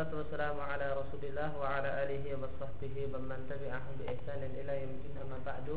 wassalatu 0.00 0.24
wassalamu 0.24 0.64
ala 0.64 0.96
Rasulillah 0.96 1.52
wa 1.60 1.76
ala 1.76 2.08
alihi 2.08 2.32
wa 2.32 2.48
sahbihi 2.56 3.12
wa 3.12 3.20
man 3.20 3.44
tabi'ahum 3.44 4.00
bi 4.00 4.08
ihsanin 4.08 4.48
ila 4.64 4.72
yaumil 4.72 5.16
amma 5.20 5.36
ba'du. 5.44 5.76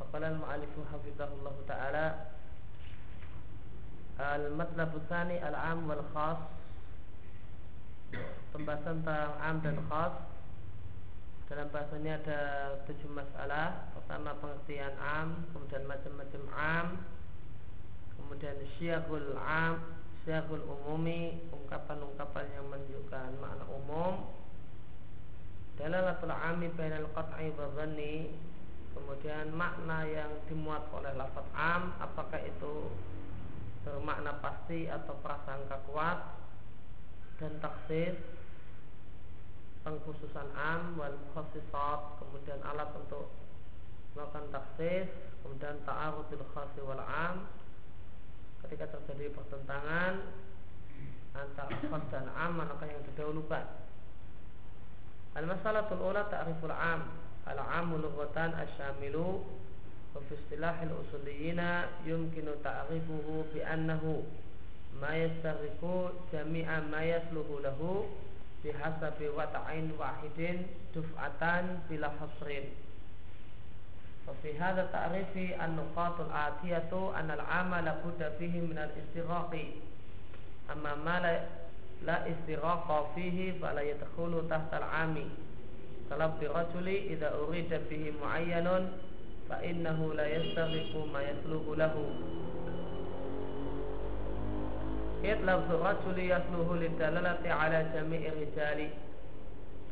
Faqala 0.00 0.32
al-mu'allif 0.32 0.72
hafizahullah 0.72 1.56
ta'ala 1.68 2.06
Al-matlabu 4.16 5.04
tsani 5.04 5.36
al-'am 5.36 5.84
wal 5.84 6.00
khas 6.16 6.40
Pembahasan 8.56 9.04
tentang 9.04 9.36
'am 9.36 9.56
dan 9.60 9.76
khas 9.84 10.16
Dalam 11.52 11.68
bahasanya 11.68 12.24
ada 12.24 12.40
tujuh 12.88 13.12
masalah. 13.12 13.92
Pertama 13.92 14.32
pengertian 14.40 14.96
'am 14.96 15.44
Kemudian 15.52 15.84
macam-macam 15.84 16.42
'am 16.56 16.86
Kemudian 18.16 18.56
syiahul 18.80 19.36
'am 19.36 20.01
Syarul 20.22 20.62
umumi 20.62 21.34
Ungkapan-ungkapan 21.50 22.46
yang 22.54 22.66
menunjukkan 22.70 23.42
makna 23.42 23.66
umum. 23.66 24.22
Dalalatul 25.74 26.30
ami 26.30 26.70
bainal 26.78 27.10
qat'i 27.10 27.50
wa 27.58 27.66
Kemudian 28.92 29.50
makna 29.56 30.04
yang 30.06 30.30
dimuat 30.46 30.86
oleh 30.94 31.10
lafaz 31.18 31.48
am 31.58 31.96
Apakah 31.98 32.38
itu 32.44 32.92
bermakna 33.82 34.38
pasti 34.38 34.86
atau 34.86 35.16
prasangka 35.24 35.82
kuat 35.90 36.18
Dan 37.42 37.58
taksis 37.58 38.14
Pengkhususan 39.82 40.54
am 40.54 40.94
wal 41.00 41.18
khasisat 41.34 42.00
Kemudian 42.22 42.62
alat 42.62 42.94
untuk 42.94 43.26
melakukan 44.14 44.54
taksis 44.54 45.10
Kemudian 45.42 45.82
ta'arudul 45.82 46.46
khasi 46.54 46.78
wal 46.84 47.02
am 47.02 47.48
ketika 48.66 48.84
terjadi 48.94 49.34
pertentangan 49.34 50.22
antara 51.32 51.76
khas 51.80 52.04
dan 52.12 52.28
am 52.32 52.60
manakah 52.60 52.86
yang 52.88 53.02
didahulukan 53.12 53.64
Al-masalatul 55.32 56.04
ula 56.04 56.28
ta'riful 56.28 56.68
am. 56.76 57.08
Al-amu 57.48 58.04
lughatan 58.04 58.52
asyamilu 58.52 59.40
wa 60.12 60.20
fi 60.28 60.36
istilahil 60.36 60.92
usuliyina 60.92 61.88
yumkinu 62.04 62.60
ta'rifuhu 62.60 63.48
bi 63.50 63.64
annahu 63.64 64.22
ma 65.00 65.16
yastaghifu 65.16 66.12
jami'a 66.30 66.84
ma 66.86 67.00
yasluhu 67.00 67.64
lahu 67.64 68.06
bihasabi 68.60 69.32
wata'in 69.32 69.90
wahidin 69.96 70.68
duf'atan 70.92 71.80
bila 71.88 72.12
hasrin 72.20 72.70
وفي 74.28 74.58
هذا 74.58 74.82
التعريف 74.82 75.60
النقاط 75.64 76.20
الآتية 76.20 76.92
أن 77.20 77.30
العمل 77.30 77.94
بد 78.04 78.32
فيه 78.38 78.60
من 78.60 78.78
الاستغراق 78.78 79.64
أما 80.72 80.94
ما 80.94 81.44
لا 82.06 82.30
استغراق 82.30 83.12
فيه 83.14 83.52
فلا 83.60 83.80
يدخل 83.80 84.48
تحت 84.50 84.74
العام. 84.74 85.16
طلب 86.10 86.32
برجل 86.40 86.88
إذا 86.88 87.34
أريد 87.34 87.80
به 87.90 88.12
معين 88.22 88.88
فإنه 89.48 90.14
لا 90.14 90.26
يستغرق 90.36 91.06
ما 91.12 91.22
يسلوه 91.22 91.76
له. 91.76 91.94
إذ 95.24 95.38
لفظ 95.42 95.70
الرجل 95.74 96.18
يسلوه 96.18 96.76
للدلالة 96.76 97.52
على 97.52 97.86
جميع 97.94 98.32
الرجال. 98.32 98.90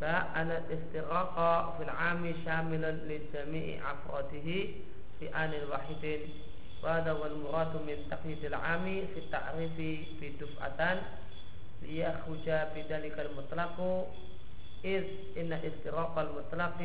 فأن 0.01 0.51
الاستغراق 0.51 1.34
في 1.77 1.83
العام 1.83 2.34
شامل 2.45 2.83
لجميع 3.09 3.93
أفراده 3.93 4.48
في 5.19 5.34
آن 5.37 5.53
واحد. 5.70 6.20
وهذا 6.83 7.12
هو 7.12 7.27
المراد 7.27 7.77
من 7.77 7.97
تقييد 8.11 8.45
العام 8.45 8.84
في 8.84 9.19
التعريف 9.20 9.77
بدفعة 10.20 11.01
ليخرج 11.83 12.47
بذلك 12.74 13.17
المطلق 13.20 14.07
إذ 14.85 15.05
إن 15.36 15.52
استغراق 15.52 16.19
المطلق 16.19 16.79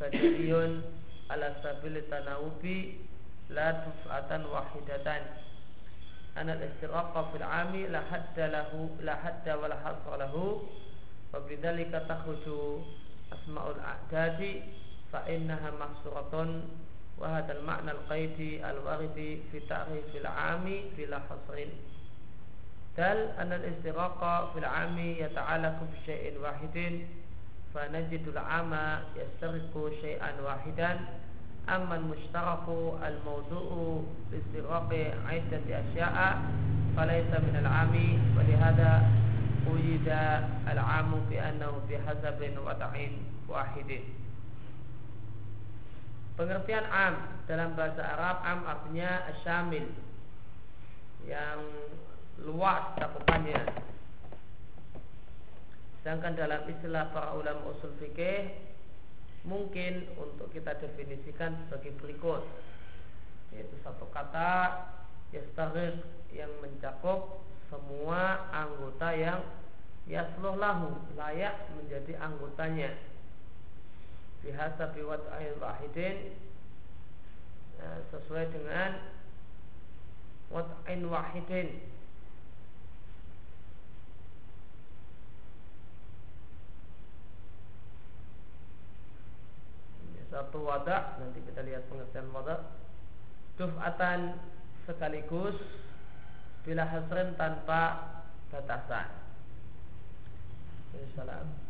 بديهي 0.00 0.80
على 1.30 1.54
سبيل 1.64 1.96
التناوب 1.96 2.64
لا 3.50 3.70
دفعة 3.70 4.52
واحدة 4.52 5.22
أن 6.36 6.50
الاستغراق 6.50 7.30
في 7.30 7.36
العام 7.36 7.76
لا 7.76 8.00
حد 8.12 8.38
له 8.40 8.90
لا 9.00 9.14
حد 9.14 9.48
ولا 9.48 9.76
حصر 9.84 10.16
له. 10.16 10.62
Wabidzalika 11.32 12.04
takhruju 12.04 12.84
asmaul 13.32 13.80
a'dadi 13.80 14.68
fa 15.08 15.24
innaha 15.24 15.72
mahsuratun 15.80 16.68
wa 17.16 17.40
hadzal 17.40 17.64
ma'na 17.64 17.96
al-qaidi 17.96 18.60
al-waridi 18.60 19.40
fi 19.48 19.64
ta'rifil 19.64 20.28
'ami 20.28 20.92
bila 20.92 21.24
hasrin. 21.24 21.72
Dal 22.92 23.32
anna 23.40 23.56
al-istiraqa 23.56 24.52
fil 24.52 24.68
'ami 24.68 25.24
yata'allaqu 25.24 25.88
bi 25.88 25.96
syai'in 26.04 26.36
wahidin 26.36 27.08
fa 27.72 27.88
najidul 27.88 28.36
'ama 28.36 29.08
yastariqu 29.16 29.88
syai'an 30.04 30.36
wahidan 30.44 31.08
amma 31.64 31.96
al-mushtaraku 31.96 33.00
al-mawdu'u 33.00 34.04
bi 34.28 34.36
istiraqi 34.36 35.16
'iddati 35.16 35.80
asya'a 35.80 36.44
falaysa 36.92 37.40
min 37.40 37.56
al-'ami 37.64 38.20
bi 41.32 41.36
annahu 41.40 41.80
bi 41.88 41.96
hasabin 41.96 42.58
wata'in 42.60 43.22
wahidin 43.48 44.04
Pengertian 46.32 46.88
am 46.88 47.44
dalam 47.44 47.76
bahasa 47.76 48.00
Arab 48.00 48.40
am 48.40 48.60
artinya 48.64 49.28
asyamil 49.36 49.84
yang 51.28 51.60
luas 52.40 52.96
cakupannya. 52.96 53.60
Sedangkan 56.00 56.32
dalam 56.32 56.64
istilah 56.72 57.12
para 57.12 57.36
ulama 57.36 57.76
usul 57.76 57.92
fikih 58.00 58.48
mungkin 59.44 60.08
untuk 60.16 60.48
kita 60.56 60.72
definisikan 60.80 61.68
sebagai 61.68 61.94
berikut 62.00 62.42
yaitu 63.52 63.76
satu 63.84 64.08
kata 64.08 64.88
yastaghir 65.36 66.00
yang 66.32 66.48
mencakup 66.64 67.44
semua 67.72 68.52
anggota 68.52 69.16
yang 69.16 69.40
yasluh 70.04 70.60
lahu 70.60 70.92
layak 71.16 71.72
menjadi 71.72 72.20
anggotanya. 72.20 72.92
Bihasa 74.44 74.92
biwat 74.92 75.24
ayin 75.32 75.56
wahidin 75.56 76.36
ya, 77.80 77.88
sesuai 78.12 78.52
dengan 78.52 79.00
wat'in 80.52 81.08
wahidin. 81.08 81.80
Satu 90.28 90.64
wadah 90.64 91.20
nanti 91.20 91.44
kita 91.44 91.60
lihat 91.64 91.88
pengertian 91.88 92.28
wadah. 92.36 92.60
Duf'atan 93.60 94.36
sekaligus 94.88 95.54
bila 96.62 96.86
hasrin 96.86 97.34
tanpa 97.34 97.82
batasan. 98.54 99.08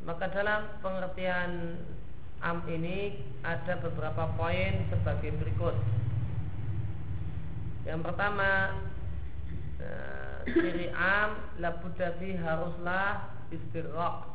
Maka 0.02 0.26
dalam 0.34 0.82
pengertian 0.82 1.78
am 2.42 2.66
ini 2.66 3.22
ada 3.46 3.78
beberapa 3.78 4.26
poin 4.34 4.82
sebagai 4.90 5.30
berikut. 5.38 5.78
Yang 7.86 8.00
pertama 8.02 8.50
eh, 9.78 10.38
ciri 10.50 10.90
am 10.90 11.38
labudafi 11.62 12.34
haruslah 12.38 13.30
istirok 13.54 14.26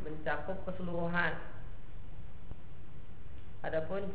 mencakup 0.00 0.56
keseluruhan. 0.64 1.36
Adapun 3.68 4.06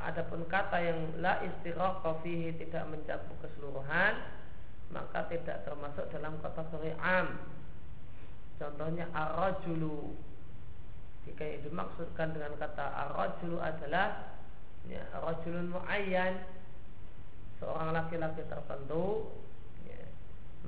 adapun 0.00 0.40
kata 0.48 0.78
yang 0.80 0.98
la 1.20 1.44
istirok 1.44 2.04
fihi 2.24 2.56
tidak 2.56 2.88
mencakup 2.88 3.36
keseluruhan 3.44 4.16
maka 4.92 5.28
tidak 5.32 5.64
termasuk 5.64 6.04
dalam 6.12 6.36
kategori 6.42 6.92
am. 7.00 7.38
Contohnya 8.60 9.08
arrajulu. 9.14 10.14
Jika 11.24 11.40
yang 11.40 11.60
dimaksudkan 11.64 12.36
dengan 12.36 12.52
kata 12.60 12.84
arrajulu 12.84 13.56
adalah 13.60 14.36
ya, 14.88 15.00
arrajulun 15.16 15.72
muayyan 15.72 16.44
seorang 17.56 17.96
laki-laki 17.96 18.44
tertentu 18.44 19.32
ya, 19.88 20.04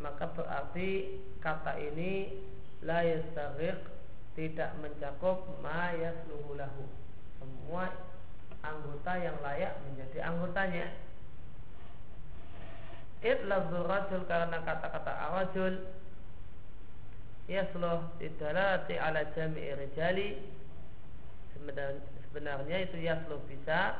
maka 0.01 0.33
berarti 0.33 1.21
kata 1.45 1.77
ini 1.77 2.41
la 2.81 3.05
tidak 4.37 4.71
mencakup 4.85 5.49
ma 5.65 5.93
yasluhu 5.97 6.61
lahu 6.61 6.85
semua 7.41 7.89
anggota 8.61 9.13
yang 9.17 9.37
layak 9.41 9.81
menjadi 9.89 10.29
anggotanya 10.29 10.93
Itlafzu 13.25 13.81
rajul 13.87 14.23
karena 14.29 14.59
kata-kata 14.65 15.13
arajul 15.31 15.75
Yasluh 17.47 18.03
didalalati 18.19 18.99
ala 18.99 19.23
jami'i 19.33 19.71
rijali. 19.79 20.35
Sebenarnya 21.57 22.77
itu 22.85 22.97
yasluh 23.01 23.39
bisa 23.47 23.95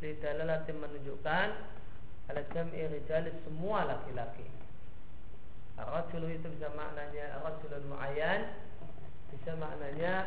Didalalati 0.00 0.72
menunjukkan 0.74 1.48
Ala 2.32 2.42
jami'i 2.50 2.88
rijali 2.88 3.30
semua 3.46 3.86
laki-laki. 3.86 4.48
Arajul 5.80 6.28
itu 6.28 6.46
bisa 6.56 6.68
maknanya 6.76 7.40
Arajulun 7.40 7.84
mu'ayan 7.88 8.40
bisa 9.30 9.54
maknanya 9.56 10.26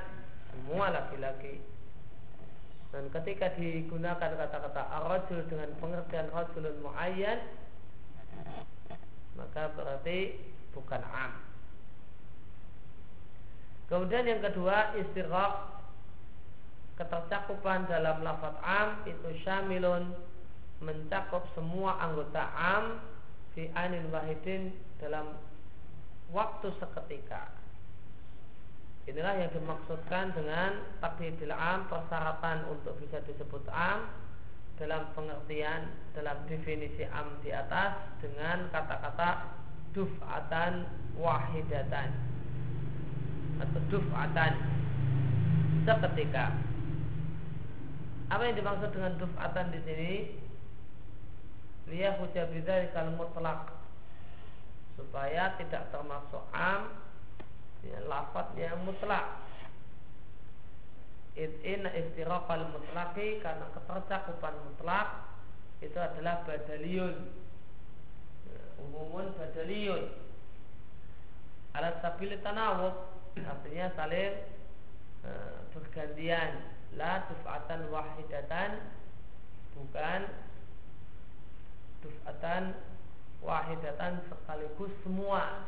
semua 0.49 0.89
laki-laki. 0.95 1.59
Dan 2.93 3.09
ketika 3.09 3.51
digunakan 3.57 4.31
kata-kata 4.37 4.81
arrajul 5.01 5.41
dengan 5.49 5.69
pengertian 5.81 6.29
rajulun 6.29 6.77
muayyan 6.85 7.41
maka 9.37 9.73
berarti 9.73 10.39
bukan 10.73 11.01
am. 11.01 11.33
Kemudian 13.91 14.25
yang 14.25 14.41
kedua 14.41 14.97
istiraq 14.97 15.53
ketercakupan 16.97 17.89
dalam 17.89 18.21
lafaz 18.21 18.55
am 18.61 19.01
itu 19.05 19.29
syamilun 19.41 20.13
mencakup 20.81 21.45
semua 21.57 21.97
anggota 22.01 22.41
am 22.53 23.01
fi 23.53 23.69
anil 23.73 24.09
wahidin 24.09 24.73
dalam 24.97 25.37
waktu 26.33 26.73
seketika. 26.81 27.53
Inilah 29.03 29.35
yang 29.35 29.51
dimaksudkan 29.51 30.31
dengan 30.31 30.79
takdidil 31.03 31.51
am 31.51 31.91
persyaratan 31.91 32.71
untuk 32.71 32.95
bisa 33.03 33.19
disebut 33.27 33.67
am 33.67 34.22
dalam 34.83 35.07
pengertian 35.15 35.87
dalam 36.11 36.43
definisi 36.51 37.07
am 37.07 37.39
di 37.39 37.55
atas 37.55 38.03
dengan 38.19 38.67
kata-kata 38.67 39.55
duf'atan 39.95 40.83
wahidatan 41.15 42.11
atau 43.63 43.79
duf'atan 43.87 44.59
seketika. 45.87 46.51
Apa 48.27 48.43
yang 48.43 48.59
dimaksud 48.59 48.91
dengan 48.91 49.15
duf'atan 49.15 49.71
di 49.71 49.79
sini? 49.87 50.13
Liya 51.87 52.19
hujabidha 52.19 52.91
kalau 52.91 53.15
mutlak 53.15 53.71
supaya 54.99 55.55
tidak 55.59 55.87
termasuk 55.95 56.43
am 56.51 56.91
ya, 57.87 58.03
lafaz 58.07 58.51
yang 58.59 58.83
mutlak 58.83 59.39
Inna 61.33 61.89
istiraqal 61.97 62.69
mutlaki 62.69 63.41
karena 63.41 63.65
ketercakupan 63.73 64.53
mutlak 64.69 65.33
itu 65.81 65.97
adalah 65.97 66.45
badaliyun. 66.45 67.33
Umumun 68.77 69.33
badaliyun. 69.33 70.13
Alat 71.73 72.05
sabili 72.05 72.37
tanawub 72.45 73.09
artinya 73.33 73.89
saling 73.97 74.45
e, 75.25 75.31
bergantian. 75.73 76.69
La 76.93 77.25
duf'atan 77.25 77.89
wahidatan 77.89 78.93
bukan 79.73 80.29
duf'atan 82.05 82.77
wahidatan 83.41 84.21
sekaligus 84.29 84.93
semua. 85.01 85.65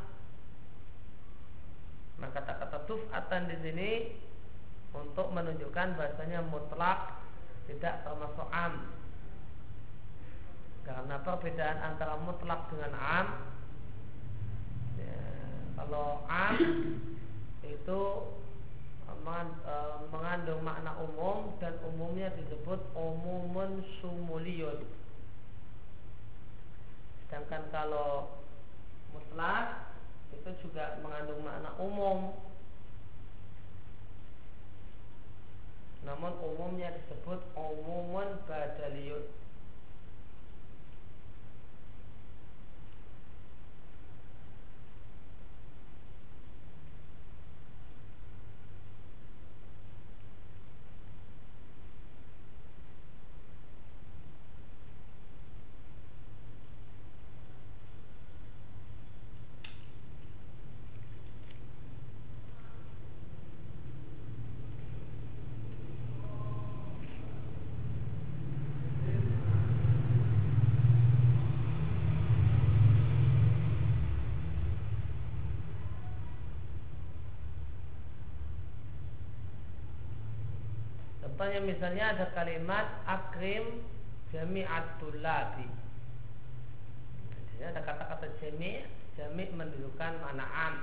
Maka 2.21 2.45
kata-kata 2.45 2.85
tuf'atan 2.85 3.49
di 3.49 3.57
sini 3.65 3.91
untuk 5.03 5.27
menunjukkan 5.35 5.99
bahasanya 5.99 6.39
mutlak 6.47 7.19
tidak 7.67 8.05
termasuk 8.05 8.47
am. 8.53 8.87
Karena 10.85 11.17
perbedaan 11.25 11.79
antara 11.81 12.15
mutlak 12.21 12.69
dengan 12.69 12.93
am 12.93 13.27
ya, 15.01 15.17
kalau 15.81 16.21
am 16.29 16.55
itu 17.65 18.01
e, 19.09 19.75
mengandung 20.13 20.61
makna 20.61 20.93
umum 21.01 21.57
dan 21.57 21.73
umumnya 21.81 22.29
disebut 22.37 22.79
umumun 22.93 23.81
sumuliyun. 23.97 24.85
Sedangkan 27.25 27.65
kalau 27.73 28.29
mutlak 29.09 29.89
itu 30.29 30.69
juga 30.69 31.01
mengandung 31.01 31.41
makna 31.41 31.73
umum 31.81 32.37
namun 36.05 36.37
umumnya 36.37 36.93
disebut 36.93 37.41
umumun 37.57 38.37
badaliyun 38.45 39.25
Contohnya 81.35 81.67
misalnya 81.67 82.15
ada 82.15 82.31
kalimat 82.31 82.87
akrim 83.03 83.83
jami'at 84.31 85.03
tulabi. 85.03 85.67
Di 87.27 87.43
sini 87.51 87.75
ada 87.75 87.83
kata-kata 87.83 88.39
jami' 88.39 88.87
jami' 89.19 89.51
menunjukkan 89.51 90.15
mana 90.23 90.47
am. 90.47 90.75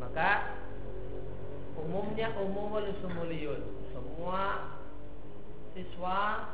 Maka 0.00 0.56
umumnya 1.76 2.32
umumul 2.40 2.96
sumuliyun. 3.04 3.60
Semua 3.92 4.72
siswa 5.76 6.48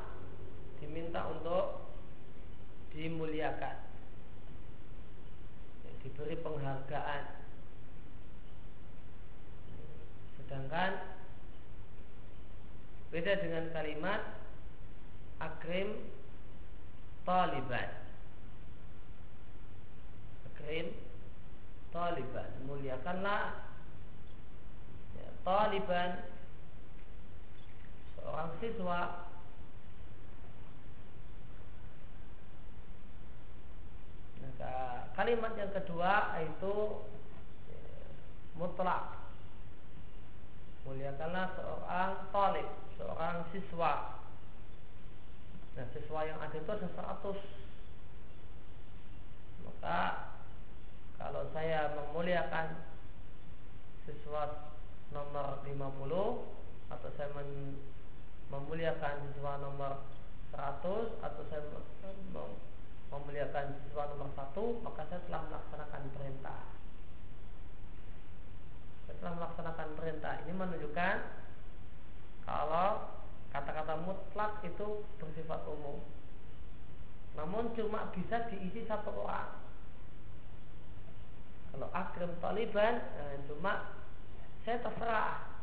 diminta 0.80 1.28
untuk 1.32 1.88
dimuliakan 2.92 3.76
diberi 6.04 6.36
penghargaan 6.38 7.24
sedangkan 10.38 10.92
beda 13.10 13.32
dengan 13.42 13.64
kalimat 13.74 14.22
akrim 15.42 15.98
taliban 17.26 17.90
akrim 20.54 20.94
taliban 21.90 22.50
muliakanlah 22.70 23.66
ya, 25.18 25.28
taliban 25.42 26.10
seorang 28.14 28.50
siswa 28.62 29.26
Maka 34.56 35.04
kalimat 35.12 35.52
kedua 36.06 36.38
itu 36.38 36.74
ya, 37.66 37.82
mutlak. 38.54 39.18
Muliakanlah 40.86 41.50
seorang 41.58 42.30
talib, 42.30 42.68
seorang 42.94 43.42
siswa. 43.50 44.22
Nah, 45.74 45.86
siswa 45.90 46.20
yang 46.22 46.38
ada 46.38 46.54
itu 46.54 46.70
ada 46.70 46.86
100. 46.86 47.42
Maka 49.66 49.98
kalau 51.18 51.42
saya 51.50 51.90
memuliakan 51.98 52.86
siswa 54.06 54.70
nomor 55.10 55.66
50 55.66 56.86
atau 56.86 57.08
saya 57.18 57.34
memuliakan 58.54 59.26
siswa 59.34 59.58
nomor 59.58 60.06
100 60.54 61.18
atau 61.18 61.42
saya 61.50 61.66
memuliakan 63.10 63.78
siswa 63.82 64.10
nomor 64.10 64.30
satu 64.34 64.82
maka 64.82 65.06
saya 65.06 65.22
telah 65.30 65.42
melaksanakan 65.46 66.02
perintah. 66.14 66.60
Saya 69.06 69.16
telah 69.22 69.34
melaksanakan 69.38 69.88
perintah. 69.94 70.34
Ini 70.42 70.52
menunjukkan 70.52 71.16
kalau 72.46 72.90
kata-kata 73.54 73.94
mutlak 74.02 74.52
itu 74.66 75.06
bersifat 75.22 75.62
umum. 75.70 76.02
Namun 77.38 77.70
cuma 77.76 78.10
bisa 78.16 78.48
diisi 78.50 78.88
satu 78.88 79.12
orang. 79.12 79.54
Kalau 81.70 81.88
akrim 81.92 82.32
taliban 82.40 82.98
eh, 83.00 83.36
cuma 83.46 83.92
saya 84.64 84.80
terserah 84.82 85.56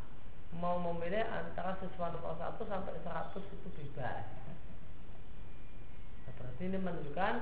mau 0.61 0.77
memilih 0.77 1.25
antara 1.25 1.73
siswa 1.81 2.13
nomor 2.13 2.37
satu 2.37 2.61
sampai 2.69 2.93
seratus 3.01 3.41
itu 3.49 3.67
bebas 3.73 4.42
Berarti 6.43 6.63
ini 6.67 6.77
menunjukkan 6.77 7.33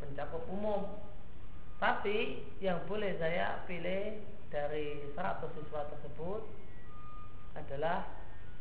mencakup 0.00 0.42
umum. 0.48 0.88
Tapi 1.76 2.42
yang 2.58 2.80
boleh 2.88 3.14
saya 3.20 3.62
pilih 3.68 4.24
dari 4.48 5.04
100 5.12 5.44
siswa 5.52 5.84
tersebut 5.92 6.42
adalah 7.54 8.08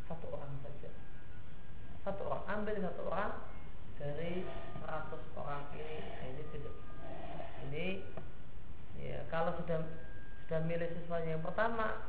satu 0.08 0.28
orang 0.36 0.54
saja. 0.64 0.92
satu 2.08 2.24
orang 2.24 2.44
ambil 2.48 2.76
satu 2.80 3.02
orang 3.12 3.36
dari 4.00 4.48
100 4.80 5.42
orang 5.44 5.64
ini 5.76 6.00
nah, 6.00 6.24
ini 6.32 6.44
tidak 6.56 6.76
ini 7.68 7.88
ya 8.96 9.20
kalau 9.28 9.52
sudah 9.60 9.84
sudah 10.48 10.64
milih 10.64 10.88
sesuatu 10.88 11.28
yang 11.28 11.44
pertama 11.44 12.00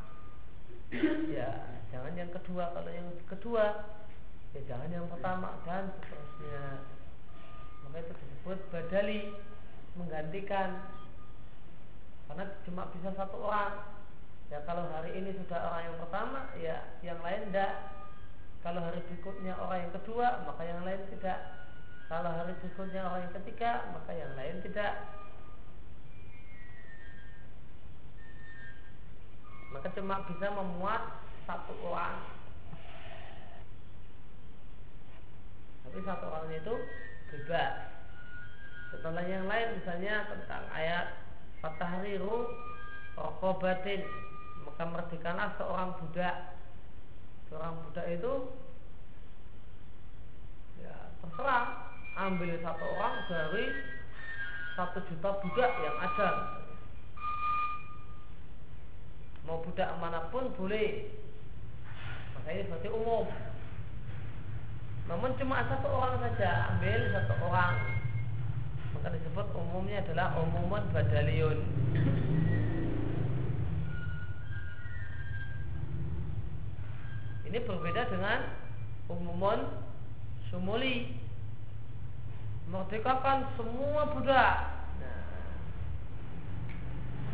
ya 1.35 1.51
jangan 1.91 2.15
yang 2.15 2.31
kedua 2.31 2.71
kalau 2.71 2.91
yang 2.95 3.11
kedua 3.27 3.65
ya 4.55 4.61
jangan 4.71 4.87
yang 4.87 5.07
pertama 5.11 5.59
dan 5.67 5.91
seterusnya 5.99 6.87
maka 7.88 8.04
itu 8.04 8.12
disebut 8.12 8.59
badali 8.68 9.33
menggantikan. 9.97 10.85
Karena 12.28 12.45
cuma 12.68 12.92
bisa 12.92 13.09
satu 13.16 13.40
orang. 13.40 13.80
Ya 14.52 14.61
kalau 14.68 14.85
hari 14.92 15.16
ini 15.16 15.33
sudah 15.33 15.61
orang 15.73 15.83
yang 15.88 15.97
pertama 16.00 16.40
ya 16.57 16.76
yang 17.04 17.21
lain 17.21 17.52
tidak 17.52 17.73
kalau 18.64 18.80
hari 18.83 18.99
berikutnya 19.07 19.54
orang 19.54 19.87
yang 19.87 19.92
kedua 19.97 20.26
maka 20.45 20.62
yang 20.66 20.80
lain 20.83 21.00
tidak. 21.14 21.38
Kalau 22.09 22.30
hari 22.33 22.52
berikutnya 22.59 23.00
orang 23.04 23.21
yang 23.28 23.35
ketiga 23.40 23.71
maka 23.97 24.12
yang 24.12 24.33
lain 24.35 24.57
tidak. 24.64 24.92
Maka 29.73 29.88
cuma 29.95 30.25
bisa 30.26 30.47
memuat 30.52 31.02
satu 31.47 31.73
orang. 31.87 32.25
Tapi 35.88 35.99
satu 36.04 36.25
orang 36.28 36.52
itu 36.52 36.75
bebas 37.29 37.89
setelah 38.89 39.25
yang 39.29 39.45
lain 39.45 39.77
misalnya 39.77 40.25
tentang 40.33 40.65
ayat 40.73 41.07
Fatahriru 41.61 42.49
Rokobatin 43.19 44.03
Maka 44.65 44.85
merdekalah 44.85 45.59
seorang 45.59 45.91
budak. 45.99 46.55
Seorang 47.51 47.75
budak 47.85 48.07
itu 48.09 48.33
Ya 50.81 50.97
terserah. 51.25 51.65
Ambil 52.19 52.59
satu 52.63 52.85
orang 52.99 53.17
dari 53.31 53.67
Satu 54.79 54.99
juta 55.11 55.31
budak 55.43 55.73
yang 55.83 55.97
ada. 55.99 56.31
Mau 59.47 59.59
budak 59.67 59.91
mana 59.99 60.31
pun 60.31 60.55
boleh. 60.55 61.11
Maka 62.39 62.49
ini 62.55 62.69
berarti 62.71 62.89
umum 62.95 63.27
Namun 65.09 65.33
cuma 65.41 65.65
satu 65.65 65.88
orang 65.88 66.21
saja 66.21 66.77
Ambil 66.77 67.00
satu 67.17 67.35
orang. 67.49 67.75
Maka 68.93 69.09
disebut 69.17 69.47
umumnya 69.57 70.05
adalah 70.05 70.37
umumun 70.37 70.85
badaliun. 70.93 71.59
Ini 77.49 77.59
berbeda 77.65 78.12
dengan 78.12 78.53
umumun 79.09 79.65
sumuli. 80.53 81.17
Merdekakan 82.69 83.49
semua 83.57 84.12
budak. 84.12 84.57
Nah, 85.00 85.25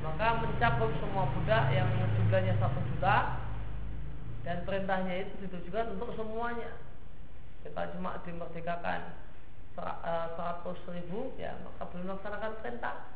maka 0.07 0.47
mencakup 0.47 0.95
semua 1.02 1.26
budak 1.35 1.75
yang 1.75 1.90
jumlahnya 1.90 2.54
satu 2.62 2.78
juta 2.95 3.43
dan 4.47 4.62
perintahnya 4.62 5.26
itu 5.26 5.35
ditujukan 5.43 5.99
untuk 5.99 6.14
semuanya 6.14 6.71
kita 7.64 7.97
cuma 7.97 8.21
dimerdekakan. 8.23 9.25
100 9.75 10.94
ribu 10.94 11.35
ya 11.35 11.59
maka 11.66 11.83
belum 11.90 12.14
melaksanakan 12.14 12.52
perintah. 12.62 13.11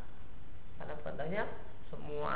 Karena 0.81 0.95
perintahnya 0.99 1.45
semua. 1.87 2.35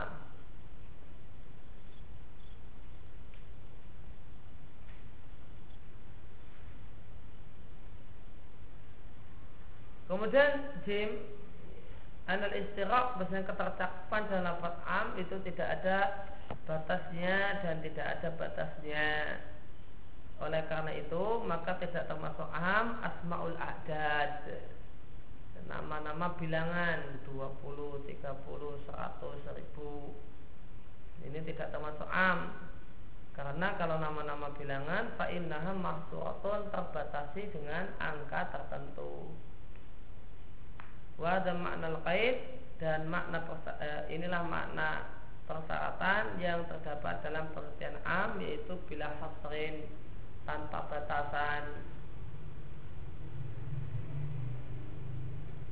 Kemudian 10.07 10.76
jim 10.85 11.09
anal 12.28 12.52
istiraq 12.52 13.16
bahasanya 13.16 13.49
ketercakupan 13.49 14.28
dalam 14.28 14.61
lafaz 14.61 14.76
am 14.85 15.07
itu 15.16 15.40
tidak 15.50 15.81
ada 15.81 15.99
batasnya 16.69 17.64
dan 17.64 17.81
tidak 17.81 18.07
ada 18.21 18.28
batasnya. 18.37 19.09
Oleh 20.43 20.67
karena 20.67 20.91
itu 20.99 21.39
maka 21.47 21.79
tidak 21.79 22.11
termasuk 22.11 22.51
aham 22.51 22.99
asmaul 22.99 23.55
adad. 23.55 24.43
Nama-nama 25.63 26.35
bilangan 26.35 27.23
20, 27.31 28.11
30, 28.11 28.11
100, 28.11 28.91
1000 28.91 31.31
Ini 31.31 31.39
tidak 31.47 31.71
termasuk 31.71 32.11
am. 32.11 32.51
Karena 33.33 33.73
kalau 33.79 33.97
nama-nama 34.03 34.51
bilangan 34.59 35.15
Fa'innaha 35.15 35.71
mahsuratun 35.79 36.75
terbatasi 36.75 37.55
dengan 37.55 37.95
angka 38.03 38.51
tertentu. 38.51 39.31
Wada 41.15 41.55
makna 41.55 41.95
al-qaid 41.95 42.43
Dan 42.83 43.07
makna 43.07 43.47
eh, 43.79 44.11
inilah 44.11 44.43
makna 44.43 45.07
persyaratan 45.47 46.43
yang 46.43 46.67
terdapat 46.67 47.23
dalam 47.23 47.47
pengertian 47.55 47.95
am 48.03 48.43
yaitu 48.43 48.75
bila 48.91 49.07
hasrin 49.19 49.87
tanpa 50.43 50.87
batasan. 50.91 51.63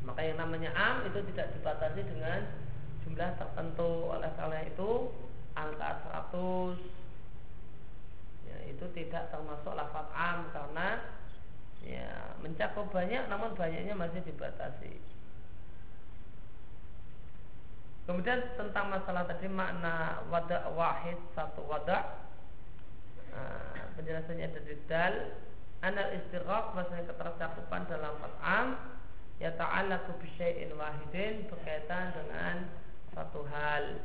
Maka 0.07 0.21
yang 0.25 0.41
namanya 0.41 0.73
am 0.75 1.05
itu 1.07 1.21
tidak 1.33 1.53
dibatasi 1.55 2.01
dengan 2.03 2.49
jumlah 3.05 3.31
tertentu. 3.37 4.11
Oleh 4.11 4.31
karena 4.35 4.65
itu 4.65 5.13
angka 5.55 5.91
100 6.33 6.79
ya, 8.49 8.57
itu 8.71 8.85
tidak 8.97 9.29
termasuk 9.29 9.75
lafaz 9.77 10.09
am 10.15 10.49
karena 10.55 10.89
ya 11.81 12.37
mencakup 12.45 12.89
banyak 12.93 13.25
namun 13.29 13.53
banyaknya 13.57 13.95
masih 13.97 14.21
dibatasi. 14.25 14.93
Kemudian 18.09 18.43
tentang 18.59 18.91
masalah 18.91 19.23
tadi 19.29 19.47
makna 19.47 20.25
wada 20.33 20.67
wahid 20.75 21.15
satu 21.37 21.63
wada 21.69 22.27
nah, 23.31 23.87
penjelasannya 23.97 24.45
ada 24.51 24.61
di 24.67 24.77
dal 24.91 25.15
anal 25.81 26.11
istiraq 26.13 26.77
maksudnya 26.77 27.09
ketercakupan 27.09 27.89
dalam 27.89 28.13
fat'am 28.21 28.67
ya 29.41 29.51
ta'ala 29.57 30.05
bisyai'in 30.21 30.77
wahidin 30.77 31.49
berkaitan 31.49 32.13
dengan 32.13 32.69
satu 33.17 33.41
hal. 33.49 34.05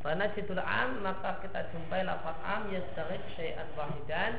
Pada 0.00 0.30
situl 0.32 0.62
am 0.62 1.02
maka 1.02 1.42
kita 1.42 1.66
jumpai 1.74 2.06
lafaz 2.06 2.38
am 2.46 2.70
yastarik 2.70 3.20
syai'an 3.34 3.68
wahidan 3.74 4.32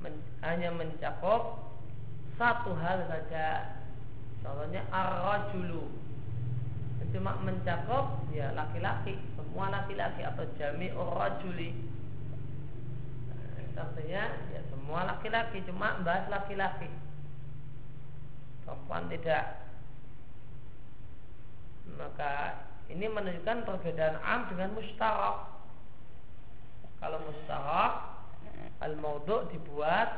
men, 0.00 0.22
hanya 0.40 0.70
mencakup 0.72 1.60
satu 2.40 2.72
hal 2.78 3.04
saja. 3.10 3.76
Contohnya 4.40 4.86
ar-rajulu 4.94 6.07
cuma 7.14 7.36
mencakup 7.40 8.28
ya 8.32 8.52
laki-laki. 8.52 9.16
Semua 9.36 9.72
laki-laki 9.72 10.22
atau 10.24 10.44
jami 10.60 10.92
rajuli. 10.92 11.70
Nah, 13.28 13.82
artinya 13.88 14.24
ya 14.52 14.60
semua 14.68 15.00
laki-laki 15.08 15.64
cuma 15.64 16.00
bahas 16.04 16.28
laki-laki. 16.28 16.90
Perempuan 18.64 19.08
tidak. 19.08 19.64
Maka 21.96 22.32
ini 22.92 23.08
menunjukkan 23.08 23.64
perbedaan 23.64 24.16
am 24.20 24.48
dengan 24.52 24.76
mustarak 24.76 25.58
kalau 26.98 27.18
mustarak 27.22 27.92
al-maudhu 28.82 29.46
dibuat 29.54 30.08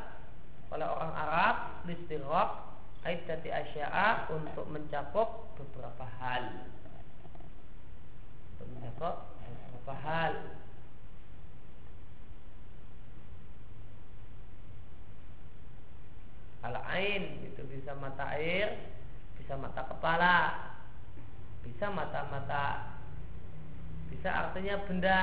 oleh 0.70 0.86
orang 0.86 1.12
Arab 1.12 1.56
listirok 1.84 2.69
aidati 3.04 3.48
asya'a 3.48 4.28
untuk 4.32 4.68
mencakup 4.68 5.56
beberapa 5.56 6.04
hal. 6.20 6.68
Untuk 8.56 8.68
mencakup 8.76 9.14
beberapa 9.40 9.94
hal. 10.04 10.32
Al 16.60 16.76
ain 16.92 17.40
itu 17.48 17.64
bisa 17.72 17.96
mata 17.96 18.36
air 18.36 18.76
bisa 19.40 19.56
mata 19.56 19.80
kepala 19.88 20.36
bisa 21.64 21.88
mata-mata 21.88 23.00
bisa 24.12 24.28
artinya 24.28 24.76
benda 24.84 25.20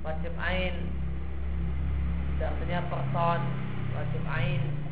wajib 0.00 0.32
ain 0.40 0.88
bisa 2.32 2.48
artinya 2.48 2.80
person 2.88 3.40
wajib 3.92 4.24
ain 4.24 4.85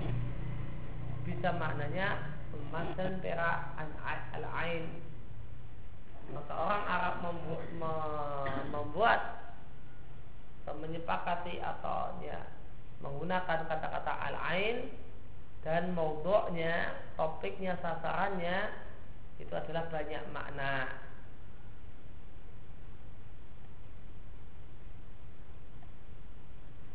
bisa 1.24 1.50
maknanya 1.56 2.36
emas 2.54 2.88
dan 2.94 3.18
perak 3.18 3.74
al 3.76 4.44
ain 4.62 4.84
maka 6.32 6.52
orang 6.56 6.84
Arab 6.88 7.14
membu 7.20 7.56
membuat 8.72 9.20
atau 10.64 10.80
menyepakati 10.80 11.60
atau 11.60 12.16
ya 12.24 12.40
menggunakan 13.04 13.68
kata-kata 13.68 14.12
al-ain 14.32 14.88
dan 15.60 15.92
maudhu'nya, 15.92 16.96
topiknya, 17.20 17.76
sasarannya 17.80 18.72
itu 19.36 19.52
adalah 19.52 19.84
banyak 19.92 20.24
makna. 20.32 20.88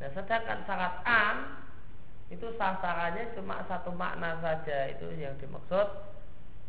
Nah, 0.02 0.10
sedangkan 0.16 0.66
syarat 0.66 0.96
am 1.06 1.38
itu 2.30 2.46
sasarannya 2.62 3.34
cuma 3.34 3.66
satu 3.66 3.90
makna 3.90 4.38
saja. 4.38 4.94
Itu 4.94 5.10
yang 5.18 5.34
dimaksud 5.42 5.88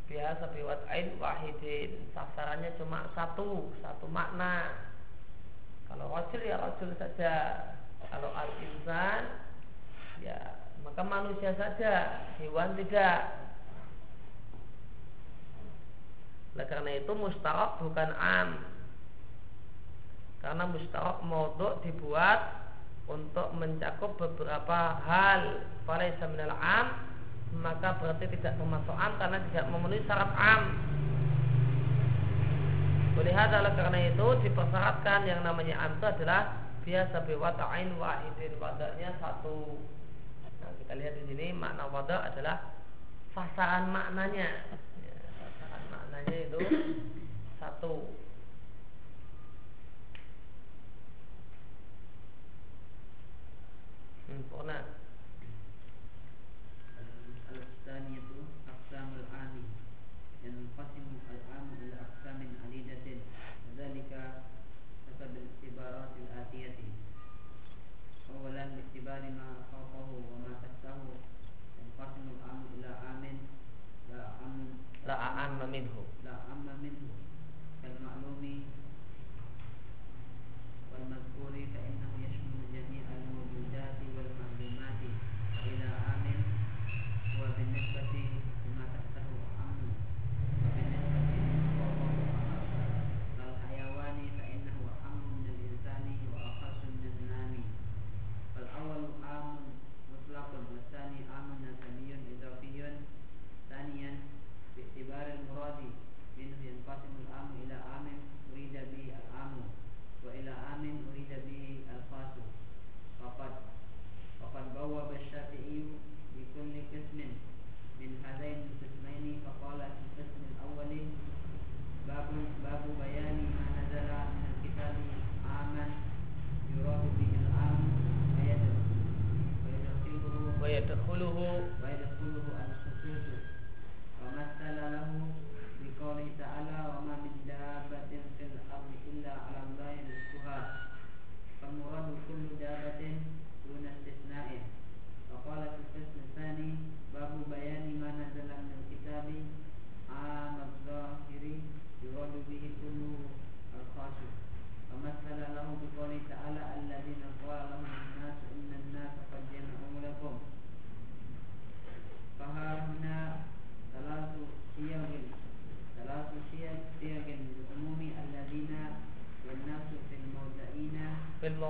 biasa 0.09 0.49
biwat 0.57 0.81
ain 0.89 1.13
wahidin. 1.21 2.01
Sasarannya 2.17 2.73
cuma 2.81 3.05
satu 3.13 3.69
satu 3.85 4.09
makna. 4.09 4.73
Kalau 5.85 6.09
rojul 6.09 6.41
ya 6.41 6.57
rojul 6.57 6.97
saja. 6.97 7.65
Kalau 8.09 8.33
al 8.33 8.51
insan 8.65 9.23
ya 10.25 10.57
maka 10.81 11.05
manusia 11.05 11.53
saja 11.61 12.25
hewan 12.41 12.73
tidak. 12.81 13.37
Oleh 16.57 16.67
karena 16.67 16.91
itu 17.05 17.13
mustarak 17.13 17.77
bukan 17.85 18.11
am. 18.17 18.65
Karena 20.41 20.65
mustarak 20.65 21.21
modok 21.21 21.85
dibuat 21.85 22.60
untuk 23.11 23.51
mencakup 23.59 24.15
beberapa 24.15 25.03
hal 25.03 25.67
falaisa 25.83 26.31
minal 26.31 26.55
am 26.55 27.11
maka 27.59 27.99
berarti 27.99 28.31
tidak 28.39 28.55
termasuk 28.55 28.95
am 28.95 29.19
karena 29.19 29.43
tidak 29.51 29.67
memenuhi 29.75 30.07
syarat 30.07 30.31
am 30.39 30.63
Melihat 33.21 33.53
adalah 33.53 33.77
karena 33.77 34.01
itu 34.09 34.27
dipersyaratkan 34.49 35.29
yang 35.29 35.45
namanya 35.45 35.77
am 35.83 35.99
itu 36.01 36.07
adalah 36.09 36.57
biasa 36.81 37.21
biwata'in 37.29 38.01
wahidin 38.01 38.57
wadanya 38.57 39.13
satu. 39.21 39.77
Nah, 40.65 40.73
kita 40.81 40.97
lihat 40.97 41.21
di 41.21 41.29
sini 41.29 41.53
makna 41.53 41.85
wada 41.93 42.33
adalah 42.33 42.73
sasaran 43.37 43.93
maknanya. 43.93 44.65
Ya, 45.05 45.17
sasaran 45.37 45.85
maknanya 45.93 46.37
itu 46.49 46.59
satu. 47.61 48.09
Sempurna 54.31 54.75
Al-Tsaniyatu 54.75 55.00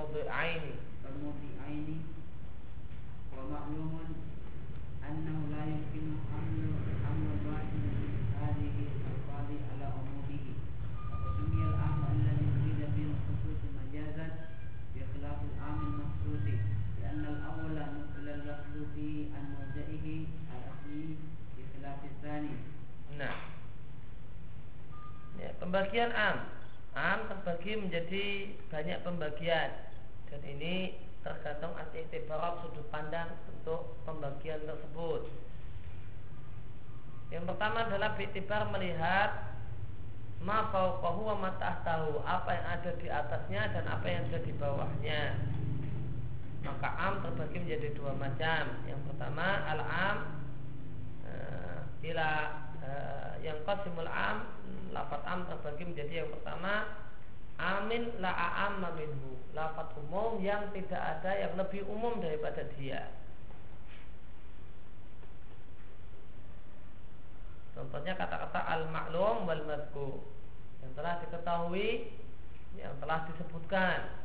الموضعين 0.00 0.62
والموضعين 1.04 2.00
ومعلوم 3.36 4.00
أنه 5.08 5.38
لا 5.52 5.62
يمكن 5.72 6.04
حمل 6.32 6.62
حمل 7.04 7.26
الواحد 7.40 7.72
من 7.84 7.94
هذه 8.40 8.76
الألفاظ 8.88 9.48
على 9.70 9.84
عمومه 9.96 10.44
وسمي 11.12 11.62
العام 11.68 12.00
الذي 12.16 12.46
أريد 12.56 12.80
به 12.96 13.04
الخصوص 13.12 13.60
مجازا 13.80 14.28
بخلاف 14.96 15.38
العام 15.50 15.78
المخصوص 15.88 16.44
لأن 17.02 17.24
الأول 17.34 17.76
نقل 17.76 18.28
اللفظ 18.28 18.74
في 18.94 19.28
عن 19.36 19.44
موضعه 19.56 20.06
الأصلي 20.56 21.08
بخلاف 21.56 21.98
الثاني 22.04 22.56
Nah, 23.16 23.36
ya, 25.40 25.52
pembagian 25.60 26.12
am, 26.12 26.56
am 26.96 27.28
terbagi 27.28 27.76
menjadi 27.76 28.56
banyak 28.72 28.98
pembagian 29.04 29.68
dan 29.68 29.79
ini 30.61 30.93
tergantung 31.25 31.73
itibarat 31.89 32.61
sudut 32.61 32.85
pandang 32.93 33.33
untuk 33.49 33.97
pembagian 34.05 34.61
tersebut. 34.69 35.25
Yang 37.33 37.49
pertama 37.49 37.89
adalah 37.89 38.13
itibar 38.21 38.69
melihat 38.69 39.57
ma 40.45 40.69
fauqahu 40.69 41.33
wa 41.33 41.53
tahtahu, 41.57 42.21
apa 42.25 42.49
yang 42.53 42.67
ada 42.77 42.91
di 42.97 43.07
atasnya 43.09 43.61
dan 43.73 43.85
apa 43.89 44.05
yang 44.05 44.21
ada 44.29 44.39
di 44.45 44.53
bawahnya. 44.53 45.21
Maka 46.61 46.89
am 46.93 47.25
terbagi 47.25 47.57
menjadi 47.57 47.89
dua 47.97 48.13
macam. 48.13 48.63
Yang 48.85 49.01
pertama 49.09 49.65
al-am 49.65 50.17
uh, 51.25 52.05
ila 52.05 52.29
uh, 52.85 53.33
yang 53.41 53.57
qasimul 53.65 54.05
am 54.05 54.45
lafat 54.93 55.25
am 55.25 55.49
terbagi 55.49 55.89
menjadi 55.89 56.25
yang 56.25 56.29
pertama 56.29 56.85
amin 57.59 58.21
la 58.23 58.31
a'amma 58.31 58.93
minhu. 58.95 59.39
Lafat 59.51 59.91
umum 59.99 60.39
yang 60.39 60.71
tidak 60.71 60.99
ada 60.99 61.31
yang 61.35 61.53
lebih 61.59 61.83
umum 61.91 62.23
daripada 62.23 62.63
dia. 62.79 63.11
Contohnya 67.75 68.13
kata-kata 68.15 68.61
al-ma'lum 68.67 69.47
wal 69.47 69.63
madku 69.65 70.21
yang 70.83 70.91
telah 70.95 71.19
diketahui 71.23 72.13
yang 72.75 72.93
telah 72.99 73.27
disebutkan. 73.31 74.21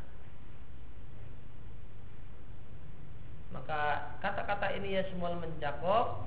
Maka 3.55 4.13
kata-kata 4.21 4.75
ini 4.77 4.99
ya 4.99 5.03
semua 5.09 5.33
mencakup 5.39 6.27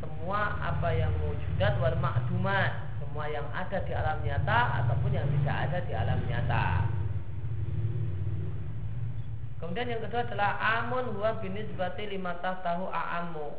semua 0.00 0.54
apa 0.62 0.92
yang 0.94 1.12
wujudat 1.24 1.76
wal 1.82 1.98
ma'dumat 1.98 2.85
semua 3.16 3.32
yang 3.32 3.48
ada 3.48 3.80
di 3.80 3.96
alam 3.96 4.20
nyata 4.28 4.84
ataupun 4.84 5.08
yang 5.08 5.24
tidak 5.40 5.56
ada 5.56 5.78
di 5.88 5.92
alam 5.96 6.20
nyata. 6.28 6.84
Kemudian 9.56 9.88
yang 9.88 10.04
kedua 10.04 10.20
adalah 10.28 10.52
amun 10.60 11.16
huwa 11.16 11.40
binisbati 11.40 12.12
lima 12.12 12.36
tahu 12.44 12.92
a'amu. 12.92 13.56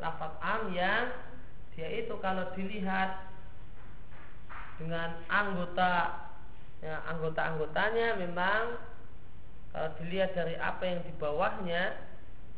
Lafaz 0.00 0.32
am 0.40 0.72
yang 0.72 1.12
dia 1.76 1.92
itu 1.92 2.16
kalau 2.24 2.48
dilihat 2.56 3.20
dengan 4.80 5.12
anggota 5.28 6.16
ya, 6.80 6.96
anggota-anggotanya 7.12 8.16
memang 8.16 8.80
kalau 9.76 9.92
dilihat 10.00 10.32
dari 10.32 10.56
apa 10.56 10.88
yang 10.88 11.04
di 11.04 11.12
bawahnya 11.20 12.00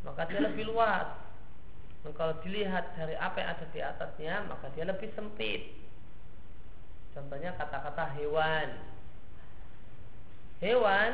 maka 0.07 0.23
dia 0.31 0.39
lebih 0.39 0.71
luas. 0.71 1.19
Dan 2.07 2.15
kalau 2.15 2.39
dilihat 2.47 2.95
dari 2.95 3.19
apa 3.19 3.43
yang 3.43 3.51
ada 3.59 3.67
di 3.75 3.81
atasnya 3.83 4.47
maka 4.47 4.71
dia 4.79 4.87
lebih 4.87 5.11
sempit 5.19 5.88
contohnya 7.13 7.55
kata-kata 7.57 8.17
hewan. 8.19 8.69
Hewan 10.59 11.11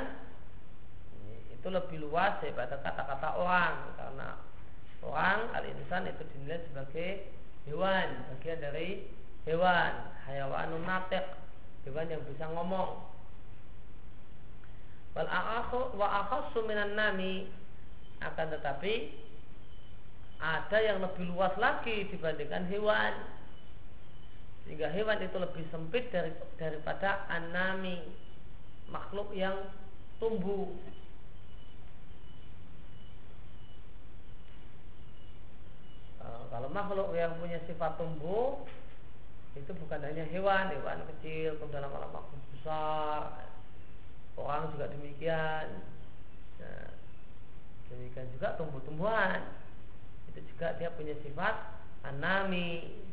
itu 1.52 1.68
lebih 1.68 2.04
luas 2.08 2.40
daripada 2.40 2.80
kata-kata 2.80 3.28
orang. 3.36 3.74
Karena 3.96 4.28
orang 5.04 5.40
al-insan 5.52 6.08
itu 6.08 6.22
dinilai 6.32 6.60
sebagai 6.68 7.08
hewan 7.68 8.06
bagian 8.34 8.60
dari 8.60 9.08
hewan. 9.44 9.92
Hayawanun 10.24 10.84
hewan 11.84 12.06
yang 12.08 12.22
bisa 12.24 12.48
ngomong. 12.52 13.04
Wal 15.14 15.28
wa 15.94 16.08
akhassu 16.24 16.64
minan 16.64 16.96
nami. 16.96 17.48
Akan 18.24 18.48
tetapi 18.48 19.12
ada 20.40 20.78
yang 20.80 21.00
lebih 21.00 21.28
luas 21.32 21.52
lagi 21.60 22.08
dibandingkan 22.12 22.68
hewan 22.68 23.12
sehingga 24.64 24.88
hewan 24.88 25.20
itu 25.20 25.36
lebih 25.36 25.64
sempit 25.68 26.08
dari, 26.08 26.32
daripada 26.56 27.28
anami 27.28 28.00
makhluk 28.88 29.32
yang 29.36 29.68
tumbuh 30.16 30.72
eh, 36.24 36.44
kalau 36.48 36.68
makhluk 36.72 37.12
yang 37.12 37.36
punya 37.36 37.60
sifat 37.68 38.00
tumbuh 38.00 38.64
itu 39.54 39.70
bukan 39.70 40.02
hanya 40.02 40.26
hewan, 40.34 40.66
hewan 40.74 40.98
kecil, 41.14 41.54
kemudian 41.62 41.86
lama-lama 41.86 42.26
besar, 42.64 43.46
orang 44.34 44.72
juga 44.74 44.90
demikian. 44.90 45.84
Nah, 46.58 46.90
demikian 47.92 48.26
juga 48.34 48.58
tumbuh-tumbuhan 48.58 49.46
itu 50.32 50.40
juga 50.48 50.74
dia 50.80 50.90
punya 50.96 51.14
sifat 51.20 51.54
anami. 52.08 53.04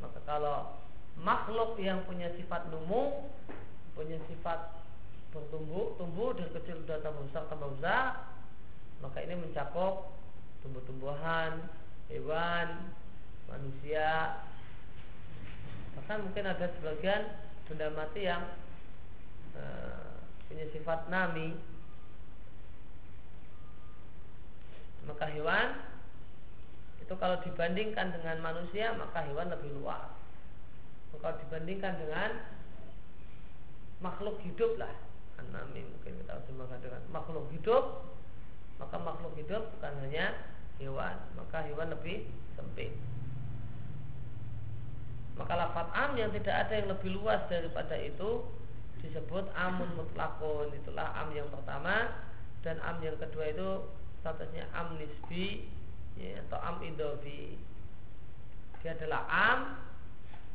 Maka 0.00 0.18
kalau 0.28 0.76
makhluk 1.20 1.80
yang 1.80 2.04
punya 2.04 2.28
sifat 2.36 2.68
numu, 2.68 3.32
punya 3.96 4.20
sifat 4.28 4.76
bertumbuh, 5.32 5.96
tumbuh 5.96 6.36
dari 6.36 6.52
kecil 6.52 6.84
sudah 6.84 7.00
tambah 7.00 7.24
besar 7.28 7.44
tambah 7.48 7.68
besar, 7.76 8.04
maka 9.00 9.18
ini 9.24 9.34
mencakup 9.36 10.12
tumbuh-tumbuhan, 10.64 11.68
hewan, 12.08 12.92
manusia, 13.48 14.40
bahkan 15.96 16.24
mungkin 16.24 16.44
ada 16.44 16.66
sebagian 16.78 17.22
benda 17.66 17.88
mati 17.94 18.26
yang 18.26 18.44
e, 19.54 19.62
punya 20.48 20.66
sifat 20.72 21.08
nami. 21.12 21.56
Maka 25.06 25.30
hewan 25.30 25.95
itu 27.06 27.14
kalau 27.22 27.38
dibandingkan 27.38 28.10
dengan 28.10 28.42
manusia 28.42 28.90
maka 28.98 29.22
hewan 29.30 29.46
lebih 29.46 29.70
luas. 29.78 30.10
Kalau 31.14 31.38
dibandingkan 31.38 32.02
dengan 32.02 32.30
makhluk 34.02 34.42
hidup 34.42 34.74
lah. 34.76 34.90
Nami 35.46 35.86
mungkin 35.86 36.18
kita 36.18 36.42
terjemahkan 36.42 36.82
dengan 36.82 37.02
makhluk 37.14 37.46
hidup. 37.54 38.10
Maka 38.82 38.98
makhluk 38.98 39.38
hidup 39.38 39.70
bukan 39.78 39.92
hanya 40.02 40.34
hewan 40.82 41.16
maka 41.38 41.62
hewan 41.70 41.94
lebih 41.94 42.26
sempit. 42.58 42.90
Maka 45.38 45.52
lafat 45.54 45.86
am 45.94 46.18
yang 46.18 46.34
tidak 46.34 46.66
ada 46.66 46.74
yang 46.74 46.88
lebih 46.90 47.22
luas 47.22 47.38
daripada 47.46 47.94
itu 48.02 48.42
disebut 49.04 49.46
amun 49.54 49.88
mutlakun. 49.94 50.74
Itulah 50.74 51.14
am 51.14 51.30
yang 51.30 51.46
pertama 51.54 52.10
dan 52.66 52.82
am 52.82 52.98
yang 52.98 53.14
kedua 53.14 53.54
itu 53.54 53.68
statusnya 54.24 54.66
am 54.74 54.98
nisbi 54.98 55.70
ya, 56.20 56.40
atau 56.48 56.58
am 56.60 56.76
idofi 56.82 57.60
dia 58.82 58.94
adalah 58.96 59.26
am 59.26 59.60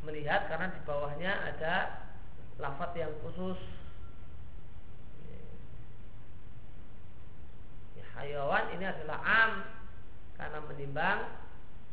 melihat 0.08 0.50
karena 0.50 0.72
di 0.74 0.82
bawahnya 0.88 1.32
ada 1.52 2.06
lafat 2.58 2.96
yang 2.98 3.14
khusus 3.22 3.60
ya, 7.98 8.06
hayawan 8.18 8.72
ini 8.78 8.86
adalah 8.88 9.20
am 9.22 9.52
karena 10.40 10.60
menimbang 10.66 11.20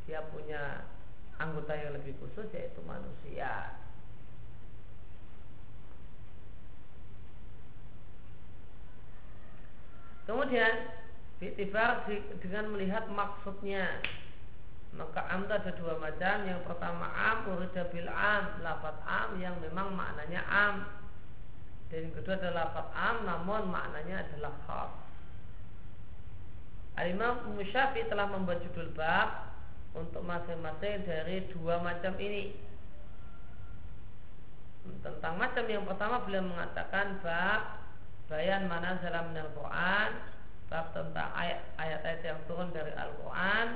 dia 0.09 0.25
punya 0.33 0.89
anggota 1.37 1.77
yang 1.77 1.93
lebih 1.95 2.17
khusus 2.19 2.49
yaitu 2.57 2.81
manusia. 2.83 3.77
Kemudian 10.29 10.93
Biktibar 11.39 12.03
dengan 12.43 12.75
melihat 12.75 13.07
maksudnya. 13.15 14.03
Maka 14.99 15.23
am 15.31 15.47
ada 15.47 15.71
dua 15.79 15.95
macam. 16.03 16.37
Yang 16.43 16.61
pertama 16.67 17.07
am 17.15 17.47
urida 17.55 17.87
bil 17.95 18.11
am 18.11 18.59
Lafat 18.67 18.99
am 19.07 19.39
yang 19.39 19.55
memang 19.63 19.95
maknanya 19.95 20.43
am. 20.51 20.77
Dan 21.89 22.11
yang 22.11 22.15
kedua 22.19 22.35
adalah 22.43 22.75
lafat 22.75 22.89
am 22.91 23.17
Namun 23.23 23.71
maknanya 23.71 24.27
adalah 24.27 24.53
khas. 24.67 24.93
Al-Imam 26.99 27.55
Musyafi 27.55 28.11
telah 28.11 28.27
membuat 28.27 28.59
judul 28.67 28.91
bab 28.99 29.55
untuk 29.95 30.19
masing-masing 30.27 31.07
dari 31.07 31.47
dua 31.55 31.79
macam 31.79 32.19
ini. 32.19 32.51
Tentang 35.07 35.39
macam 35.39 35.63
yang 35.71 35.87
pertama 35.87 36.27
beliau 36.27 36.43
mengatakan 36.43 37.23
bab 37.23 37.87
bayan 38.27 38.67
mana 38.67 38.99
dalam 38.99 39.31
Al-Quran 39.31 40.11
bab 40.69 40.93
tentang 40.93 41.33
ayat-ayat 41.33 42.21
yang 42.25 42.41
turun 42.45 42.69
dari 42.77 42.93
Al-Quran 42.93 43.67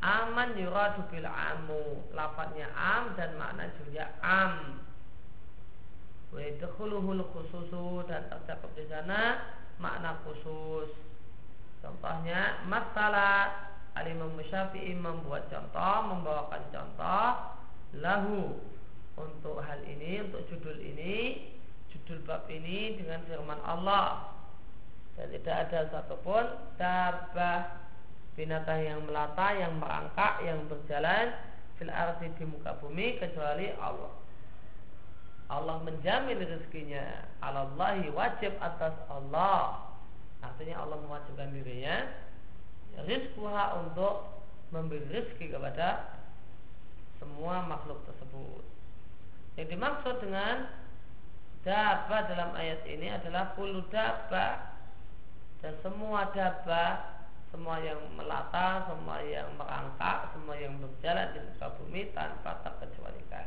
aman 0.00 0.56
yuradu 0.56 1.04
bil 1.12 1.28
amu 1.28 2.00
lafadznya 2.16 2.72
am 2.72 3.12
dan 3.20 3.36
makna 3.36 3.68
juga 3.76 4.08
am 4.24 4.80
wa 6.32 7.24
khususu 7.36 8.08
dan 8.08 8.24
tercakup 8.32 8.72
di 8.72 8.88
sana 8.88 9.44
makna 9.76 10.16
khusus 10.24 10.88
contohnya 11.84 12.64
masalah 12.64 13.70
Al-Imam 13.98 14.38
Syafi'i 14.46 14.94
membuat 14.94 15.50
contoh, 15.50 15.96
membawakan 16.14 16.62
contoh 16.70 17.26
lahu 17.98 18.54
untuk 19.18 19.58
hal 19.66 19.82
ini, 19.82 20.22
untuk 20.22 20.46
judul 20.46 20.78
ini, 20.78 21.50
judul 21.90 22.22
bab 22.22 22.46
ini 22.46 22.94
dengan 22.94 23.26
firman 23.26 23.58
Allah. 23.66 24.38
Dan 25.20 25.36
tidak 25.36 25.56
ada 25.68 25.80
satupun 25.92 26.44
dabah 26.80 27.76
binatang 28.40 28.80
yang 28.80 29.04
melata, 29.04 29.52
yang 29.52 29.76
merangkak, 29.76 30.40
yang 30.48 30.64
berjalan 30.64 31.36
fil 31.76 31.92
di 32.40 32.44
muka 32.48 32.72
bumi 32.80 33.20
kecuali 33.20 33.68
Allah. 33.76 34.16
Allah 35.52 35.76
menjamin 35.84 36.40
rezekinya. 36.40 37.28
Allahi 37.44 38.08
wajib 38.16 38.56
atas 38.64 38.96
Allah. 39.12 39.92
Artinya 40.40 40.80
Allah 40.80 40.96
mewajibkan 41.04 41.52
dirinya 41.52 42.08
rizkuha 43.04 43.76
untuk 43.86 44.40
memberi 44.70 45.02
rezeki 45.10 45.52
kepada 45.52 46.16
semua 47.20 47.66
makhluk 47.68 48.00
tersebut. 48.08 48.64
Yang 49.58 49.68
dimaksud 49.76 50.14
dengan 50.24 50.70
daba 51.60 52.18
dalam 52.30 52.50
ayat 52.56 52.80
ini 52.88 53.12
adalah 53.12 53.52
kulu 53.52 53.84
daba 53.92 54.79
dan 55.60 55.76
semua 55.84 56.28
daba 56.32 57.20
semua 57.50 57.82
yang 57.82 57.98
melata, 58.14 58.86
semua 58.86 59.18
yang 59.26 59.50
merangkak, 59.58 60.30
semua 60.30 60.54
yang 60.54 60.78
berjalan 60.78 61.34
di 61.34 61.40
muka 61.42 61.66
bumi 61.82 62.02
tanpa 62.14 62.62
terkecualikan. 62.62 63.46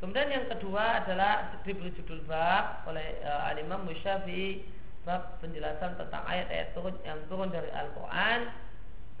Kemudian 0.00 0.32
yang 0.32 0.46
kedua 0.50 1.04
adalah 1.04 1.54
diberi 1.62 1.92
judul 1.94 2.24
bab 2.26 2.82
oleh 2.88 3.22
uh, 3.22 3.52
Al 3.52 3.60
Imam 3.60 3.86
Musyafi'i 3.86 4.64
bab 5.06 5.38
penjelasan 5.38 5.94
tentang 5.94 6.24
ayat-ayat 6.26 6.74
turun 6.74 6.96
yang 7.06 7.18
turun 7.26 7.50
dari 7.50 7.70
Al-Quran 7.74 8.40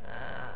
nah, 0.06 0.54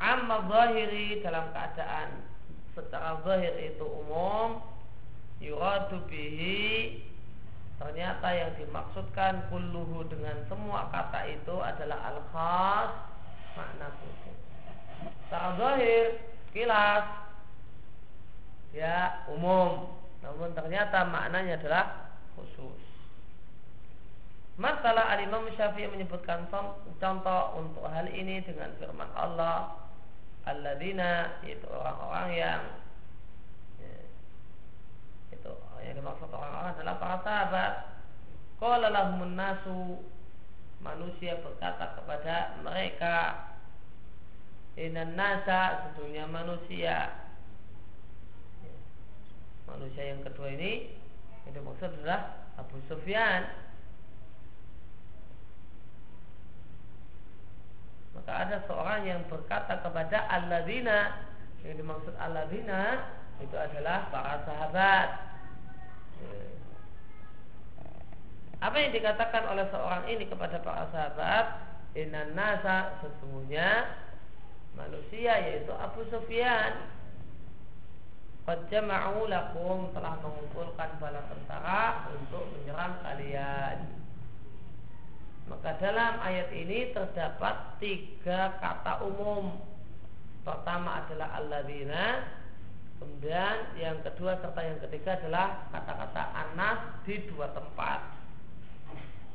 amma 0.00 0.36
zahiri 0.48 1.20
dalam 1.20 1.52
keadaan 1.52 2.24
secara 2.72 3.20
zahir 3.28 3.52
itu 3.60 3.84
umum 3.84 4.71
yuradu 5.42 5.98
bihi. 6.06 7.02
Ternyata 7.82 8.30
yang 8.30 8.54
dimaksudkan 8.62 9.50
kulluhu 9.50 10.06
dengan 10.06 10.38
semua 10.46 10.86
kata 10.94 11.26
itu 11.26 11.58
adalah 11.58 12.14
al-khas 12.14 12.90
makna 13.58 13.90
khusus. 13.98 14.38
Secara 15.26 15.58
zahir 15.58 16.06
kilas. 16.54 17.06
Ya 18.70 19.26
umum. 19.28 19.90
Namun 20.22 20.54
ternyata 20.54 21.02
maknanya 21.10 21.58
adalah 21.58 21.84
khusus. 22.38 22.78
Masalah 24.60 25.18
Al-Imam 25.18 25.48
Syafi'i 25.58 25.88
menyebutkan 25.88 26.46
contoh 27.00 27.42
untuk 27.58 27.88
hal 27.88 28.06
ini 28.12 28.44
dengan 28.44 28.70
firman 28.78 29.08
Allah 29.16 29.82
Alladzina 30.42 31.40
itu 31.46 31.64
orang-orang 31.70 32.28
yang 32.34 32.62
ya, 33.78 33.96
itu 35.32 35.52
yang 35.84 35.98
dimaksud 35.98 36.30
orang-orang 36.30 36.72
adalah 36.78 36.94
para 36.98 37.16
sahabat. 37.26 37.72
Qala 38.62 38.86
lahumun 38.94 39.34
manusia 40.82 41.38
berkata 41.42 41.98
kepada 41.98 42.58
mereka 42.62 43.50
Inan 44.72 45.20
nasa 45.20 45.84
sesungguhnya 45.84 46.24
manusia. 46.32 47.12
Manusia 49.68 50.16
yang 50.16 50.24
kedua 50.24 50.48
ini 50.48 50.96
yang 51.44 51.60
dimaksud 51.60 51.92
adalah 52.00 52.48
Abu 52.56 52.80
Sufyan. 52.88 53.52
Maka 58.16 58.32
ada 58.48 58.56
seorang 58.64 59.04
yang 59.04 59.20
berkata 59.28 59.76
kepada 59.84 60.24
alladzina 60.32 61.20
yang 61.68 61.76
dimaksud 61.76 62.16
alladzina 62.16 63.12
itu 63.44 63.56
adalah 63.56 64.08
para 64.08 64.40
sahabat 64.48 65.08
apa 68.62 68.76
yang 68.78 68.94
dikatakan 68.94 69.42
oleh 69.50 69.66
seorang 69.74 70.06
ini 70.06 70.24
kepada 70.30 70.62
para 70.62 70.86
sahabat 70.94 71.46
Inna 71.98 72.30
nasa 72.32 73.02
sesungguhnya 73.02 73.90
manusia 74.78 75.34
yaitu 75.42 75.74
Abu 75.74 76.06
Sufyan 76.08 76.92
Qad 78.42 78.66
jama'u 78.74 79.30
lakum 79.30 79.94
telah 79.94 80.18
mengumpulkan 80.18 80.98
bala 80.98 81.22
tentara 81.30 82.10
untuk 82.10 82.42
menyerang 82.50 82.98
kalian. 82.98 83.86
Maka 85.46 85.78
dalam 85.78 86.18
ayat 86.18 86.50
ini 86.50 86.90
terdapat 86.90 87.78
tiga 87.78 88.58
kata 88.58 89.06
umum. 89.06 89.62
Pertama 90.42 91.06
adalah 91.06 91.38
alladzina, 91.38 92.26
kemudian 93.02 93.74
yang 93.74 93.98
kedua 94.06 94.38
serta 94.38 94.62
yang 94.62 94.78
ketiga 94.86 95.18
adalah 95.18 95.66
kata-kata 95.74 96.22
anas 96.30 97.02
di 97.02 97.18
dua 97.26 97.50
tempat. 97.50 97.98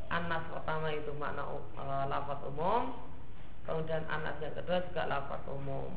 Anas 0.08 0.39
pertama 0.47 0.88
itu 0.95 1.12
makna 1.19 1.43
uh, 1.51 2.08
lafaz 2.08 2.39
umum, 2.47 2.95
kemudian 3.67 4.08
anas 4.08 4.39
yang 4.39 4.56
kedua 4.56 4.80
juga 4.88 5.03
lafaz 5.12 5.43
umum. 5.51 5.91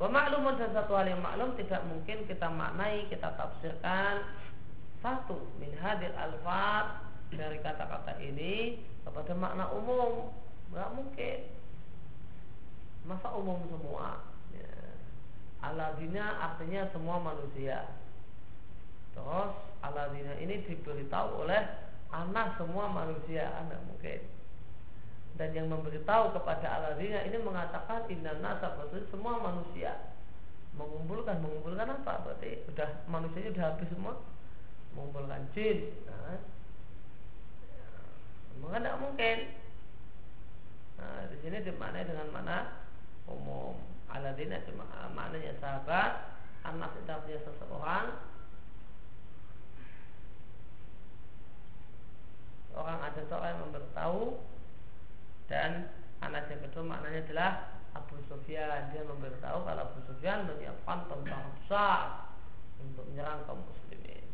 Wa 0.00 0.08
maklumun 0.08 0.56
dan 0.56 0.72
satu 0.72 0.96
hal 0.96 1.12
yang 1.12 1.20
maklum 1.20 1.52
tidak 1.60 1.84
mungkin 1.84 2.24
kita 2.24 2.48
maknai, 2.48 3.04
kita 3.12 3.28
tafsirkan 3.36 4.24
satu 5.04 5.36
min 5.60 5.76
hadir 5.76 6.16
alfat 6.16 7.04
dari 7.28 7.60
kata-kata 7.60 8.16
ini 8.24 8.80
kepada 9.04 9.36
makna 9.36 9.68
umum. 9.68 10.32
Nggak 10.72 10.90
mungkin. 10.96 11.38
Masa 13.04 13.28
umum 13.36 13.60
semua? 13.68 14.31
Aladina 15.62 16.42
artinya 16.42 16.90
semua 16.90 17.22
manusia. 17.22 17.86
Terus 19.14 19.52
aladina 19.78 20.34
ini 20.42 20.66
diberitahu 20.66 21.46
oleh 21.46 21.62
anak 22.10 22.58
semua 22.58 22.90
manusia, 22.90 23.46
anak 23.62 23.78
mungkin. 23.86 24.20
Dan 25.38 25.54
yang 25.54 25.70
memberitahu 25.70 26.34
kepada 26.34 26.66
aladina 26.66 27.24
ini 27.24 27.38
mengatakan 27.40 28.10
inna 28.10 28.36
nasa 28.42 28.74
semua 29.08 29.38
manusia. 29.38 30.12
Mengumpulkan 30.72 31.38
mengumpulkan 31.44 31.88
apa? 31.88 32.24
Berarti 32.24 32.64
udah 32.72 32.88
manusianya 33.06 33.52
udah 33.52 33.64
habis 33.70 33.88
semua? 33.92 34.14
Mengumpulkan 34.96 35.44
jin. 35.52 35.92
Nah, 36.08 36.40
maka 38.60 38.80
tidak 38.80 39.00
mungkin. 39.00 39.38
Nah, 40.96 41.28
di 41.28 41.36
sini 41.44 41.60
dimaknai 41.60 42.08
dengan 42.08 42.28
mana 42.32 42.56
umum 43.28 43.91
aladina 44.12 44.60
cuma 44.68 44.84
maknanya 45.16 45.56
sahabat 45.58 46.36
anak 46.62 46.92
itu 47.00 47.36
seseorang 47.42 48.16
orang 52.72 52.98
ada 53.04 53.20
seorang 53.28 53.50
yang 53.56 53.62
memberitahu 53.68 54.22
dan 55.50 55.70
anak 56.24 56.48
yang 56.48 56.60
kedua 56.64 56.84
maknanya 56.86 57.20
adalah 57.28 57.50
Abu 57.92 58.16
Sufyan 58.24 58.88
dia 58.92 59.04
memberitahu 59.04 59.58
kalau 59.68 59.82
Abu 59.84 60.00
Sufyan 60.08 60.48
menyiapkan 60.48 61.04
tentang 61.12 61.44
besar 61.60 62.32
untuk 62.80 63.04
menyerang 63.12 63.44
kaum 63.44 63.60
muslimin. 63.60 64.24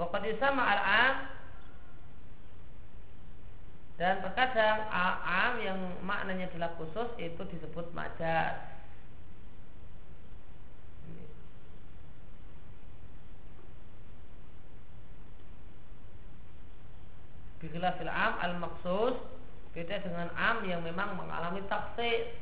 Waktu 0.00 0.40
sama 0.40 0.64
al-am 0.64 1.39
dan 4.00 4.24
terkadang 4.24 4.88
am 4.88 5.60
yang 5.60 5.76
maknanya 6.00 6.48
adalah 6.48 6.72
khusus 6.80 7.04
itu 7.20 7.36
disebut 7.52 7.84
majas. 7.92 8.56
Bikhilafil 17.60 18.08
am 18.08 18.40
al 18.40 18.56
maksus 18.56 19.20
beda 19.76 20.00
dengan 20.00 20.32
am 20.32 20.64
yang 20.64 20.80
memang 20.80 21.20
mengalami 21.20 21.60
taksir. 21.68 22.32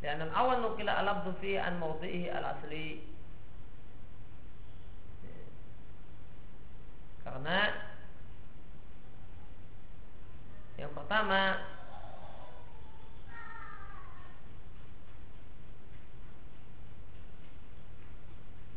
Dan 0.00 0.24
awal 0.32 0.64
nukila 0.64 1.04
al 1.04 1.20
fi 1.36 1.60
an 1.60 1.76
mawdihi 1.76 2.32
al 2.32 2.56
asli. 2.56 3.13
Karena 7.24 7.72
yang 10.76 10.92
pertama 10.92 11.40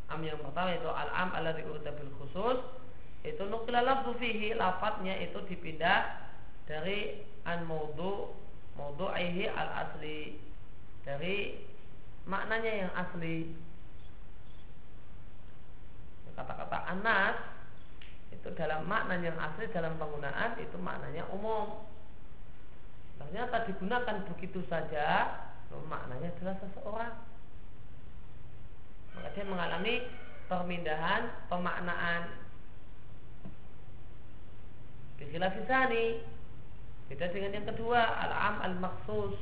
Am 0.07 0.23
yang 0.23 0.39
pertama 0.39 0.71
itu 0.71 0.87
al-am 0.87 1.29
alladhi 1.35 1.67
urida 1.67 1.91
khusus 2.15 2.63
itu 3.27 3.43
nukila 3.43 3.83
lafzu 3.83 4.15
fihi 4.15 4.55
lafadznya 4.55 5.19
itu 5.19 5.35
dipindah 5.51 6.31
dari 6.63 7.27
an 7.43 7.67
maudu 7.67 8.31
maudu'ihi 8.79 9.51
al 9.51 9.69
asli 9.83 10.39
dari 11.03 11.59
maknanya 12.23 12.87
yang 12.87 12.91
asli. 12.95 13.51
Kata-kata 16.37 16.77
anas 16.87 17.56
itu 18.31 18.47
dalam 18.55 18.83
makna 18.85 19.19
yang 19.19 19.35
asli 19.39 19.67
dalam 19.71 19.95
penggunaan 19.95 20.59
itu 20.59 20.77
maknanya 20.79 21.23
umum. 21.31 21.83
Ternyata 23.17 23.65
digunakan 23.65 24.23
begitu 24.29 24.61
saja 24.69 25.35
maknanya 25.87 26.31
adalah 26.37 26.55
seseorang. 26.63 27.15
Maka 29.17 29.27
dia 29.33 29.45
mengalami 29.47 29.95
pemindahan 30.47 31.27
pemaknaan. 31.51 32.47
Bikhilaf 35.17 35.57
fisani 35.57 36.21
Beda 37.09 37.25
dengan 37.33 37.57
yang 37.57 37.67
kedua 37.73 38.05
Al-am 38.05 38.61
al-maksus 38.61 39.33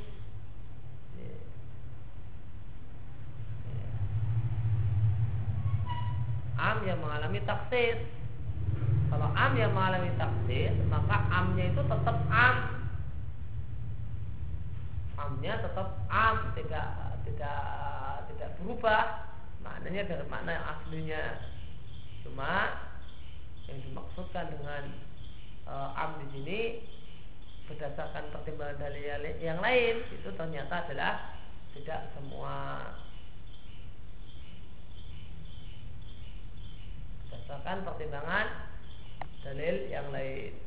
Am 6.55 6.79
yang 6.87 7.03
mengalami 7.03 7.43
taksir 7.43 7.99
Kalau 9.15 9.31
am 9.31 9.55
yang 9.55 9.71
mengalami 9.71 10.11
taksir 10.19 10.75
Maka 10.91 11.15
amnya 11.31 11.71
itu 11.71 11.79
tetap 11.87 12.17
am. 12.27 12.55
Amnya 15.15 15.53
tetap 15.63 15.87
am 16.11 16.51
Tidak 16.51 16.87
tidak 17.23 17.63
tidak 18.27 18.49
berubah. 18.59 19.31
Maknanya 19.63 20.03
dari 20.03 20.27
makna 20.27 20.59
yang 20.59 20.67
aslinya. 20.67 21.23
Cuma 22.27 22.75
yang 23.71 23.79
dimaksudkan 23.87 24.51
dengan 24.51 24.83
uh, 25.63 25.95
am 25.95 26.19
di 26.19 26.27
sini 26.35 26.59
berdasarkan 27.71 28.29
pertimbangan 28.35 28.77
dari 28.77 29.09
yang 29.41 29.57
lain 29.63 30.03
itu 30.11 30.29
ternyata 30.35 30.85
adalah 30.85 31.39
tidak 31.71 32.11
semua. 32.19 32.83
Berdasarkan 37.31 37.87
pertimbangan 37.87 38.74
dalil 39.45 39.85
yang 39.93 40.09
lain. 40.09 40.57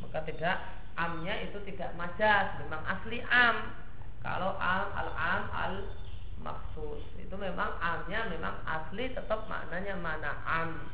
Maka 0.00 0.24
tidak 0.24 0.56
amnya 0.96 1.36
itu 1.44 1.60
tidak 1.68 1.92
majas 2.00 2.56
memang 2.64 2.80
asli 2.88 3.20
am. 3.28 3.76
Kalau 4.24 4.56
am 4.56 4.88
al 4.96 5.10
am 5.12 5.42
al 5.52 5.74
maksus 6.40 7.04
itu 7.20 7.34
memang 7.36 7.76
amnya 7.78 8.26
memang 8.32 8.56
asli 8.64 9.12
tetap 9.12 9.44
maknanya 9.46 9.94
mana 10.00 10.32
am 10.44 10.90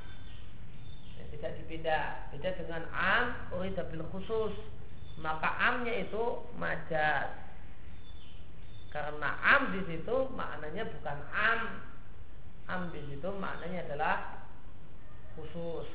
ya, 1.17 1.25
tidak 1.33 1.53
dibeda. 1.63 2.29
Beda 2.35 2.51
dengan 2.61 2.83
am 2.93 3.25
urida 3.57 3.87
bil 3.89 4.05
khusus. 4.13 4.55
Maka 5.17 5.49
amnya 5.73 6.05
itu 6.05 6.45
majas. 6.61 7.33
Karena 8.93 9.33
am 9.41 9.73
di 9.73 9.81
situ 9.89 10.17
maknanya 10.37 10.85
bukan 10.93 11.19
am. 11.33 11.61
Am 12.69 12.83
di 12.93 13.01
situ 13.09 13.29
maknanya 13.41 13.89
adalah 13.89 14.17
khusus. 15.37 15.89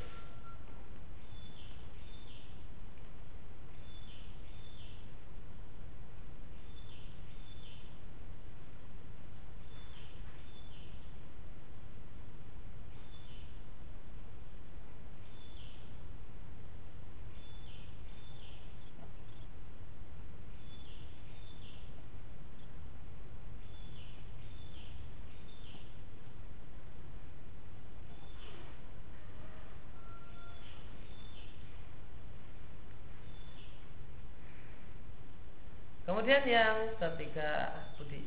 Kemudian 36.21 36.53
yang 36.53 36.93
ketiga 37.01 37.81
Budi. 37.97 38.21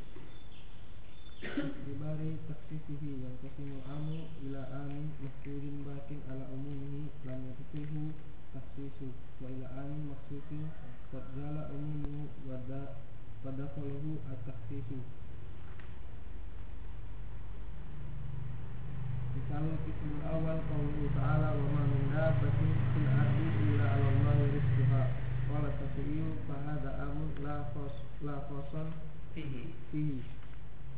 Dibari 1.87 2.42
taksisihi 2.50 3.22
yang 3.22 3.38
kasimu 3.38 3.87
amu 3.87 4.26
ila 4.50 4.66
amin 4.83 5.14
mahsudin 5.22 5.87
bakin 5.87 6.18
ala 6.26 6.42
umumihi 6.50 7.07
lam 7.22 7.54
yatuhu 7.54 8.11
taksisu 8.50 9.14
wa 9.38 9.46
ila 9.46 9.66
amin 9.78 10.11
maksusin 10.11 10.74
qad 11.14 11.22
zala 11.38 11.70
umumu 11.70 12.35
wada 12.50 12.98
wadakhaluhu 13.46 14.18
at-taksisu 14.26 14.98
Misalnya 19.38 19.78
kismul 19.87 20.18
awal 20.26 20.59
qawluhu 20.66 21.14
ta'ala 21.14 21.54
wa 21.54 21.66
ma 21.78 21.83
min 21.87 22.11
dabbatin 22.11 22.70
fil 22.90 23.07
ardi 23.07 23.46
illa 23.70 23.87
rizquha 24.50 25.02
Qala 25.55 25.71
Syafi'i 25.71 26.35
fa 26.51 26.55
hadha 26.67 26.90
amun 27.07 27.31
la 27.47 27.62
khas 27.71 27.95
la 28.27 28.43
khasan 28.51 28.90
fihi. 29.31 30.19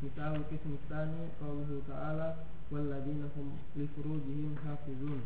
Misal 0.01 0.49
kismu 0.49 0.81
tsani 0.89 1.29
qauluhu 1.37 1.85
ta'ala 1.85 2.41
walladzina 2.73 3.29
hum 3.37 3.53
li 3.77 3.85
furujihim 3.93 4.57
hafizun 4.65 5.21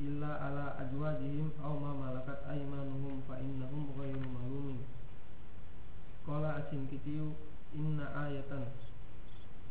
illa 0.00 0.40
ala 0.40 0.64
azwajihim 0.80 1.52
aw 1.60 1.76
ma 1.84 1.92
malakat 2.00 2.40
aymanuhum 2.48 3.20
fa 3.28 3.36
innahum 3.44 3.92
ghairu 3.92 4.24
malumin. 4.24 4.80
Qala 6.24 6.64
Asin-Kitiu 6.64 7.36
inna 7.76 8.08
ayatan 8.24 8.72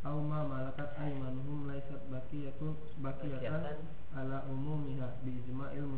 aw 0.06 0.18
ma 0.22 0.46
malakat 0.46 0.94
aymanuhum 1.02 1.66
laysat 1.66 2.06
baqiyatun 2.06 2.78
baqiyatan 3.02 3.82
ala 4.14 4.46
umumiha 4.46 5.10
bi 5.26 5.42
ijma'il 5.42 5.90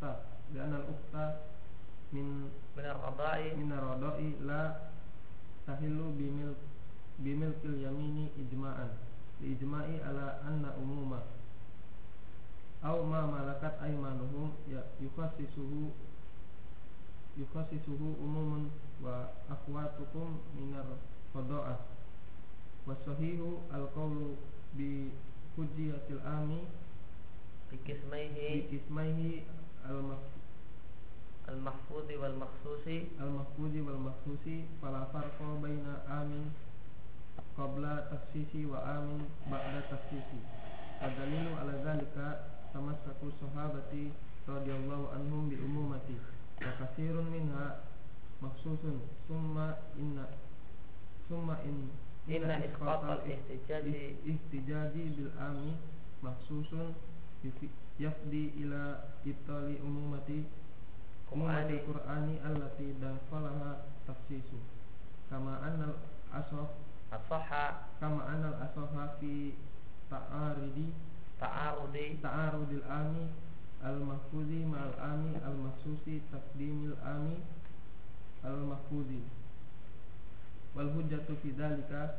ukhta 0.00 0.24
dan 0.56 0.72
al 0.72 0.84
ukhta 0.88 1.24
min 2.12 2.48
benar 2.74 2.96
radai 3.04 3.52
min 3.56 3.68
radai 3.68 4.32
la 4.40 4.88
tahilu 5.68 6.16
bimil 6.16 6.56
bimil 7.20 7.52
kil 7.60 7.76
yamini 7.76 8.32
ijma'an 8.40 8.96
li 9.44 9.52
ijma'i 9.52 10.00
ala 10.00 10.40
anna 10.48 10.72
umuma. 10.80 11.20
Aw 12.80 12.96
ma 13.04 13.28
malakat 13.28 13.76
aymanuhum 13.84 14.56
ya 14.72 14.80
yukhasisuhu 15.04 15.92
yukhasisuhu 17.36 18.16
umuman 18.24 18.72
wa 19.04 19.28
akhwatukum 19.52 20.40
minar 20.56 20.88
qada'ah 21.36 21.76
wa 22.88 22.96
sahihu 23.04 23.60
al 23.68 23.84
qawlu 23.92 24.40
bi 24.72 25.12
hujjatil 25.60 26.24
ami 26.24 26.64
bikismaihi 27.68 28.64
bikismaihi 28.64 29.44
al-mahfudhi 31.48 32.14
wal 32.20 32.36
makhsusi 32.42 33.10
al-mahfudhi 33.20 33.80
wal 33.86 33.98
makhsusi 33.98 34.64
fala 34.80 35.06
farqa 35.12 35.48
baina 35.62 36.04
amin 36.20 36.52
qabla 37.56 38.06
tafsisi 38.10 38.64
wa 38.66 38.78
amin 38.84 39.26
ba'da 39.50 39.80
tafsisi 39.90 40.40
adalilu 41.00 41.56
ala 41.60 41.74
zalika 41.84 42.26
tamassaku 42.72 43.32
sahabati 43.40 44.12
radhiyallahu 44.48 45.10
anhum 45.16 45.48
bi 45.48 45.56
umumati 45.56 46.16
wa 46.60 46.70
katsirun 46.78 47.26
minha 47.32 47.80
makhsusun. 48.40 49.00
Summa 49.28 49.76
inna 49.98 50.26
summa 51.28 51.56
in 51.64 51.88
inna 52.28 52.58
isqatal 52.64 53.20
ihtijaji 53.26 54.16
ihtijaji 54.26 55.02
bil 55.16 55.30
ami 55.40 55.72
makhsusun 56.22 56.94
yafdi 58.00 58.42
ila 58.64 59.04
ibtali 59.28 59.76
umumati 59.84 60.48
umumati 61.32 61.76
Qur'ani 61.84 62.40
allati 62.40 62.96
dafalaha 62.96 63.84
tafsisu. 64.08 64.56
Kama 65.28 65.60
annal 65.62 65.94
asoh 66.32 66.72
asoha 67.12 67.86
kama 68.00 68.24
annal 68.24 68.56
asoha 68.64 69.14
fi 69.20 69.54
ta'aridi 70.10 70.90
ta'arudi. 71.38 72.18
ta'arudil 72.24 72.84
ami 72.88 73.28
al 73.84 73.96
mahfuzi 74.00 74.64
ma'al 74.64 74.94
ami 75.00 75.36
al 75.44 75.56
mahsusi 75.56 76.20
taqdimil 76.32 76.96
ami 77.04 77.40
al 78.44 78.56
mahfuzi 78.68 79.22
wal 80.74 80.90
hujjatu 80.94 81.34
fi 81.42 81.50
dalika 81.56 82.14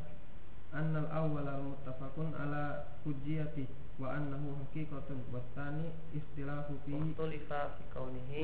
annal 0.74 1.08
awwala 1.12 1.60
muttafaqun 1.62 2.34
ala 2.36 2.84
hujjiyati 3.04 3.68
wa 4.02 4.18
annahu 4.18 4.58
haqiqatun 4.60 5.22
wa 5.30 5.40
tsani 5.54 5.94
istilahu 6.18 6.74
fi 6.86 6.92
ukhtulifa 6.98 7.78
fi 7.78 7.84
kaunihi. 7.94 8.44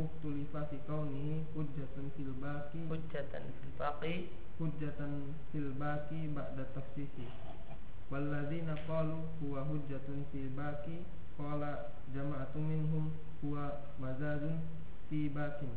Ukhtulifa 0.00 0.64
fi 0.72 0.76
kaunihi 0.88 1.44
hujjatan 1.52 2.08
fil 2.16 2.32
baqi. 2.40 2.80
Hujjatan 2.88 3.44
fil 3.60 3.72
baqi. 3.76 4.14
Hujjatan 4.58 5.12
fil 5.52 5.70
baqi 5.76 6.32
ba'da 6.32 6.64
tafsisi. 6.72 7.28
Walladzina 8.10 8.74
qalu 8.88 9.20
huwa 9.40 9.68
hujjatun 9.68 10.24
fil 10.32 10.48
baqi 10.56 11.04
qala 11.36 11.92
jama'atu 12.16 12.58
minhum 12.58 13.12
huwa 13.44 13.70
mazadun 14.00 14.58
fi 15.08 15.28
baqin 15.28 15.76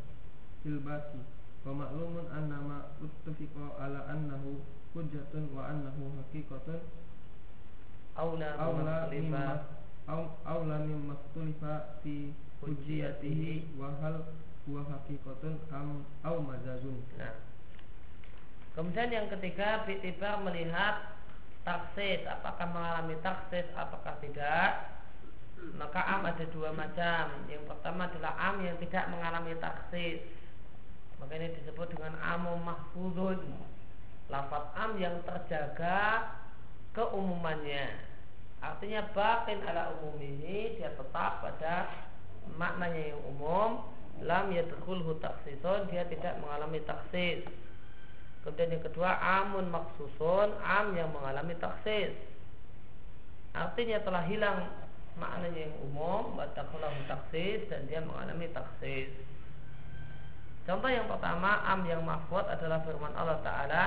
fil 0.63 0.79
baqi. 0.79 1.19
Wa 1.63 1.71
ma'lumun 1.71 2.27
annama 2.27 2.91
uttafiqa 2.99 3.77
ala 3.79 4.07
annahu 4.11 4.59
hujjatun 4.95 5.53
wa 5.55 5.69
annahu 5.71 6.11
haqiqatun 6.19 6.81
aula 8.17 9.09
mimma 9.09 9.65
aula 10.45 10.77
mimma 10.85 11.15
tulifa 11.33 11.97
fi 12.03 12.33
hujjiyatihi 12.61 13.77
wa 13.79 13.89
hal 14.01 14.23
huwa 14.67 14.85
haqiqatun 14.87 15.59
am 15.73 16.05
au 16.23 16.39
majazun. 16.39 17.03
Nah. 17.19 17.35
Kemudian 18.73 19.09
yang 19.13 19.27
ketiga 19.29 19.85
Bitibar 19.85 20.41
melihat 20.41 21.13
taksis. 21.67 22.25
Apakah 22.25 22.67
mengalami 22.71 23.15
taksis 23.21 23.67
apakah 23.75 24.17
tidak? 24.23 24.89
Maka 25.77 26.01
am 26.03 26.25
ada 26.25 26.45
dua 26.49 26.73
macam. 26.73 27.47
Yang 27.47 27.63
pertama 27.69 28.09
adalah 28.09 28.33
am 28.39 28.63
yang 28.65 28.75
tidak 28.81 29.05
mengalami 29.11 29.53
taksis. 29.59 30.25
Maka 31.21 31.39
ini 31.39 31.55
disebut 31.55 31.87
dengan 31.93 32.17
amum 32.19 32.59
mahfudun 32.67 33.39
lafaz 34.31 34.65
am 34.79 34.97
yang 34.97 35.19
terjaga 35.23 36.31
keumumannya. 36.93 38.13
Artinya 38.63 39.03
bakin 39.11 39.59
ala 39.67 39.91
umum 39.99 40.15
ini 40.23 40.79
dia 40.79 40.93
tetap 40.95 41.43
pada 41.43 41.91
maknanya 42.55 43.11
yang 43.11 43.21
umum. 43.35 43.83
Lam 44.23 44.53
yadkhulhu 44.53 45.19
taksisun 45.19 45.89
dia 45.91 46.07
tidak 46.07 46.39
mengalami 46.39 46.79
taksis. 46.85 47.43
Kemudian 48.45 48.77
yang 48.77 48.83
kedua 48.85 49.19
amun 49.19 49.67
maksusun 49.67 50.53
am 50.63 50.95
yang 50.95 51.11
mengalami 51.11 51.57
taksis. 51.59 52.13
Artinya 53.51 53.99
telah 54.05 54.23
hilang 54.29 54.69
maknanya 55.17 55.69
yang 55.69 55.75
umum 55.91 56.37
wadakhulahu 56.37 57.03
taksis 57.09 57.67
dan 57.67 57.83
dia 57.89 57.99
mengalami 57.99 58.47
taksis. 58.53 59.11
Contoh 60.63 60.87
yang 60.87 61.09
pertama 61.11 61.59
am 61.67 61.83
yang 61.83 61.99
mahfud 62.07 62.47
adalah 62.47 62.79
firman 62.87 63.11
Allah 63.19 63.43
Ta'ala 63.43 63.85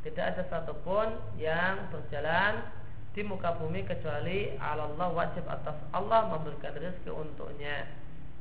tidak 0.00 0.32
ada 0.32 0.42
satupun 0.48 1.20
yang 1.36 1.92
berjalan 1.92 2.64
di 3.12 3.20
muka 3.26 3.52
bumi 3.60 3.84
kecuali 3.84 4.56
Allah 4.56 5.10
wajib 5.12 5.44
atas 5.44 5.76
Allah 5.92 6.30
memberikan 6.30 6.72
rezeki 6.72 7.10
untuknya. 7.10 7.84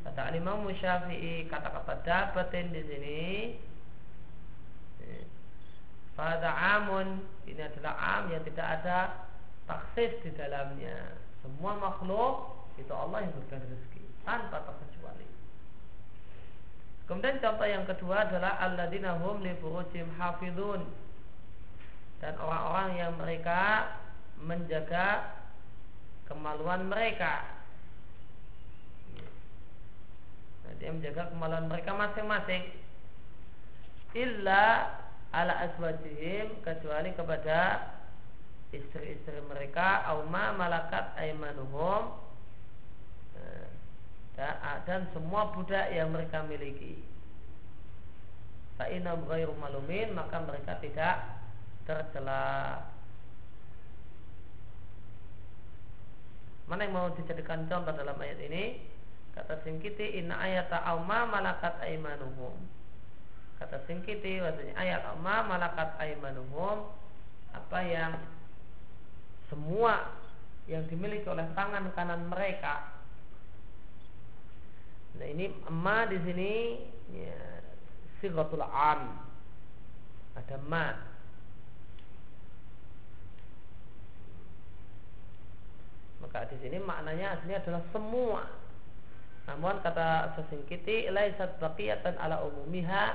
Kata 0.08 0.32
Imam 0.32 0.64
Syafi'i 0.72 1.52
kata-kata 1.52 2.00
dapatin 2.08 2.72
di 2.72 2.82
sini 2.88 3.28
pada 6.20 6.52
amun 6.80 7.24
ini 7.48 7.64
adalah 7.64 7.96
am 7.96 8.32
yang 8.32 8.44
tidak 8.44 8.68
ada 8.80 9.28
taksis 9.68 10.16
di 10.24 10.32
dalamnya. 10.36 11.16
Semua 11.40 11.80
makhluk 11.80 12.60
itu 12.76 12.92
Allah 12.92 13.24
yang 13.24 13.32
berikan 13.36 13.64
rezeki 13.64 14.04
tanpa 14.28 14.64
terkecuali. 14.64 15.28
Kemudian 17.08 17.40
contoh 17.40 17.68
yang 17.68 17.88
kedua 17.88 18.28
adalah 18.28 18.60
alladzina 18.64 19.16
hum 19.20 19.44
li 19.44 19.56
furujim 19.64 20.12
hafizun 20.20 20.88
dan 22.20 22.36
orang-orang 22.36 22.90
yang 23.00 23.14
mereka 23.16 23.96
menjaga 24.40 25.36
kemaluan 26.28 26.88
mereka. 26.88 27.48
Nah, 30.64 30.74
dia 30.78 30.92
menjaga 30.92 31.32
kemaluan 31.32 31.66
mereka 31.72 31.92
masing-masing. 31.96 32.64
Illa 34.14 34.94
ala 35.30 35.54
aswajihim 35.70 36.60
kecuali 36.66 37.14
kepada 37.14 37.94
istri-istri 38.70 39.42
mereka 39.50 40.06
auma 40.10 40.54
malakat 40.54 41.14
aimanuhum 41.18 42.14
nah, 44.38 44.78
dan 44.86 45.10
semua 45.14 45.54
budak 45.54 45.90
yang 45.94 46.14
mereka 46.14 46.46
miliki. 46.46 47.02
Fa'inam 48.78 49.26
ghairu 49.28 49.54
malumin 49.60 50.14
maka 50.16 50.40
mereka 50.42 50.80
tidak 50.80 51.16
tercela. 51.90 52.86
Mana 56.70 56.86
yang 56.86 56.94
mau 56.94 57.10
dijadikan 57.18 57.66
contoh 57.66 57.90
dalam 57.98 58.14
ayat 58.22 58.38
ini? 58.46 58.78
Kata 59.34 59.58
Singkiti 59.66 60.22
inna 60.22 60.38
ayata 60.38 60.86
auma 60.86 61.26
malakat 61.26 61.82
aimanuhum. 61.82 62.54
Kata 63.58 63.82
Singkiti 63.90 64.38
maksudnya 64.38 64.78
ayat 64.78 65.02
auma 65.10 65.50
malakat 65.50 65.98
aimanuhum 65.98 66.94
apa 67.58 67.80
yang 67.82 68.14
semua 69.50 70.14
yang 70.70 70.86
dimiliki 70.86 71.26
oleh 71.26 71.50
tangan 71.58 71.90
kanan 71.98 72.30
mereka. 72.30 72.86
Nah 75.18 75.26
ini 75.26 75.50
ma 75.74 76.06
di 76.06 76.22
sini 76.22 76.54
ya, 77.18 77.42
sigatul 78.22 78.62
am. 78.62 79.26
Ada 80.38 80.62
ma 80.70 81.09
Maka 86.20 86.48
di 86.52 86.58
sini 86.60 86.78
maknanya 86.80 87.40
aslinya 87.40 87.64
adalah 87.64 87.84
semua. 87.96 88.44
Namun 89.48 89.82
kata 89.82 90.38
sesingkiti 90.38 91.10
laisat 91.10 91.58
baqiyatan 91.58 92.20
ala 92.20 92.44
umumiha 92.46 93.06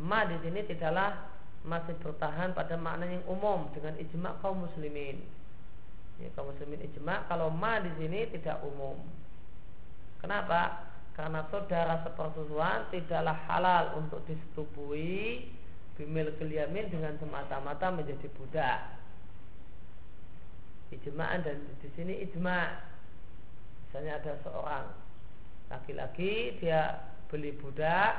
ma 0.00 0.24
di 0.24 0.38
sini 0.40 0.64
tidaklah 0.64 1.28
masih 1.66 1.92
bertahan 1.98 2.54
pada 2.54 2.78
makna 2.78 3.10
yang 3.10 3.24
umum 3.26 3.66
dengan 3.74 3.98
ijma 3.98 4.38
kaum 4.40 4.62
muslimin. 4.64 5.18
Ya, 6.22 6.30
kaum 6.38 6.54
muslimin 6.54 6.80
ijma 6.86 7.26
kalau 7.26 7.50
ma 7.50 7.82
di 7.82 7.90
sini 7.98 8.30
tidak 8.30 8.62
umum. 8.62 8.96
Kenapa? 10.22 10.88
Karena 11.18 11.42
saudara 11.50 12.06
sepersusuan 12.06 12.94
tidaklah 12.94 13.34
halal 13.50 13.98
untuk 13.98 14.22
disetubui 14.30 15.50
bimil 15.98 16.30
keliamin 16.38 16.86
dengan 16.94 17.18
semata-mata 17.18 17.90
menjadi 17.90 18.30
budak 18.38 18.78
ijma'an 20.94 21.44
dan 21.44 21.58
di 21.82 21.88
sini 21.96 22.24
ijma' 22.28 22.66
misalnya 23.88 24.20
ada 24.20 24.32
seorang 24.44 24.86
laki-laki 25.68 26.56
dia 26.60 27.02
beli 27.28 27.52
budak 27.56 28.16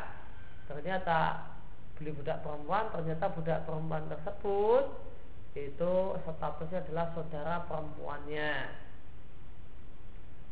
ternyata 0.70 1.50
beli 1.98 2.14
budak 2.14 2.46
perempuan 2.46 2.90
ternyata 2.94 3.26
budak 3.34 3.60
perempuan 3.66 4.06
tersebut 4.06 5.10
itu 5.58 5.94
statusnya 6.22 6.86
adalah 6.86 7.10
saudara 7.18 7.56
perempuannya. 7.66 8.54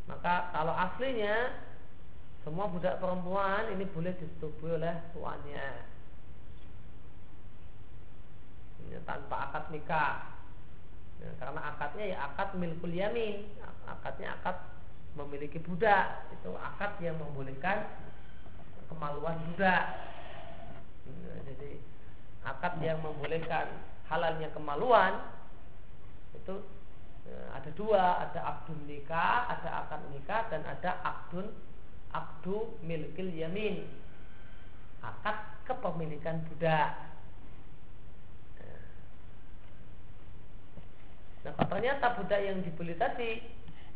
Maka 0.10 0.50
kalau 0.56 0.74
aslinya 0.74 1.54
semua 2.42 2.72
budak 2.72 2.98
perempuan 2.98 3.76
ini 3.76 3.86
boleh 3.92 4.16
disetubui 4.18 4.74
oleh 4.74 4.96
tuannya. 5.14 5.70
Ini 8.88 9.04
tanpa 9.04 9.52
akad 9.52 9.70
nikah 9.70 10.37
ya, 11.22 11.30
karena 11.42 11.60
akadnya 11.76 12.06
ya 12.14 12.18
akad 12.32 12.50
milkul 12.58 12.92
yamin. 12.92 13.48
Akadnya 13.88 14.36
akad 14.40 14.58
memiliki 15.16 15.58
budak. 15.62 16.28
Itu 16.36 16.54
akad 16.58 17.00
yang 17.00 17.18
membolehkan 17.18 17.88
kemaluan 18.92 19.38
budak. 19.52 19.84
Ya, 21.08 21.34
jadi 21.54 21.72
akad 22.44 22.80
yang 22.84 23.00
membolehkan 23.04 23.68
halalnya 24.08 24.48
kemaluan 24.56 25.20
itu 26.36 26.64
ya, 27.28 27.40
ada 27.58 27.70
dua. 27.74 28.04
Ada 28.30 28.40
akdun 28.44 28.80
nikah 28.88 29.52
ada 29.52 29.70
akad 29.88 30.02
nikah 30.12 30.42
dan 30.52 30.62
ada 30.68 31.00
akdun 31.04 31.52
akdu 32.12 32.80
milkil 32.84 33.32
yamin. 33.32 33.88
Akad 35.04 35.64
kepemilikan 35.68 36.44
budak 36.52 37.17
Nah 41.46 41.54
ternyata 41.68 42.16
budak 42.18 42.40
yang 42.42 42.64
dibeli 42.64 42.96
tadi 42.98 43.42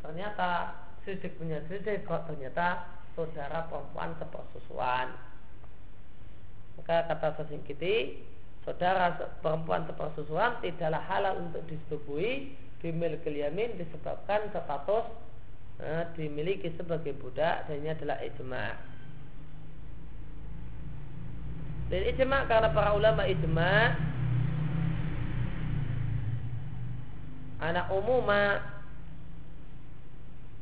ternyata 0.01 0.77
sidik 1.05 1.37
punya 1.37 1.61
sidik 1.65 2.05
kok 2.05 2.29
ternyata 2.29 2.85
saudara 3.17 3.65
perempuan 3.69 4.13
sepersusuan. 4.17 5.07
Maka 6.77 7.09
kata 7.09 7.41
sesingkiti 7.41 8.21
saudara 8.65 9.17
perempuan 9.41 9.89
sepersusuan 9.89 10.61
tidaklah 10.61 11.01
halal 11.09 11.41
untuk 11.41 11.65
disetubui 11.65 12.53
bimil 12.81 13.17
keliamin 13.21 13.77
disebabkan 13.77 14.49
status 14.49 15.05
nah, 15.77 16.05
dimiliki 16.17 16.73
sebagai 16.77 17.13
budak 17.17 17.69
dan 17.69 17.81
ini 17.81 17.89
adalah 17.93 18.17
ijma. 18.21 18.65
Dan 21.91 22.01
ijma 22.15 22.37
karena 22.47 22.69
para 22.71 22.91
ulama 22.95 23.27
ijma 23.27 23.97
anak 27.61 27.87
umuma. 27.93 28.59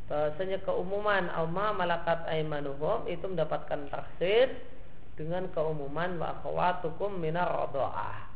Bahasanya 0.10 0.60
keumuman 0.66 1.30
alma 1.30 1.72
malakat 1.72 2.26
aimanuhum 2.28 3.06
itu 3.06 3.24
mendapatkan 3.30 3.88
taksir 3.94 4.58
dengan 5.14 5.46
keumuman 5.54 6.18
wa 6.18 6.34
akhwatukum 6.34 7.22
minar 7.22 7.46
radha'ah 7.46 8.30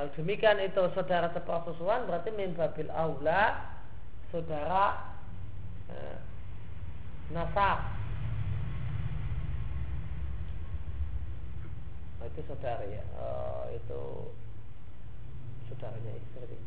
demikian 0.15 0.59
itu 0.59 0.81
saudara 0.91 1.31
sepersusuan 1.31 2.05
berarti 2.07 2.29
min 2.35 2.51
babil 2.55 2.91
aula 2.91 3.71
saudara 4.31 5.15
eh, 5.91 6.17
nasab. 7.31 7.79
Oh, 12.21 12.27
itu 12.29 12.41
saudara 12.45 12.83
ya. 12.85 13.03
Oh, 13.17 13.65
itu 13.73 14.01
saudaranya 15.71 16.11
istri. 16.21 16.59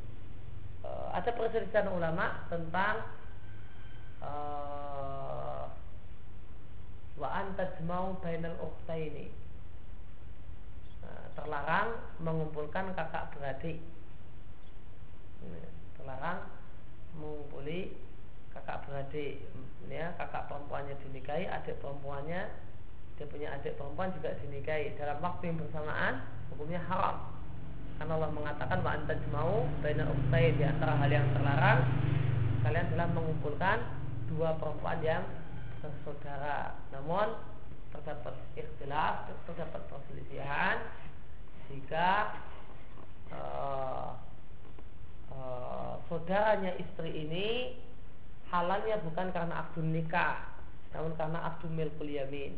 Uh, 0.85 1.09
ada 1.17 1.31
perselisihan 1.33 1.89
ulama 1.89 2.45
tentang 2.53 3.09
uh, 4.21 5.65
wa 7.17 7.29
antajmau 7.31 8.19
bainal 8.21 8.59
ukhtaini 8.61 9.31
terlarang 11.35 11.99
mengumpulkan 12.23 12.95
kakak 12.95 13.35
beradik. 13.35 13.79
Terlarang 15.99 16.49
mengumpuli 17.19 17.95
kakak 18.55 18.87
beradik. 18.87 19.43
Ya 19.91 20.17
kakak 20.17 20.49
perempuannya 20.49 20.97
dinikahi 21.05 21.45
adik 21.45 21.77
perempuannya 21.79 22.49
dia 23.15 23.31
punya 23.31 23.55
adik 23.55 23.79
perempuan 23.79 24.11
juga 24.17 24.35
dinikahi. 24.43 24.99
Dalam 24.99 25.23
waktu 25.23 25.55
yang 25.55 25.59
bersamaan 25.63 26.15
hukumnya 26.51 26.83
haram. 26.91 27.31
Karena 27.95 28.19
Allah 28.19 28.33
mengatakan 28.35 28.83
wa 28.83 28.91
anta 28.91 29.15
mau 29.31 29.71
baina 29.79 30.03
ukhtain 30.11 30.59
di 30.59 30.65
antara 30.67 30.99
hal 30.99 31.11
yang 31.11 31.31
terlarang 31.31 31.87
kalian 32.67 32.87
telah 32.91 33.09
mengumpulkan 33.15 33.79
dua 34.27 34.59
perempuan 34.59 34.99
yang 35.05 35.23
bersaudara. 35.79 36.75
Namun 36.91 37.39
terdapat 37.95 38.35
ikhtilaf 38.59 39.31
terdapat 39.47 39.83
perselisihan 39.87 40.83
jika 41.73 42.41
uh, 43.33 44.17
uh, 45.33 45.93
saudaranya 46.09 46.77
istri 46.77 47.25
ini 47.25 47.77
halalnya 48.49 49.01
bukan 49.03 49.33
karena 49.33 49.55
akdun 49.65 49.91
nikah 49.93 50.55
namun 50.95 51.13
karena 51.19 51.43
akdun 51.51 51.75
milkul 51.75 52.07
yamin. 52.07 52.55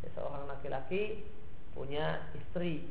Ya, 0.00 0.08
seorang 0.16 0.48
laki-laki 0.48 1.20
punya 1.76 2.24
istri. 2.32 2.88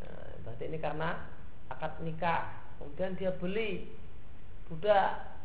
Nah, 0.00 0.32
berarti 0.42 0.64
ini 0.72 0.78
karena 0.80 1.28
akad 1.68 2.00
nikah. 2.00 2.48
Kemudian 2.80 3.12
dia 3.20 3.30
beli 3.36 3.92
budak 4.72 5.36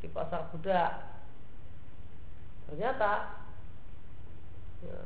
di 0.00 0.08
pasar 0.08 0.48
budak. 0.48 1.12
Ternyata 2.72 3.12
ya, 4.80 5.00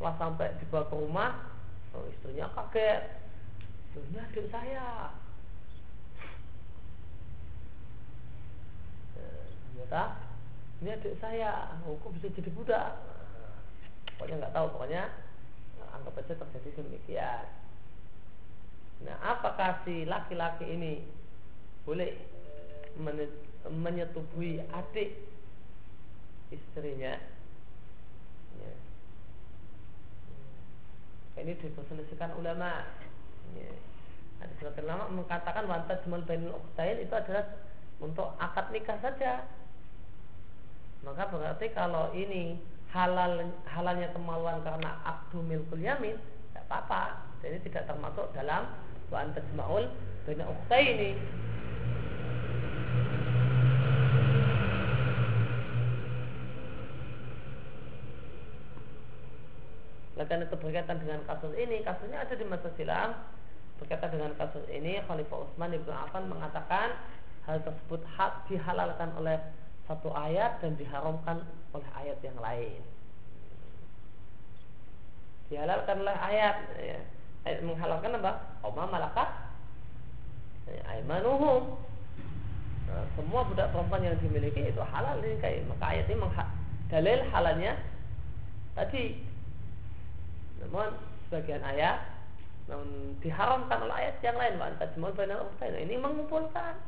setelah 0.00 0.16
sampai 0.16 0.56
dibawa 0.56 0.88
ke 0.88 0.96
rumah 0.96 1.50
Oh, 1.90 2.06
istrinya 2.06 2.46
kaget. 2.54 3.02
Ini 3.98 4.18
adik 4.22 4.46
saya. 4.54 5.10
Eh, 9.18 9.46
ternyata 9.50 10.02
ini 10.78 10.88
adik 10.94 11.18
saya. 11.18 11.74
Oh, 11.82 11.98
kok 11.98 12.14
bisa 12.14 12.30
jadi 12.30 12.50
budak? 12.54 12.94
Pokoknya 14.14 14.46
nggak 14.46 14.54
tahu. 14.54 14.66
Pokoknya 14.78 15.02
eh, 15.82 15.88
anggap 15.98 16.14
aja 16.22 16.38
terjadi 16.38 16.70
demikian. 16.78 17.44
Nah, 19.02 19.16
apakah 19.26 19.82
si 19.82 20.06
laki-laki 20.06 20.70
ini 20.70 21.02
boleh 21.82 22.14
menyetubuhi 23.66 24.62
adik 24.70 25.18
istrinya? 26.54 27.18
Ya. 28.62 28.72
Ini 31.38 31.52
diperselisihkan 31.58 32.34
ulama. 32.38 32.86
Ada 34.40 34.52
sebagian 34.58 34.88
ulama 34.88 35.04
mengatakan 35.22 35.68
wanita 35.68 36.00
jumal 36.02 36.24
bainul 36.24 36.56
ukhtain 36.56 36.98
itu 37.02 37.12
adalah 37.12 37.44
untuk 38.00 38.32
akad 38.40 38.72
nikah 38.72 38.98
saja. 39.04 39.44
Maka 41.04 41.28
berarti 41.28 41.72
kalau 41.72 42.12
ini 42.16 42.60
halal 42.92 43.46
halalnya 43.68 44.10
kemaluan 44.12 44.60
karena 44.64 45.00
akdu 45.06 45.40
milkul 45.44 45.80
yamin, 45.80 46.16
tidak 46.50 46.64
apa-apa. 46.68 47.24
Jadi 47.40 47.56
tidak 47.70 47.88
termasuk 47.88 48.26
dalam 48.36 48.68
wa 49.08 49.18
anta 49.20 49.40
jma'ul 49.52 49.88
baina 50.24 50.44
ukhtaini 50.46 51.16
Nah, 60.20 60.28
karena 60.28 60.44
itu 60.44 60.52
berkaitan 60.60 61.00
dengan 61.00 61.24
kasus 61.24 61.48
ini, 61.56 61.80
kasusnya 61.80 62.20
ada 62.20 62.36
di 62.36 62.44
masa 62.44 62.68
silam. 62.76 63.16
Berkaitan 63.80 64.12
dengan 64.12 64.36
kasus 64.36 64.68
ini, 64.68 65.00
Khalifah 65.08 65.48
Utsman 65.48 65.72
ibnu 65.72 65.88
Affan 65.88 66.28
mengatakan 66.28 66.92
hal 67.48 67.56
tersebut 67.64 68.04
hak 68.04 68.44
dihalalkan 68.52 69.16
oleh 69.16 69.40
satu 69.88 70.12
ayat 70.12 70.60
dan 70.60 70.76
diharamkan 70.76 71.40
oleh 71.72 71.88
ayat 71.96 72.20
yang 72.20 72.36
lain. 72.36 72.84
Dihalalkan 75.48 76.04
oleh 76.04 76.12
ayat, 76.20 76.68
ya 76.76 77.00
ayat 77.48 77.64
menghalalkan 77.64 78.20
apa? 78.20 78.60
Oma 78.60 78.92
malakat 78.92 79.32
aimanuhum. 80.84 81.80
Nah, 82.92 83.08
semua 83.16 83.48
budak 83.48 83.72
perempuan 83.72 84.04
yang 84.04 84.20
dimiliki 84.20 84.68
itu 84.68 84.84
halal 84.84 85.16
ini 85.24 85.40
kayak 85.40 85.64
maka 85.64 85.96
ayat 85.96 86.12
ini 86.12 86.28
dalil 86.92 87.20
halalnya 87.32 87.72
tadi. 88.76 89.29
Namun 90.60 90.92
sebagian 91.28 91.64
ayat 91.64 92.20
namun 92.70 93.18
diharamkan 93.18 93.82
oleh 93.82 93.96
ayat 93.98 94.16
yang 94.22 94.38
lain 94.38 94.54
wa 94.60 94.70
antajmul 94.70 95.14
bainal. 95.18 95.50
Ini 95.58 95.98
mengumpulkan 95.98 96.78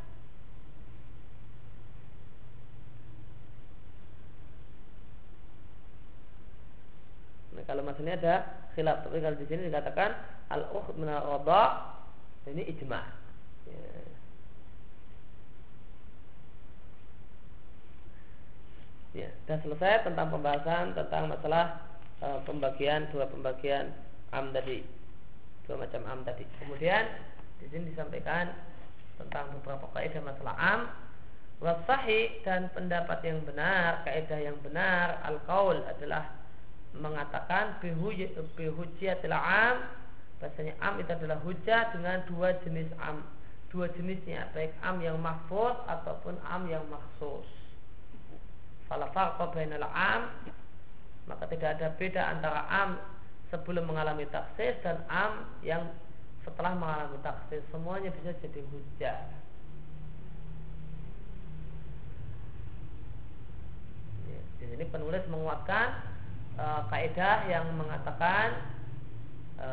Nah, 7.52 7.60
kalau 7.68 7.84
maksudnya 7.84 8.16
ada 8.16 8.34
khilaf, 8.72 9.04
tapi 9.04 9.20
kalau 9.20 9.36
di 9.36 9.44
sini 9.44 9.68
dikatakan 9.68 10.16
al-ukh 10.48 10.88
min 10.96 11.12
ini 12.48 12.62
ijma. 12.64 13.00
Ya. 13.68 13.92
ya, 19.14 19.28
sudah 19.44 19.58
selesai 19.62 20.08
tentang 20.08 20.32
pembahasan 20.32 20.96
tentang 20.96 21.28
masalah 21.28 21.91
uh, 22.22 22.38
pembagian 22.46 23.10
dua 23.10 23.26
pembagian 23.28 23.90
am 24.32 24.54
tadi. 24.54 24.86
Dua 25.66 25.76
macam 25.82 26.06
am 26.06 26.22
tadi. 26.22 26.46
Kemudian 26.62 27.04
di 27.58 27.66
sini 27.68 27.90
disampaikan 27.90 28.54
tentang 29.18 29.50
beberapa 29.60 29.90
kaidah 29.92 30.22
masalah 30.24 30.56
am 30.56 30.80
wasahi 31.62 32.42
dan 32.42 32.70
pendapat 32.74 33.22
yang 33.22 33.38
benar, 33.46 34.02
kaidah 34.02 34.40
yang 34.40 34.58
benar, 34.66 35.22
al-qaul 35.22 35.78
adalah 35.86 36.42
mengatakan 36.96 37.78
bihujiatil 37.80 39.32
am 39.32 40.02
bahasanya 40.42 40.74
am 40.82 40.98
itu 40.98 41.12
adalah 41.14 41.38
hujah 41.46 41.94
dengan 41.94 42.18
dua 42.26 42.58
jenis 42.66 42.90
am 42.98 43.22
dua 43.70 43.86
jenisnya 43.94 44.50
baik 44.52 44.74
am 44.82 44.98
yang 44.98 45.16
mahfuz 45.22 45.78
ataupun 45.86 46.34
am 46.44 46.66
yang 46.66 46.82
maksus 46.90 47.46
fala 48.90 49.06
farqa 49.14 49.48
bainal 49.54 49.86
am 49.86 50.28
maka 51.26 51.46
tidak 51.46 51.78
ada 51.78 51.88
beda 51.94 52.22
antara 52.34 52.60
am 52.66 52.90
sebelum 53.52 53.84
mengalami 53.86 54.26
taksis 54.32 54.74
dan 54.80 55.04
am 55.06 55.46
yang 55.62 55.86
setelah 56.42 56.74
mengalami 56.74 57.18
taksis. 57.22 57.62
Semuanya 57.70 58.10
bisa 58.10 58.34
jadi 58.42 58.60
hujah. 58.72 59.18
Di 64.58 64.64
sini 64.70 64.84
penulis 64.90 65.22
menguatkan 65.26 66.00
e, 66.54 66.64
kaidah 66.90 67.46
yang 67.50 67.66
mengatakan 67.74 68.62
e, 69.58 69.68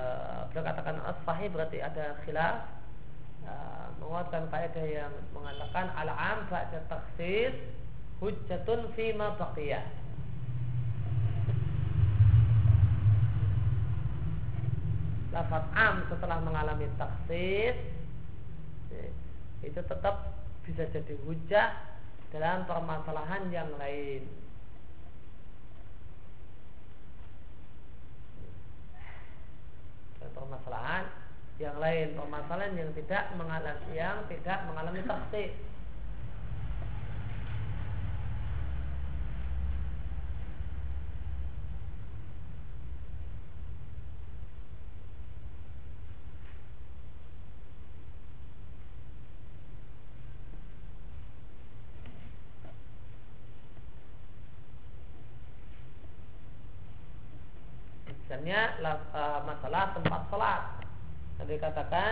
beliau 0.49 0.65
katakan 0.65 0.97
asfahi 1.05 1.45
berarti 1.49 1.77
ada 1.81 2.17
khilaf. 2.25 2.67
E, 3.45 3.53
menguatkan 4.01 4.49
kaidah 4.53 4.85
yang 4.85 5.13
mengatakan 5.33 5.89
al-am 5.97 6.45
ba'da 6.51 6.83
takhsis 6.89 7.53
hujjatun 8.19 8.91
ma 9.17 9.33
baqiyah 9.39 10.08
lafaz 15.29 15.65
am 15.77 16.05
setelah 16.09 16.41
mengalami 16.41 16.89
taksis 16.97 17.77
itu 19.59 19.79
tetap 19.83 20.39
bisa 20.65 20.87
jadi 20.89 21.13
hujah 21.27 21.75
dalam 22.29 22.63
permasalahan 22.69 23.49
yang 23.49 23.69
lain. 23.77 24.23
Permasalahan 30.29 31.05
yang 31.59 31.75
lain 31.75 32.15
permasalahan 32.15 32.71
yang 32.79 32.91
tidak 32.95 33.35
mengalami 33.35 33.91
yang 33.91 34.23
tidak 34.31 34.63
mengalami 34.63 35.03
taksis 35.03 35.51
uh, 58.83 59.39
masalah 59.45 59.93
tempat 59.97 60.21
sholat 60.31 60.61
yang 61.39 61.47
dikatakan 61.47 62.11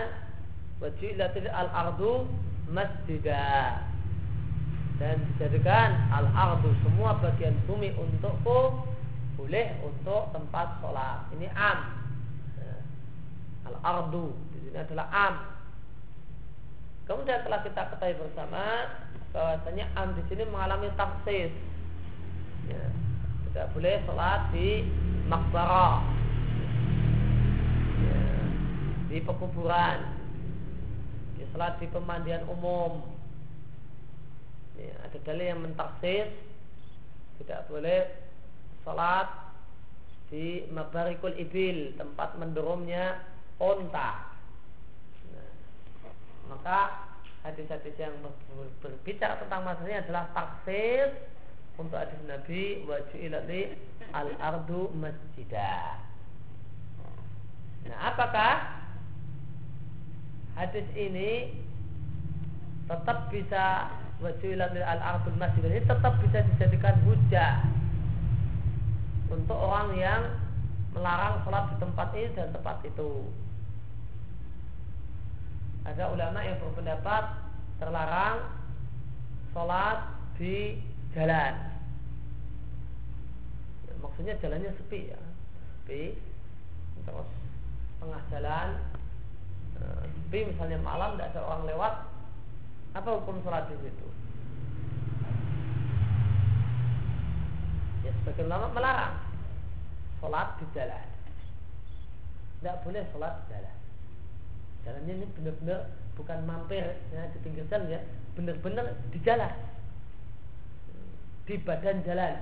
wajilatil 0.80 1.48
al 1.50 1.68
ardu 1.74 2.24
masjidah 2.70 3.84
dan 4.98 5.16
dijadikan 5.34 5.94
al 6.10 6.26
ardu 6.32 6.74
semua 6.82 7.18
bagian 7.22 7.54
bumi 7.70 7.94
untukku 7.94 8.82
boleh 9.38 9.78
untuk 9.86 10.34
tempat 10.34 10.82
sholat 10.82 11.30
ini 11.38 11.46
am. 11.54 11.78
Al 13.70 13.76
ardu 13.84 14.34
di 14.50 14.58
sini 14.66 14.78
adalah 14.82 15.06
am. 15.14 15.34
Kemudian 17.06 17.46
telah 17.46 17.62
kita 17.64 17.94
ketahui 17.94 18.18
bersama 18.18 18.90
bahwasanya 19.30 19.86
am 19.94 20.18
di 20.18 20.22
sini 20.26 20.42
mengalami 20.50 20.90
taksis. 20.98 21.54
Ya, 22.66 22.84
tidak 23.48 23.66
boleh 23.72 23.94
sholat 24.04 24.40
di 24.52 24.84
makbarah 25.30 26.02
ya, 26.04 26.17
di 29.08 29.18
pekuburan. 29.24 29.98
Di 31.40 31.44
salat 31.52 31.80
di 31.80 31.88
pemandian 31.88 32.44
umum. 32.46 33.02
Ya, 34.78 34.94
ada 35.02 35.18
dalil 35.26 35.46
yang 35.50 35.60
mentaksis 35.64 36.30
tidak 37.42 37.66
boleh 37.66 38.06
salat 38.86 39.26
di 40.28 40.68
mabarikul 40.70 41.34
ibil 41.34 41.96
tempat 41.96 42.36
mendorongnya 42.36 43.18
onta. 43.58 44.28
Nah, 45.34 45.50
maka 46.52 47.10
hadis-hadis 47.42 47.96
yang 47.96 48.14
berbicara 48.84 49.40
tentang 49.40 49.64
masalahnya 49.66 50.04
adalah 50.04 50.24
taksis 50.36 51.10
untuk 51.80 51.96
hadis 51.96 52.20
Nabi 52.26 52.84
wajilat 52.84 53.50
al 54.12 54.30
ardu 54.38 54.92
masjidah. 54.94 55.96
Nah, 57.88 57.98
apakah 58.12 58.52
hadis 60.58 60.86
ini 60.98 61.54
tetap 62.90 63.30
bisa 63.30 63.94
wajilat 64.18 64.74
al 64.74 64.98
ardu 64.98 65.30
masjidah 65.38 65.70
ini 65.70 65.86
tetap 65.86 66.18
bisa 66.18 66.42
dijadikan 66.42 66.98
hujah 67.06 67.62
untuk 69.30 69.54
orang 69.54 69.94
yang 69.94 70.22
melarang 70.96 71.44
sholat 71.46 71.70
di 71.70 71.76
tempat 71.78 72.08
ini 72.16 72.28
dan 72.34 72.48
tempat 72.50 72.76
itu. 72.82 73.28
Ada 75.86 76.10
ulama 76.10 76.40
yang 76.42 76.58
berpendapat 76.58 77.24
terlarang 77.78 78.44
sholat 79.54 80.10
di 80.40 80.80
jalan. 81.14 81.54
Maksudnya 83.98 84.34
jalannya 84.42 84.72
sepi 84.74 85.12
ya, 85.12 85.20
sepi. 85.84 86.18
Terus 87.06 87.30
tengah 88.02 88.22
jalan 88.30 88.68
sepi 89.78 90.44
misalnya 90.44 90.76
malam 90.84 91.16
tidak 91.16 91.32
ada 91.32 91.40
orang 91.40 91.62
lewat, 91.64 91.94
apa 92.92 93.08
hukum 93.16 93.40
sholat 93.40 93.64
di 93.72 93.80
situ? 93.80 94.08
Ya 98.04 98.12
sebagian 98.20 98.52
ulama 98.52 98.68
melarang 98.76 99.16
sholat 100.20 100.60
di 100.60 100.66
jalan. 100.76 101.06
Tidak 102.60 102.76
boleh 102.84 103.02
sholat 103.08 103.32
di 103.40 103.44
jalan. 103.56 103.76
Jalannya 104.84 105.12
ini 105.16 105.26
benar-benar 105.32 105.80
bukan 106.12 106.38
mampir 106.44 106.84
ya, 107.14 107.22
di 107.32 107.38
pinggir 107.40 107.64
jalan 107.72 107.88
ya, 107.88 108.00
benar-benar 108.36 108.84
di 109.08 109.18
jalan, 109.24 109.52
di 111.48 111.54
badan 111.56 112.04
jalan. 112.04 112.36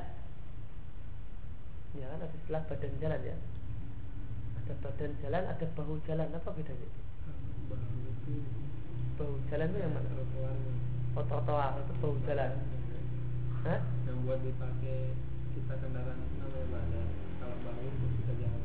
Ya 1.96 2.10
kan 2.12 2.18
ada 2.18 2.34
istilah 2.34 2.62
badan 2.66 2.92
jalan 2.98 3.20
ya. 3.22 3.36
Ada 4.58 4.74
badan 4.82 5.12
jalan, 5.22 5.42
ada 5.46 5.66
bahu 5.78 5.94
jalan. 6.04 6.28
Apa 6.34 6.50
bedanya? 6.50 7.05
Bahu 9.16 9.40
jalan 9.48 9.72
itu 9.72 9.80
yang 9.80 9.96
mana? 9.96 10.12
Oh, 11.16 11.24
trotoar 11.24 11.80
itu 11.80 11.92
bahu 12.04 12.20
jalan. 12.28 12.52
Hah? 13.64 13.80
Yang 14.04 14.16
buat 14.28 14.44
dipakai 14.44 15.16
kita 15.56 15.72
kendaraan 15.80 16.20
itu 16.20 16.36
namanya 16.36 16.68
badan. 16.68 17.08
Kalau 17.40 17.56
bahu 17.64 17.88
itu 17.88 18.06
kita 18.20 18.44
jalan. 18.44 18.60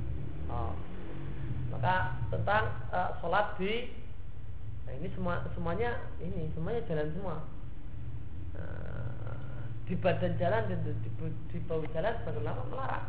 Oh. 0.51 0.75
Maka 1.71 2.19
tentang 2.27 2.75
uh, 2.91 3.15
sholat 3.23 3.55
di 3.55 3.95
nah 4.83 4.91
ini 4.97 5.07
semua 5.15 5.45
semuanya 5.55 6.03
ini 6.19 6.51
semuanya 6.51 6.83
jalan 6.83 7.07
semua. 7.15 7.47
Uh, 8.59 9.71
di 9.87 9.95
badan 9.95 10.35
jalan 10.35 10.67
dan 10.67 10.83
di, 10.83 10.91
di, 10.99 11.07
di 11.55 11.63
bawah 11.63 11.87
jalan 11.95 12.11
sebagian 12.19 12.43
lama 12.43 12.67
melarang. 12.67 13.07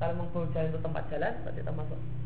Kalau 0.00 0.16
memang 0.16 0.32
bawah 0.32 0.48
jalan 0.56 0.72
itu 0.72 0.80
tempat 0.80 1.04
jalan 1.12 1.36
berarti 1.44 1.60
termasuk. 1.60 2.00
Nah, 2.00 2.16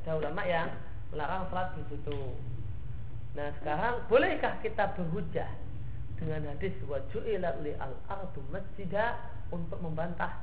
ada 0.00 0.10
ulama 0.16 0.42
yang 0.48 0.68
melarang 1.12 1.44
sholat 1.52 1.68
di 1.76 1.82
situ. 1.92 2.20
Nah 3.36 3.48
sekarang 3.60 4.04
bolehkah 4.08 4.60
kita 4.64 4.92
berhujah 4.96 5.48
dengan 6.16 6.54
hadis 6.54 6.72
wajulat 6.88 7.60
li 7.64 7.72
al 7.76 7.92
ardu 8.08 8.40
masjidah 8.52 9.20
untuk 9.52 9.80
membantah 9.80 10.40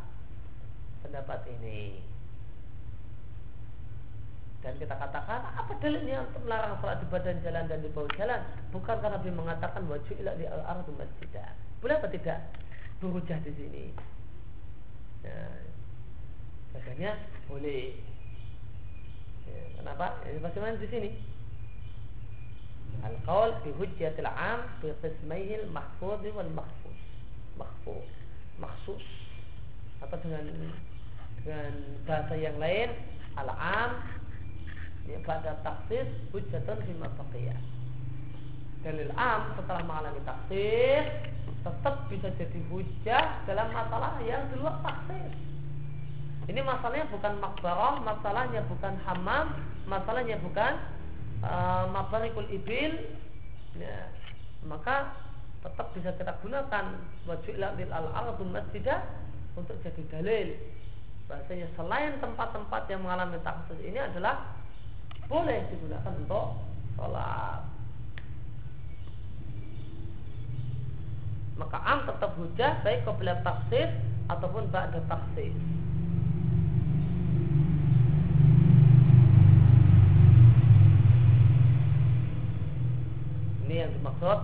pendapat 1.05 1.45
ini? 1.59 2.01
Dan 4.59 4.75
kita 4.75 4.91
katakan 4.91 5.55
apa 5.55 5.71
dalilnya 5.79 6.27
untuk 6.27 6.43
melarang 6.43 6.75
sholat 6.83 6.99
di 6.99 7.07
badan 7.07 7.37
jalan 7.41 7.65
dan 7.71 7.79
di 7.79 7.89
bawah 7.95 8.11
jalan? 8.19 8.41
Bukan 8.75 8.95
karena 8.99 9.15
Nabi 9.17 9.29
mengatakan 9.31 9.81
wajulat 9.87 10.35
li 10.35 10.45
al 10.45 10.61
ardu 10.67 10.91
masjidah. 10.99 11.49
Boleh 11.79 11.95
apa 11.95 12.07
tidak 12.11 12.39
berhujah 12.99 13.39
di 13.39 13.51
sini? 13.55 13.85
Nah, 15.23 15.63
katanya 16.75 17.15
boleh. 17.47 17.95
Kenapa? 19.79 20.19
Ya, 20.27 20.39
bagaimana 20.43 20.75
di 20.77 20.87
sini? 20.91 21.09
Al-qaul 22.99 23.55
bi 23.63 23.71
hujjatil 23.79 24.27
'am 24.27 24.67
bi 24.83 24.91
qismaihi 24.99 25.63
al-mahfuz 25.63 26.21
wal 26.35 26.51
mahfuz. 26.51 26.99
Mahfuz, 27.55 28.09
maksus. 28.59 29.05
Atau 30.03 30.19
dengan 30.23 30.73
dengan 31.43 31.73
bahasa 32.03 32.35
yang 32.35 32.59
lain 32.59 32.91
al-'am 33.39 34.03
ya 35.07 35.19
pada 35.23 35.57
taksis 35.63 36.07
hujjatun 36.35 36.79
fi 36.83 36.91
mabaqiyah. 36.99 37.59
Dalil 38.79 39.11
am 39.15 39.55
setelah 39.59 39.83
mengalami 39.83 40.23
taksis 40.23 41.07
tetap 41.59 42.07
bisa 42.07 42.31
jadi 42.39 42.59
hujah 42.71 43.43
dalam 43.43 43.67
masalah 43.75 44.15
yang 44.23 44.47
di 44.51 44.55
luar 44.59 44.79
taksis. 44.79 45.48
Ini 46.49 46.65
masalahnya 46.65 47.05
bukan 47.13 47.37
makbarah, 47.37 48.01
masalahnya 48.01 48.65
bukan 48.65 48.97
hamam, 49.05 49.53
masalahnya 49.85 50.41
bukan 50.41 50.81
uh, 51.45 51.85
mabarikul 51.93 52.49
ibil. 52.49 52.97
Ya, 53.77 54.09
maka 54.65 55.13
tetap 55.61 55.93
bisa 55.93 56.09
kita 56.17 56.33
gunakan 56.41 57.05
wajulah 57.29 57.77
lil 57.77 57.91
al 57.93 58.09
ardu 58.17 58.49
masjidah 58.49 59.05
untuk 59.53 59.77
jadi 59.85 60.01
dalil. 60.09 60.57
Bahasanya 61.29 61.69
selain 61.77 62.17
tempat-tempat 62.17 62.81
yang 62.89 63.05
mengalami 63.05 63.37
taksis 63.45 63.77
ini 63.85 64.01
adalah 64.01 64.49
boleh 65.29 65.69
digunakan 65.69 66.13
untuk 66.17 66.57
sholat. 66.97 67.61
Maka 71.61 71.77
am 71.85 72.09
tetap 72.09 72.33
hujah 72.41 72.81
baik 72.81 73.05
kepada 73.05 73.37
taksis 73.45 73.93
ataupun 74.33 74.73
ba'da 74.73 74.97
taksis. 75.05 75.53
Yang 83.79 83.91
dimaksud 83.95 84.39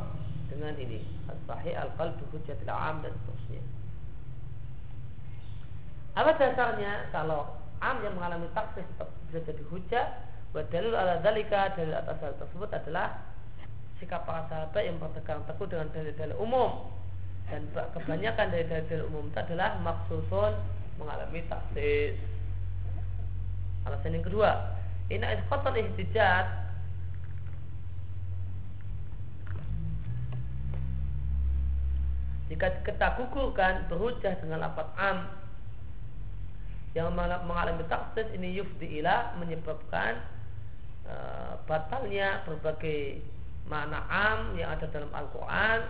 dengan 0.47 0.73
ini. 0.79 1.03
As-sahih 1.27 1.75
al-qalb 1.75 2.15
hujjatil 2.31 2.71
am 2.71 3.03
dan 3.03 3.11
seterusnya. 3.11 3.61
Apa 6.15 6.31
dasarnya 6.39 7.11
kalau 7.11 7.59
am 7.83 7.99
yang 7.99 8.15
mengalami 8.15 8.47
taksis 8.55 8.88
tetap 8.95 9.11
bisa 9.27 9.43
jadi 9.43 9.63
hujah 9.67 10.07
Wa 10.55 10.63
dalil 10.71 10.95
ala 10.95 11.19
dalika 11.19 11.75
dalil 11.75 11.91
atas 11.91 12.15
hal 12.23 12.31
tersebut 12.39 12.71
adalah 12.71 13.19
sikap 13.99 14.23
para 14.23 14.47
sahabat 14.47 14.88
yang 14.88 14.95
berpegang 15.03 15.43
teguh 15.43 15.67
dengan 15.67 15.91
dalil-dalil 15.91 16.39
umum. 16.39 16.88
Dan 17.51 17.67
kebanyakan 17.75 18.55
dari 18.55 18.63
dalil-dalil 18.63 19.05
umum 19.11 19.27
itu 19.27 19.38
adalah 19.43 19.75
maksusun 19.83 20.55
mengalami 20.95 21.43
taksis. 21.51 22.15
Alasan 23.83 24.15
yang 24.15 24.23
kedua, 24.23 24.79
ini 25.11 25.27
isqatul 25.27 25.75
ihtijat 25.75 26.64
jika 32.45 32.85
kita 32.85 33.17
gugurkan 33.17 33.89
berhujah 33.89 34.37
dengan 34.37 34.69
lapat 34.69 34.85
am. 35.01 35.25
Yang 36.95 37.11
mengalami 37.43 37.83
taksis 37.91 38.29
ini 38.31 38.55
yufdi 38.55 39.03
ila 39.03 39.35
menyebabkan 39.35 40.15
e, 41.03 41.15
batalnya 41.67 42.39
berbagai 42.47 43.19
makna 43.67 43.99
am 44.07 44.55
yang 44.55 44.71
ada 44.71 44.87
dalam 44.87 45.11
Al-Quran 45.11 45.83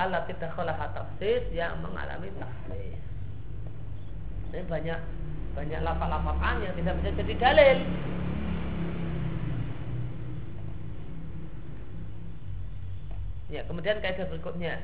Allah 0.00 0.24
tidak 0.24 0.56
kalah 0.56 0.74
taksis 0.96 1.44
yang 1.52 1.76
mengalami 1.84 2.32
taksis. 2.34 2.98
Ini 4.50 4.64
banyak 4.64 4.98
banyak 5.52 5.80
lapak-lapak 5.84 6.36
am 6.40 6.56
yang 6.64 6.74
tidak 6.74 6.98
bisa 6.98 7.10
jadi 7.20 7.34
dalil. 7.36 7.78
Ya 13.52 13.60
kemudian 13.68 14.00
kaidah 14.00 14.24
berikutnya 14.30 14.80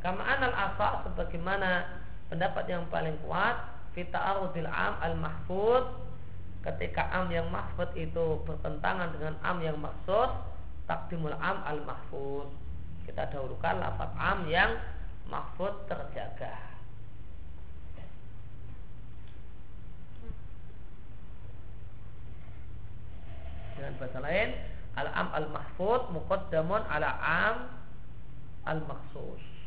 kama 0.00 0.24
anal 0.24 0.56
asa 0.56 1.04
sebagaimana 1.04 2.00
pendapat 2.32 2.64
yang 2.72 2.88
paling 2.88 3.16
kuat 3.24 3.56
fita 3.92 4.16
arudil 4.16 4.68
am 4.68 4.96
al 5.04 5.16
mahfud 5.20 5.84
ketika 6.64 7.04
am 7.12 7.28
yang 7.28 7.48
mahfud 7.52 7.88
itu 7.96 8.40
bertentangan 8.48 9.12
dengan 9.12 9.34
am 9.44 9.60
yang 9.60 9.76
maksud 9.76 10.28
takdimul 10.88 11.36
am 11.36 11.60
al 11.68 11.80
mahfud 11.84 12.48
kita 13.04 13.28
dahulukan 13.28 13.76
lafaz 13.82 14.10
am 14.16 14.46
yang 14.48 14.78
mahfud 15.26 15.72
terjaga. 15.90 16.54
Dengan 23.74 23.92
bahasa 23.96 24.18
lain 24.20 24.48
al 24.94 25.08
am 25.10 25.28
al 25.32 25.46
mahfud 25.50 26.00
muqaddamun 26.12 26.82
ala 26.86 27.10
am 27.18 27.56
al 28.68 28.80
maksus 28.84 29.59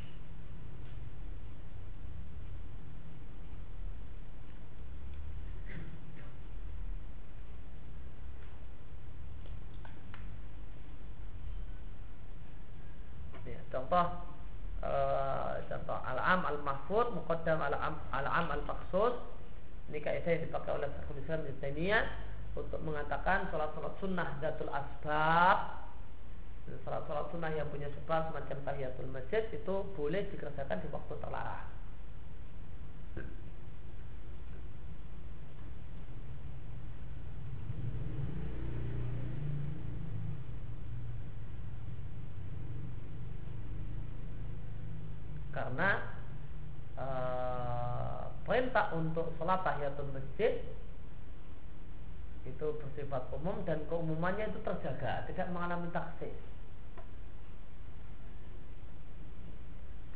contoh 13.71 14.05
e, 14.79 14.91
contoh 15.67 15.97
al-am 16.07 16.41
al-mahfud 16.47 17.11
muqaddam 17.17 17.59
al-am 17.59 17.99
al-am 18.15 18.47
al-maksus 18.55 19.19
ini 19.91 19.99
kaidah 19.99 20.31
yang 20.39 20.43
dipakai 20.47 20.71
oleh 20.79 20.87
Syekhul 20.95 21.19
Islam 21.19 21.41
Ibnu 21.43 21.99
untuk 22.53 22.79
mengatakan 22.85 23.49
salat-salat 23.51 23.93
sunnah 23.99 24.29
datul 24.39 24.71
asbab 24.71 25.83
salat-salat 26.87 27.27
sunnah 27.33 27.51
yang 27.51 27.67
punya 27.67 27.91
sebab 27.91 28.31
semacam 28.31 28.57
tahiyatul 28.63 29.09
masjid 29.11 29.43
itu 29.51 29.75
boleh 29.97 30.23
dikerjakan 30.31 30.79
di 30.79 30.87
waktu 30.93 31.13
terlarang 31.19 31.67
karena 45.73 46.05
uh, 47.01 48.29
perintah 48.45 48.93
untuk 48.93 49.33
sholat 49.41 49.65
tahiyatul 49.65 50.05
masjid 50.13 50.61
itu 52.45 52.67
bersifat 52.77 53.25
umum 53.33 53.57
dan 53.65 53.81
keumumannya 53.89 54.53
itu 54.53 54.61
terjaga, 54.61 55.25
tidak 55.25 55.49
mengalami 55.49 55.89
taksis. 55.89 56.37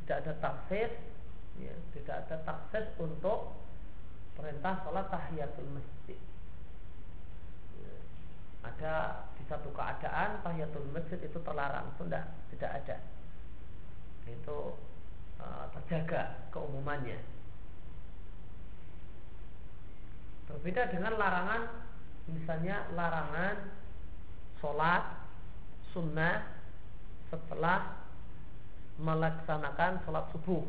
Tidak 0.05 0.17
ada 0.21 0.33
taksis, 0.37 0.93
ya, 1.57 1.73
tidak 1.97 2.29
ada 2.29 2.37
taksis 2.45 2.85
untuk 3.01 3.57
perintah 4.37 4.77
sholat 4.85 5.09
tahiyatul 5.09 5.73
masjid. 5.73 6.21
Ya, 7.81 7.95
ada 8.61 8.93
di 9.33 9.43
satu 9.49 9.73
keadaan 9.73 10.45
tahiyatul 10.45 10.85
masjid 10.93 11.17
itu 11.17 11.41
terlarang, 11.41 11.89
itu 11.97 12.05
tidak, 12.53 12.71
ada. 12.85 13.01
Itu 14.29 14.77
terjaga 15.75 16.49
keumumannya. 16.51 17.19
Berbeda 20.47 20.87
dengan 20.87 21.19
larangan 21.19 21.61
misalnya 22.31 22.87
larangan 22.95 23.55
sholat 24.63 25.03
sunnah 25.91 26.43
setelah 27.27 27.99
melaksanakan 28.97 30.01
sholat 30.07 30.25
subuh. 30.31 30.63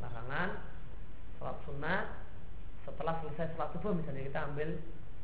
Larangan 0.00 0.48
sholat 1.36 1.56
sunnah 1.68 2.00
setelah 2.88 3.14
selesai 3.20 3.52
sholat 3.54 3.70
subuh 3.76 3.92
misalnya 3.92 4.24
kita 4.24 4.40
ambil 4.52 4.68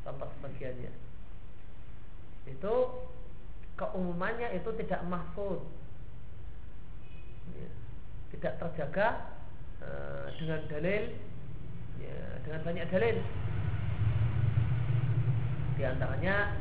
contoh 0.05 0.29
sebagiannya. 0.37 0.93
Itu 2.47 2.73
keumumannya 3.81 4.53
itu 4.61 4.69
tidak 4.77 5.01
mahfud 5.09 5.82
tidak 8.33 8.53
terjaga 8.59 9.07
e, 9.79 9.89
dengan 10.41 10.61
dalil 10.67 11.03
ya, 12.01 12.17
dengan 12.43 12.61
banyak 12.65 12.85
dalil 12.89 13.17
di 15.73 15.83
antaranya 15.85 16.53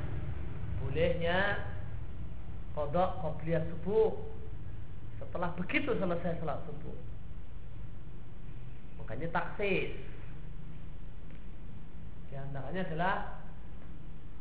bolehnya 0.82 1.38
kodok 2.72 3.20
qobliyah 3.20 3.62
subuh 3.68 4.16
setelah 5.20 5.54
begitu 5.54 5.92
selesai 5.94 6.40
sholat 6.40 6.58
subuh. 6.66 6.96
Makanya 8.98 9.28
taksis. 9.30 9.94
Di 12.32 12.34
antaranya 12.34 12.82
adalah 12.88 13.14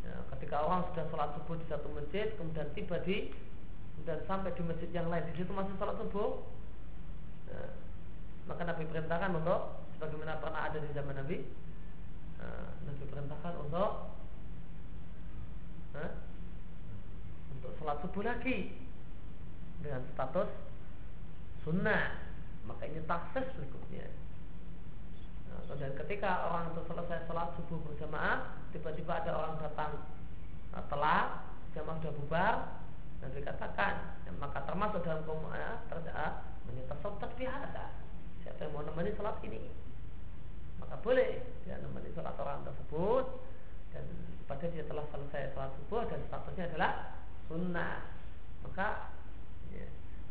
ya, 0.01 0.15
ketika 0.35 0.55
orang 0.63 0.81
sudah 0.91 1.05
sholat 1.11 1.29
subuh 1.37 1.55
di 1.59 1.65
satu 1.69 1.87
masjid, 1.93 2.27
kemudian 2.39 2.67
tiba 2.73 2.97
di 3.03 3.29
dan 4.01 4.17
sampai 4.25 4.49
di 4.57 4.65
masjid 4.65 4.89
yang 4.89 5.13
lain, 5.13 5.21
di 5.29 5.37
situ 5.37 5.51
masih 5.53 5.75
sholat 5.77 5.93
subuh, 6.01 6.41
ya, 7.51 7.63
maka 8.47 8.61
Nabi 8.63 8.87
perintahkan 8.87 9.31
untuk 9.35 9.83
sebagaimana 9.95 10.39
pernah 10.39 10.61
ada 10.71 10.79
di 10.79 10.89
zaman 10.95 11.15
Nabi, 11.19 11.37
ya, 12.39 12.47
Nabi 12.87 13.03
perintahkan 13.05 13.53
untuk 13.67 13.91
untuk 17.51 17.71
sholat 17.77 17.99
subuh 17.99 18.23
lagi 18.23 18.73
dengan 19.83 20.01
status 20.15 20.49
sunnah. 21.67 22.31
Maka 22.63 22.87
ini 22.87 23.03
taksis 23.09 23.45
berikutnya. 23.57 24.07
Dan 25.75 25.91
ketika 25.99 26.47
orang 26.47 26.71
itu 26.71 26.81
selesai 26.87 27.27
sholat 27.27 27.51
subuh 27.59 27.79
berjamaah 27.83 28.55
tiba-tiba 28.71 29.23
ada 29.23 29.31
orang 29.35 29.55
datang 29.59 29.99
nah, 30.71 30.83
telat 30.87 31.27
jamaah 31.75 31.95
sudah 31.99 32.13
bubar 32.19 32.55
dan 33.19 33.29
dikatakan 33.35 33.93
ya, 34.27 34.31
maka 34.39 34.63
termasuk 34.67 35.03
dalam 35.03 35.23
terjadi 35.91 36.27
menyita 36.67 36.95
sholat 37.01 37.31
biasa 37.37 37.83
siapa 38.41 38.59
yang 38.65 38.73
mau 38.73 38.83
nemani 38.85 39.11
sholat 39.13 39.37
ini? 39.45 39.69
Maka 40.81 40.97
boleh 41.01 41.41
dia 41.65 41.77
nemani 41.77 42.09
sholat 42.13 42.35
orang 42.37 42.65
tersebut. 42.65 43.25
Dan 43.91 44.05
pada 44.47 44.65
dia 44.71 44.87
telah 44.87 45.05
selesai 45.11 45.51
sholat 45.53 45.71
subuh 45.77 46.03
dan 46.07 46.19
statusnya 46.27 46.65
adalah 46.71 46.91
sunnah. 47.45 48.07
Maka 48.65 49.13
ya, 49.73 49.87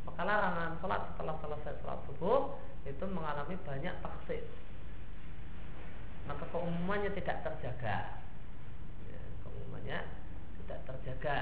maka 0.09 0.21
larangan 0.25 0.81
sholat 0.81 1.01
setelah 1.15 1.37
selesai 1.45 1.73
sholat 1.85 2.01
subuh 2.09 2.41
itu 2.89 3.05
mengalami 3.05 3.55
banyak 3.61 3.95
taksis 4.01 4.47
maka 6.31 6.47
keumumannya 6.55 7.11
tidak 7.19 7.43
terjaga. 7.43 8.23
Ya, 9.11 9.21
keumumannya 9.43 9.99
tidak 10.63 10.79
terjaga 10.87 11.39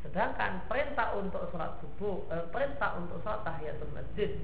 sedangkan 0.00 0.64
perintah 0.66 1.12
untuk 1.16 1.44
sholat 1.52 1.76
subuh 1.84 2.24
eh, 2.32 2.46
perintah 2.48 2.96
untuk 2.96 3.20
sholat 3.20 3.44
tahiyatul 3.44 3.92
masjid 3.92 4.36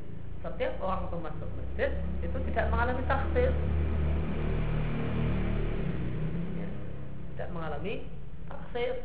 setiap 0.45 0.79
orang 0.85 1.09
itu 1.09 1.17
masuk 1.19 1.51
masjid 1.59 1.91
itu 2.23 2.37
tidak 2.53 2.67
mengalami 2.71 3.03
taksis 3.09 3.55
tidak 7.37 7.53
mengalami 7.53 8.09
taksir. 8.49 8.97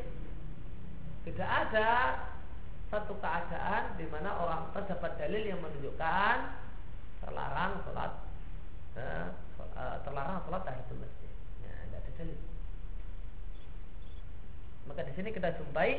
Tidak 1.28 1.49
ada 1.52 1.89
satu 2.88 3.12
keadaan 3.20 3.99
di 3.99 4.08
mana 4.08 4.32
orang 4.39 4.72
terdapat 4.72 5.20
dalil 5.20 5.43
yang 5.43 5.60
menunjukkan 5.60 6.38
terlarang 7.20 7.84
sholat 7.84 8.12
eh, 8.95 9.28
eh 9.60 9.95
terlarang 10.08 10.39
sholat 10.47 10.64
tahiyatul 10.64 11.04
masjid. 11.04 11.32
Ya, 11.60 11.76
tidak 11.91 11.99
ada 11.99 12.12
dalil. 12.24 12.39
Maka 14.88 15.02
di 15.12 15.14
sini 15.20 15.30
kita 15.36 15.49
jumpai 15.60 15.89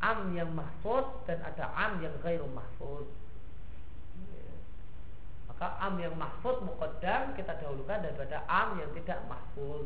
am 0.00 0.32
yang 0.32 0.50
mahfud 0.56 1.04
dan 1.28 1.40
ada 1.44 1.68
am 1.76 2.00
yang 2.00 2.12
gairu 2.24 2.48
mahfud. 2.50 3.04
Maka 5.52 5.76
am 5.84 6.00
yang 6.00 6.16
mahfud 6.16 6.64
muqaddam 6.64 7.36
kita 7.36 7.56
dahulukan 7.60 8.00
daripada 8.00 8.44
am 8.48 8.80
yang 8.80 8.90
tidak 8.96 9.20
mahfud 9.28 9.84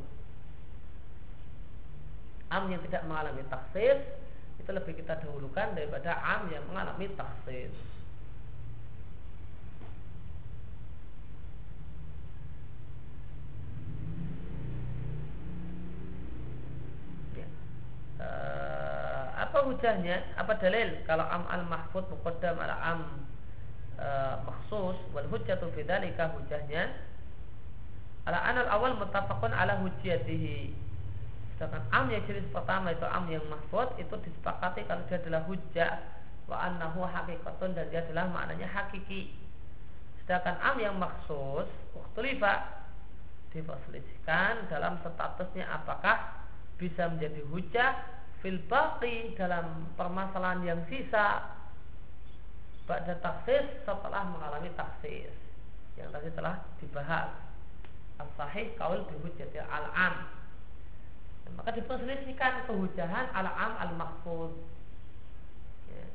am 2.55 2.71
yang 2.71 2.81
tidak 2.87 3.03
mengalami 3.09 3.43
taksis 3.51 3.99
itu 4.62 4.71
lebih 4.71 4.95
kita 4.97 5.19
dahulukan 5.19 5.75
daripada 5.75 6.15
am 6.23 6.47
yang 6.49 6.62
mengalami 6.71 7.11
taksis. 7.19 7.75
Ya. 17.35 17.47
Uh, 18.23 19.14
apa 19.35 19.66
hujahnya? 19.66 20.35
Apa 20.39 20.57
dalil 20.59 21.03
kalau 21.05 21.26
am 21.26 21.45
al 21.51 21.66
mahfud 21.66 22.07
muqaddam 22.11 22.59
ala 22.59 22.76
am 22.78 23.01
uh, 23.99 24.41
maksus 24.47 24.99
wal 25.11 25.26
hujjatu 25.30 25.70
fi 25.74 25.82
hujahnya 25.85 26.82
ala 28.24 28.39
anal 28.41 28.68
awal 28.72 28.97
muttafaqun 28.97 29.53
ala 29.53 29.76
hujjatihi 29.85 30.72
Sedangkan 31.55 31.87
am 31.95 32.11
yang 32.11 32.24
jenis 32.26 32.51
pertama 32.51 32.91
itu 32.91 33.07
am 33.07 33.30
yang 33.30 33.47
mahfud 33.47 33.95
itu 34.03 34.11
disepakati 34.26 34.82
kalau 34.91 35.07
dia 35.07 35.22
adalah 35.22 35.47
hujjah 35.47 35.93
wa 36.51 36.59
annahu 36.66 37.07
hakikatun 37.07 37.78
dan 37.78 37.87
dia 37.95 38.03
adalah 38.03 38.26
maknanya 38.26 38.66
hakiki. 38.74 39.30
Sedangkan 40.18 40.59
am 40.59 40.76
yang 40.82 40.99
maksus 40.99 41.70
waktulifa 41.95 42.82
diperselisihkan 43.55 44.66
dalam 44.66 44.99
statusnya 44.99 45.62
apakah 45.70 46.43
bisa 46.74 47.07
menjadi 47.07 47.47
hujjah 47.47 47.93
fil 48.45 48.61
baqi 48.68 49.32
dalam 49.40 49.88
permasalahan 49.97 50.61
yang 50.68 50.80
sisa. 50.92 51.57
Pada 52.84 53.16
taksis 53.24 53.64
setelah 53.88 54.28
mengalami 54.28 54.68
taksis 54.76 55.32
yang 55.97 56.12
tadi 56.12 56.28
telah 56.36 56.61
dibahas. 56.76 57.32
As-sahih 58.20 58.76
kaul 58.76 59.09
bihujjati 59.09 59.57
al-am. 59.57 60.28
Maka 61.57 61.72
diperselisihkan 61.72 62.68
kehujahan 62.68 63.32
al-am 63.32 63.72
al-mahfud 63.88 64.53
ya. 65.92 66.07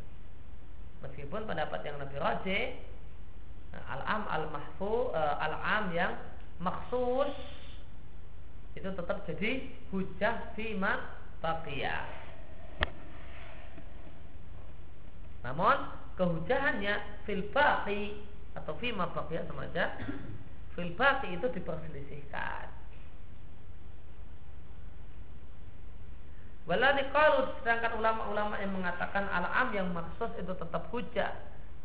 meskipun 1.05 1.47
pendapat 1.47 1.79
yang 1.85 1.97
lebih 2.01 2.17
rajih 2.19 2.75
al-am 3.71 4.25
al-mahfud 4.25 5.13
uh, 5.13 5.37
al-am 5.37 5.93
yang 5.93 6.17
maksus 6.59 7.31
itu 8.75 8.89
tetap 8.89 9.23
jadi 9.25 9.69
hujah 9.93 10.53
fima 10.57 11.19
baqiyah 11.39 12.05
namun 15.43 15.77
kehujahannya 16.19 17.23
fil 17.23 17.43
baqi 17.55 18.19
atau 18.55 18.75
fima 18.77 19.07
baqiyah 19.11 19.47
sama 19.47 19.67
aja 19.71 19.95
fil 20.75 20.91
baqi 20.99 21.35
itu 21.35 21.47
diperselisihkan 21.51 22.79
Waladi 26.69 27.01
kalau 27.09 27.49
sedangkan 27.57 27.97
ulama-ulama 27.97 28.61
yang 28.61 28.69
mengatakan 28.77 29.25
al-am 29.25 29.73
yang 29.73 29.89
maksud 29.89 30.29
itu 30.37 30.53
tetap 30.53 30.85
hujah 30.93 31.33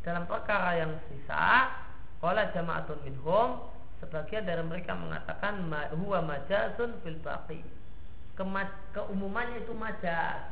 dalam 0.05 0.29
perkara 0.29 0.77
yang 0.77 0.93
sisa, 1.09 1.73
qala 2.21 2.53
jama'atun 2.53 3.01
minhum 3.01 3.65
sebagian 3.97 4.45
dari 4.45 4.61
mereka 4.61 4.93
mengatakan 4.93 5.65
huwa 5.97 6.21
majazun 6.21 7.01
fil 7.01 7.17
baqi. 7.25 7.65
Keumumannya 8.35 9.63
itu 9.63 9.73
majaz. 9.75 10.51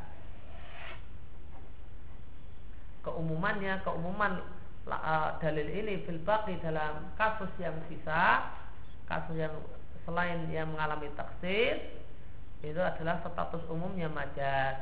Keumumannya, 3.03 3.83
keumuman 3.83 4.39
uh, 4.87 5.35
dalil 5.43 5.67
ini 5.67 6.07
fil 6.07 6.23
dalam 6.63 7.11
kasus 7.19 7.51
yang 7.59 7.75
sisa, 7.91 8.47
kasus 9.07 9.35
yang 9.35 9.51
selain 10.07 10.47
yang 10.51 10.71
mengalami 10.71 11.11
taksis 11.15 11.79
itu 12.63 12.79
adalah 12.79 13.19
status 13.19 13.63
umumnya 13.67 14.07
majas. 14.07 14.79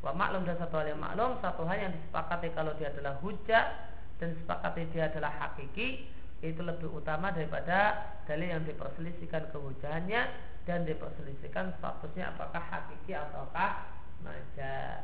Wa 0.00 0.16
maklum 0.16 0.48
dan 0.48 0.56
satu 0.56 0.80
hal 0.80 0.96
yang 0.96 1.00
maklum, 1.00 1.36
satu 1.44 1.68
hal 1.68 1.76
yang 1.76 1.92
disepakati 1.92 2.48
kalau 2.56 2.72
dia 2.80 2.88
adalah 2.88 3.20
hujah 3.20 3.92
dan 4.20 4.32
disepakati 4.36 4.88
dia 4.96 5.12
adalah 5.12 5.32
hakiki 5.32 6.08
itu 6.43 6.61
lebih 6.63 6.87
utama 6.87 7.35
daripada 7.35 8.15
dalil 8.23 8.47
yang 8.47 8.63
diperselisihkan 8.63 9.51
kehujahannya 9.51 10.21
dan 10.63 10.87
diperselisihkan 10.87 11.75
statusnya 11.81 12.31
apakah 12.31 12.63
hakiki 12.63 13.11
ataukah 13.11 13.89
majas. 14.23 15.03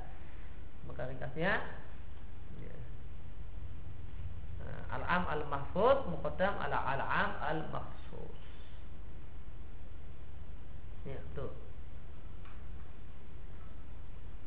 Maka 0.85 1.09
ringkasnya 1.09 1.59
ya. 2.61 2.77
Nah, 4.63 4.81
al-am 4.95 5.23
al-mahfud 5.27 6.07
muqaddam 6.07 6.53
ala 6.61 6.77
al-am 6.95 7.31
al-makhsus. 7.41 8.39
Ya, 11.05 11.19
tuh. 11.35 11.65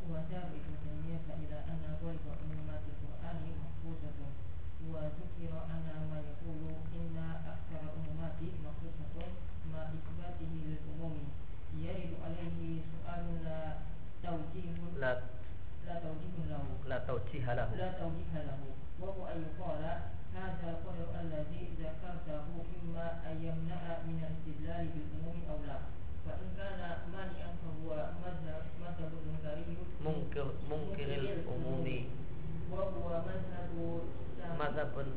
وذهب 0.09 0.49
ابن 0.57 0.72
تيمية 0.84 1.26
إلى 1.36 1.59
أن 1.68 1.84
غالب 2.01 2.24
عمومات 2.41 2.84
القرآن 2.89 3.45
محفوظة 3.61 4.18
وذكر 4.89 5.53
أن 5.68 5.84
taujiha 17.44 17.54
lahu. 17.60 17.76
لا 17.76 17.89
توجيه 18.00 18.34
له 18.48 18.60
وهو 19.04 19.22
أن 19.28 19.38
يقال 19.44 19.84
هذا 20.34 20.68
القدر 20.74 21.08
الذي 21.22 21.64
ذكرته 21.80 22.46
إما 22.80 23.08
أن 23.28 23.36
يمنع 23.44 23.82
من 24.08 24.18
الاستدلال 24.24 24.84
بالعموم 24.96 25.38
أو 25.52 25.58
لا 25.68 25.78
فإن 26.26 26.48
كان 26.58 26.80
مانعا 27.12 27.50
فهو 27.62 27.89
مذهب 28.24 28.64
مذهب 28.80 29.12
المنكري 29.20 29.76
Mungkir 30.04 30.48
mungkiril 30.72 31.44
umumi. 31.48 32.08
وهو 32.72 33.08
مذهب 33.28 33.76
الشافعي 34.39 34.44
Mazhabun 34.60 35.08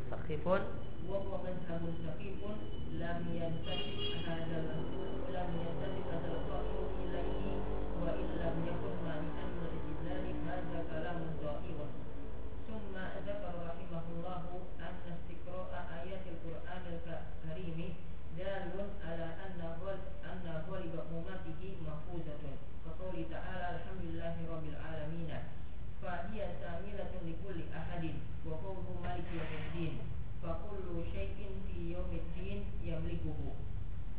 لكل 27.45 27.59
أحد 27.77 28.03
وقوله 28.45 28.87
مالك 29.03 29.25
يوم 29.33 29.51
الدين 29.65 29.97
فكل 30.43 30.87
شيء 31.13 31.37
في 31.67 31.91
يوم 31.93 32.09
الدين 32.21 32.63
يملكه 32.83 33.39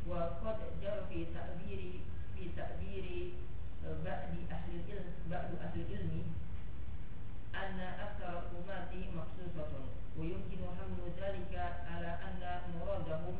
وقد 0.09 0.57
جرى 0.83 1.03
في 1.09 1.27
تعبير 1.35 1.81
في 2.35 2.49
تعبير 2.57 3.31
بعد 4.05 4.33
أهل 4.51 4.71
العلم 4.81 5.05
بعد 5.31 5.51
أهل 5.61 5.81
العلم 5.81 6.23
أن 7.55 7.81
أكثر 7.81 8.43
الأمات 8.43 8.91
مخصوصة 9.17 9.73
ويمكن 10.19 10.59
حمل 10.79 11.01
ذلك 11.21 11.55
على 11.91 12.07
أن 12.07 12.61
مرادهم 12.81 13.37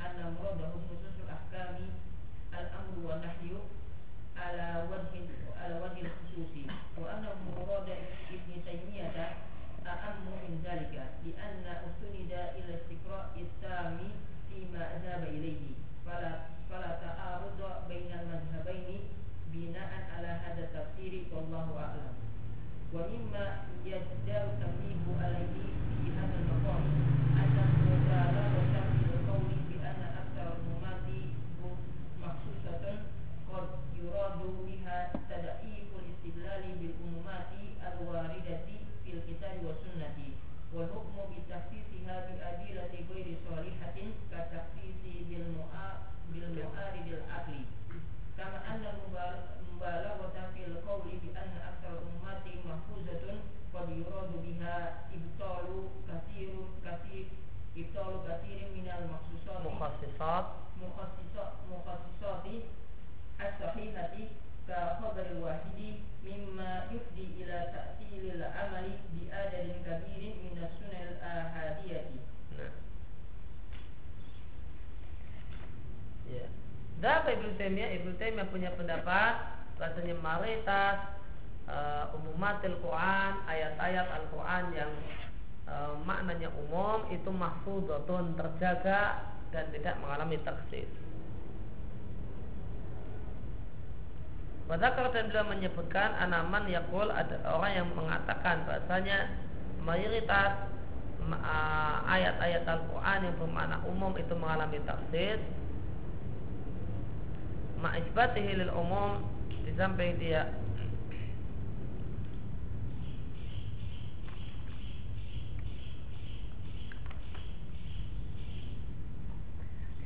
أن 0.00 0.34
مرادهم 0.40 0.80
نصوص 0.92 1.16
الأحكام 1.24 1.76
الأمر 2.52 2.94
والنهي 3.06 3.52
على 4.36 4.88
وجه 4.90 5.24
على 5.62 5.74
وجه 5.74 6.00
الخصوص 6.06 6.52
وأن 6.98 7.24
مراد 7.56 7.88
ابن 8.30 8.64
تيمية 8.66 9.32
أهم 9.86 10.24
من 10.26 10.62
ذلك 10.64 10.94
لأن 11.26 11.64
استند 11.66 12.32
إلى 12.32 12.74
استقراء 12.74 13.30
التام 13.36 13.98
فيما 14.50 14.88
ذهب 15.04 15.22
إليه 15.22 15.60
فلا 16.06 16.40
فلا 16.70 16.98
تعارض 17.02 17.60
بين 17.88 18.10
المذهبين 18.20 19.00
بناء 19.52 19.90
على 20.16 20.26
هذا 20.26 20.64
التفسير 20.64 21.22
والله 21.32 21.78
أعلم 21.78 22.14
ومما 22.92 23.56
يجدر 23.84 24.42
التنبيه 24.44 25.24
عليه 25.24 25.56
في 26.04 26.10
هذا 26.18 26.34
المقام 26.40 27.03
mukhassisat 60.24 60.46
مخصصات 60.80 61.52
مخصصات 61.68 62.46
الصحيحة 63.40 64.14
كخبر 64.68 65.26
الواحد 65.36 65.78
مما 66.24 66.72
يفضي 66.92 67.26
إلى 67.40 67.56
تأثير 67.74 68.22
العمل 68.34 68.86
بعدد 69.12 69.68
كبير 69.86 70.22
من 70.44 70.56
السنن 70.56 71.02
الآحادية 71.08 72.00
Nah. 72.50 72.74
Ya. 76.26 76.46
Dapat 76.98 77.40
Ibnu 77.40 77.56
Taimiyah, 77.56 77.90
Ibnu 78.02 78.12
Taimiyah 78.18 78.50
punya 78.50 78.70
pendapat 78.74 79.34
bahasanya 79.78 80.18
mayoritas 80.18 80.98
uh, 81.70 82.10
umumatil 82.20 82.76
Quran, 82.84 83.32
ayat-ayat 83.48 84.06
Al-Quran 84.12 84.64
yang 84.76 84.92
uh, 85.70 85.94
maknanya 86.04 86.50
umum 86.52 87.06
itu 87.08 87.30
mahfudhatun 87.32 88.36
terjaga 88.36 89.30
dan 89.55 89.71
tidak 89.71 89.95
mengalami 90.03 90.35
taksis. 90.43 90.91
Wadakar 94.67 95.13
dan 95.15 95.31
beliau 95.31 95.47
menyebutkan 95.47 96.11
anaman 96.19 96.67
yakul 96.67 97.07
ada 97.07 97.37
orang 97.47 97.71
yang 97.71 97.87
mengatakan 97.93 98.65
bahasanya 98.67 99.29
mayoritas 99.79 100.67
ma- 101.21 102.01
ayat-ayat 102.09 102.65
Al-Quran 102.65 103.29
yang 103.29 103.35
bermakna 103.37 103.77
umum 103.85 104.17
itu 104.17 104.33
mengalami 104.33 104.81
taksis 104.83 105.37
ma'isbatihi 107.77 108.51
lil 108.65 108.73
umum 108.73 109.21
di 109.61 109.71
dia 110.17 110.49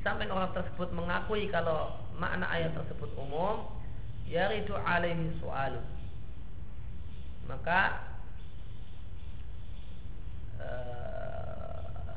samping 0.09 0.33
orang 0.33 0.49
tersebut 0.57 0.89
mengakui 0.89 1.45
kalau 1.53 1.93
makna 2.17 2.49
ayat 2.49 2.73
tersebut 2.73 3.13
umum 3.13 3.69
yaridu 4.25 4.73
alaihi 4.73 5.37
su'alu. 5.37 5.77
Maka 7.45 8.09
eh, 10.57 12.09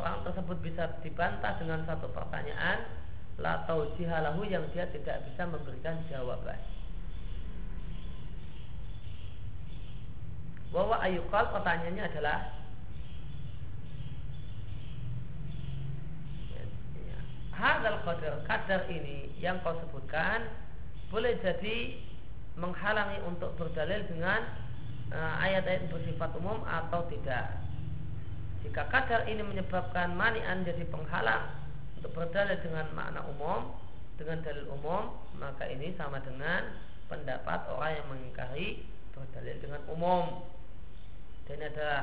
orang 0.00 0.24
tersebut 0.24 0.56
bisa 0.64 0.88
dibantah 1.04 1.60
dengan 1.60 1.84
satu 1.84 2.08
pertanyaan 2.08 2.88
la 3.36 3.68
taujihalahu 3.68 4.40
yang 4.48 4.64
dia 4.72 4.88
tidak 4.88 5.20
bisa 5.28 5.44
memberikan 5.44 6.00
jawaban. 6.08 6.56
Bahwa 10.72 11.04
ayukal 11.04 11.52
pertanyaannya 11.52 12.04
adalah 12.08 12.59
hadal 17.60 18.00
qadar 18.08 18.40
kadar 18.48 18.88
ini 18.88 19.28
yang 19.36 19.60
kau 19.60 19.76
sebutkan 19.76 20.48
boleh 21.12 21.36
jadi 21.44 22.00
menghalangi 22.56 23.20
untuk 23.28 23.52
berdalil 23.60 24.00
dengan 24.08 24.40
eh, 25.12 25.34
ayat-ayat 25.44 25.92
bersifat 25.92 26.32
umum 26.40 26.64
atau 26.64 27.04
tidak. 27.12 27.60
Jika 28.64 28.88
kadar 28.88 29.28
ini 29.28 29.44
menyebabkan 29.44 30.16
manian 30.16 30.64
jadi 30.64 30.84
penghalang 30.88 31.52
untuk 32.00 32.16
berdalil 32.16 32.56
dengan 32.64 32.88
makna 32.96 33.20
umum 33.28 33.76
dengan 34.20 34.44
dalil 34.44 34.68
umum, 34.68 35.16
maka 35.40 35.64
ini 35.64 35.96
sama 35.96 36.20
dengan 36.20 36.76
pendapat 37.08 37.72
orang 37.72 37.96
yang 37.96 38.06
mengingkari 38.12 38.84
berdalil 39.16 39.56
dengan 39.60 39.82
umum. 39.88 40.24
dan 41.48 41.58
ini 41.58 41.66
adalah 41.66 42.02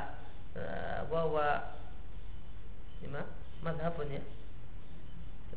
uh, 0.60 1.00
bahwa 1.08 1.48
lima 3.00 3.22
mazhabun 3.64 4.12
ya 4.12 4.20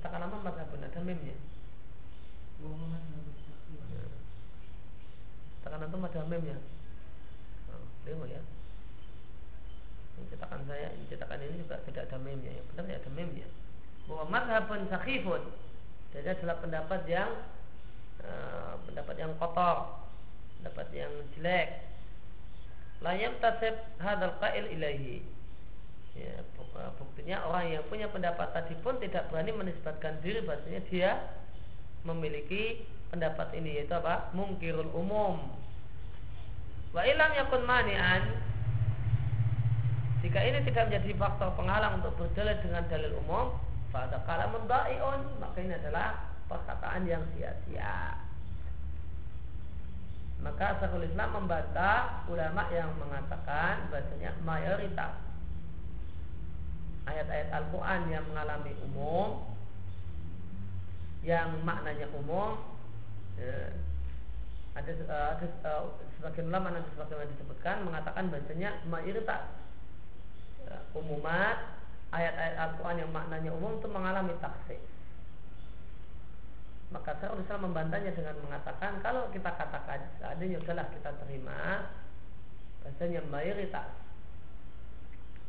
katakan 0.00 0.24
nama 0.24 0.36
mazhabun 0.40 0.80
ada 0.80 1.00
mimnya 1.04 1.36
Cetakan 5.60 5.86
itu 5.86 5.96
ada 5.96 6.20
meme 6.24 6.46
ya. 6.50 6.58
Oh, 7.68 8.26
ya. 8.28 8.40
Ini 10.16 10.24
cetakan 10.32 10.60
saya, 10.68 10.88
ini 10.96 11.04
cetakan 11.08 11.40
ini 11.44 11.60
juga 11.60 11.76
tidak 11.84 12.08
ada 12.08 12.16
meme 12.16 12.48
ya. 12.48 12.64
Benar 12.72 12.84
ya 12.88 12.96
ada 12.96 13.10
meme 13.12 13.44
ya. 13.44 13.48
Bahwa 14.08 14.24
madhabun 14.28 14.88
sakhifun. 14.88 15.44
Jadi 16.16 16.26
adalah 16.26 16.56
pendapat 16.58 17.00
yang 17.06 17.30
uh, 18.24 18.74
pendapat 18.88 19.14
yang 19.20 19.32
kotor, 19.36 20.00
pendapat 20.60 20.86
yang 20.96 21.12
jelek. 21.36 21.86
Layam 23.04 23.36
tasib 23.40 23.76
hadal 24.00 24.36
qail 24.40 24.64
ilahi. 24.74 25.24
Ya, 26.18 26.42
eh, 26.42 26.90
buktinya 26.98 27.46
orang 27.46 27.70
yang 27.70 27.84
punya 27.86 28.10
pendapat 28.10 28.50
tadi 28.50 28.74
pun 28.82 28.98
tidak 28.98 29.30
berani 29.30 29.54
menisbatkan 29.54 30.18
diri 30.24 30.42
bahasanya 30.42 30.82
dia 30.90 31.10
memiliki 32.02 32.82
pendapat 33.14 33.54
ini 33.54 33.82
yaitu 33.82 33.94
apa? 33.94 34.34
Mungkirul 34.34 34.90
umum. 34.90 35.38
Wa 36.90 37.06
ilam 37.06 37.30
yakun 37.38 37.62
mani'an 37.62 38.50
jika 40.20 40.36
ini 40.44 40.60
tidak 40.68 40.92
menjadi 40.92 41.16
faktor 41.16 41.48
penghalang 41.56 42.04
untuk 42.04 42.12
berdalil 42.20 42.56
dengan 42.60 42.84
dalil 42.92 43.12
umum, 43.24 43.56
pada 43.88 44.20
kala 44.28 44.52
mendaiun, 44.52 45.40
maka 45.40 45.58
ini 45.64 45.74
adalah 45.80 46.28
perkataan 46.44 47.08
yang 47.08 47.24
sia-sia. 47.34 48.20
Maka 50.40 50.80
Syekhul 50.80 51.08
Islam 51.08 51.36
membantah 51.36 52.24
ulama 52.28 52.64
yang 52.72 52.92
mengatakan 52.96 53.88
bahasanya 53.92 54.32
mayoritas 54.44 55.12
ayat-ayat 57.10 57.48
Al-Quran 57.50 58.00
yang 58.08 58.24
mengalami 58.30 58.72
umum 58.86 59.42
yang 61.20 61.52
maknanya 61.66 62.08
umum 62.16 62.56
ya, 63.36 63.76
ada, 64.72 64.88
eh, 64.88 65.28
ada 65.36 65.46
uh, 65.68 65.84
sebagian 66.16 66.48
ulama 66.48 66.72
nanti 66.72 66.88
sebagaimana 66.96 67.28
disebutkan 67.36 67.76
mengatakan 67.84 68.32
bahasanya 68.32 68.70
mayoritas 68.88 69.42
uh, 70.70 70.82
umumat 70.96 71.76
ayat-ayat 72.14 72.56
Al-Quran 72.56 73.02
yang 73.04 73.10
maknanya 73.12 73.50
umum 73.52 73.76
itu 73.76 73.88
mengalami 73.90 74.32
taksis 74.40 74.80
maka 76.90 77.14
saya 77.22 77.38
bisa 77.38 77.54
membantahnya 77.54 78.10
dengan 78.10 78.34
mengatakan 78.42 78.98
kalau 78.98 79.30
kita 79.30 79.46
katakan 79.54 80.10
seadanya 80.18 80.58
adalah 80.58 80.86
kita 80.90 81.10
terima 81.22 81.86
bahasanya 82.82 83.20
mayoritas 83.30 83.86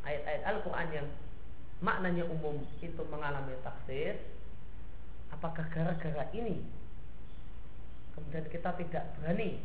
ayat-ayat 0.06 0.42
Al-Quran 0.46 0.88
yang 0.92 1.06
maknanya 1.82 2.22
umum 2.30 2.62
itu 2.78 3.02
mengalami 3.10 3.58
taksis 3.66 4.16
apakah 5.34 5.66
gara-gara 5.66 6.30
ini 6.30 6.62
kemudian 8.14 8.46
kita 8.46 8.70
tidak 8.78 9.04
berani 9.18 9.58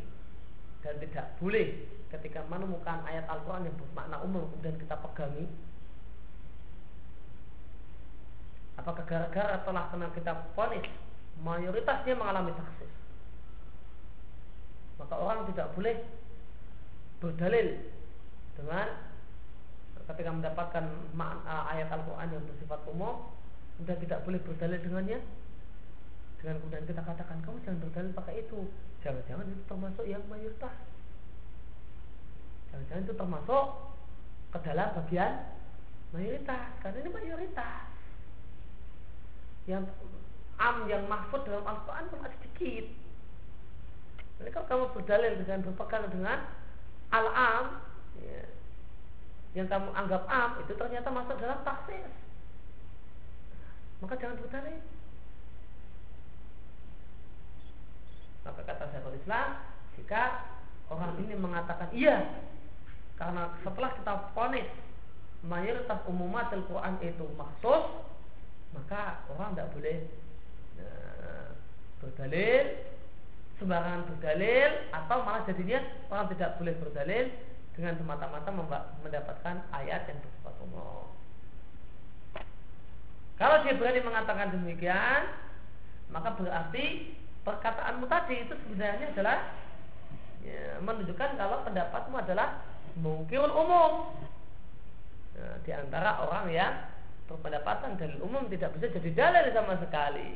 dan 0.81 0.97
tidak 0.97 1.37
boleh 1.37 1.85
ketika 2.09 2.41
menemukan 2.49 3.05
ayat 3.05 3.29
Al-Quran 3.29 3.69
yang 3.69 3.77
bermakna 3.77 4.17
umum 4.23 4.47
kemudian 4.55 4.79
kita 4.79 4.95
pegangi? 4.95 5.45
Apakah 8.77 9.03
gara-gara 9.03 9.57
telah 9.67 9.89
kenal 9.89 10.09
kita 10.15 10.33
ponis 10.55 10.85
mayoritasnya 11.43 12.17
mengalami 12.17 12.53
taksis 12.57 12.93
maka 14.97 15.13
orang 15.13 15.45
tidak 15.53 15.69
boleh 15.77 16.01
berdalil 17.21 17.67
dengan 18.57 18.87
ketika 20.07 20.31
mendapatkan 20.31 20.83
makna 21.11 21.67
ayat 21.67 21.91
Al-Quran 21.91 22.31
yang 22.31 22.43
bersifat 22.47 22.79
umum 22.87 23.27
kemudian 23.77 23.99
tidak 24.01 24.19
boleh 24.25 24.39
berdalil 24.41 24.79
dengannya. 24.81 25.19
Dengan 26.37 26.55
kemudian 26.61 26.85
kita 26.85 27.01
katakan 27.01 27.37
kamu 27.45 27.57
jangan 27.65 27.79
berdalil 27.85 28.11
pakai 28.17 28.35
itu. 28.41 28.59
Jangan-jangan 29.05 29.45
itu 29.53 29.63
termasuk 29.69 30.05
yang 30.09 30.23
mayoritas. 30.25 30.75
Jangan-jangan 32.73 33.03
itu 33.05 33.13
termasuk 33.13 33.65
ke 34.47 34.57
dalam 34.63 34.87
bagian 34.97 35.33
mayoritas 36.15 36.65
karena 36.81 36.97
ini 37.05 37.09
mayoritas. 37.13 37.85
Yang 39.67 39.83
am 40.57 40.89
yang 40.89 41.03
mahfud 41.05 41.45
dalam 41.45 41.65
Al-Quran 41.67 42.09
cuma 42.09 42.31
sedikit. 42.33 42.85
Jadi 44.37 44.49
kalau 44.53 44.67
kamu 44.69 44.85
berdalil 44.93 45.33
dengan 45.41 45.59
berpegang 45.65 46.05
dengan 46.13 46.39
al-am 47.09 47.81
ya, 48.21 48.45
yang 49.55 49.67
kamu 49.69 49.89
anggap 49.95 50.23
am 50.27 50.59
itu 50.63 50.73
ternyata 50.75 51.07
masuk 51.11 51.37
dalam 51.39 51.59
taksis 51.63 52.03
maka 54.03 54.13
jangan 54.19 54.37
berdalil 54.41 54.81
Maka 58.47 58.63
kata 58.63 58.83
Syekhul 58.95 59.19
Islam, 59.19 59.59
jika 59.99 60.23
orang 60.87 61.19
ini 61.19 61.35
mengatakan 61.35 61.91
iya, 61.91 62.23
karena 63.19 63.51
setelah 63.59 63.91
kita 63.99 64.31
ponis 64.31 64.63
mayoritas 65.43 65.99
umumat 66.07 66.47
Al-Quran 66.55 66.95
itu 67.03 67.27
maksus, 67.35 68.07
maka 68.71 69.27
orang 69.35 69.51
tidak 69.51 69.69
boleh 69.75 69.97
uh, 70.79 71.47
berdalil, 71.99 72.65
sembarangan 73.59 74.15
berdalil, 74.15 74.71
atau 74.95 75.17
malah 75.27 75.43
jadinya 75.43 75.83
orang 76.07 76.31
tidak 76.31 76.55
boleh 76.55 76.73
berdalil 76.79 77.25
dengan 77.77 77.93
semata-mata 78.01 78.49
mendapatkan 79.05 79.55
ayat 79.69 80.09
yang 80.09 80.17
bersifat 80.17 80.55
umum. 80.65 81.05
Kalau 83.37 83.61
dia 83.61 83.77
berani 83.77 84.01
mengatakan 84.01 84.49
demikian, 84.49 85.29
maka 86.09 86.33
berarti 86.33 87.13
perkataanmu 87.45 88.09
tadi 88.09 88.49
itu 88.49 88.53
sebenarnya 88.65 89.13
adalah 89.13 89.53
ya, 90.41 90.81
menunjukkan 90.81 91.37
kalau 91.37 91.61
pendapatmu 91.61 92.17
adalah 92.17 92.65
mungkin 92.97 93.45
umum. 93.45 94.09
Nah, 95.37 95.61
di 95.61 95.69
antara 95.69 96.17
orang 96.25 96.49
yang 96.49 96.73
berpendapatan 97.29 97.93
dalil 98.01 98.25
umum 98.25 98.49
tidak 98.49 98.73
bisa 98.73 98.89
jadi 98.97 99.13
dalil 99.13 99.53
sama 99.53 99.77
sekali. 99.77 100.33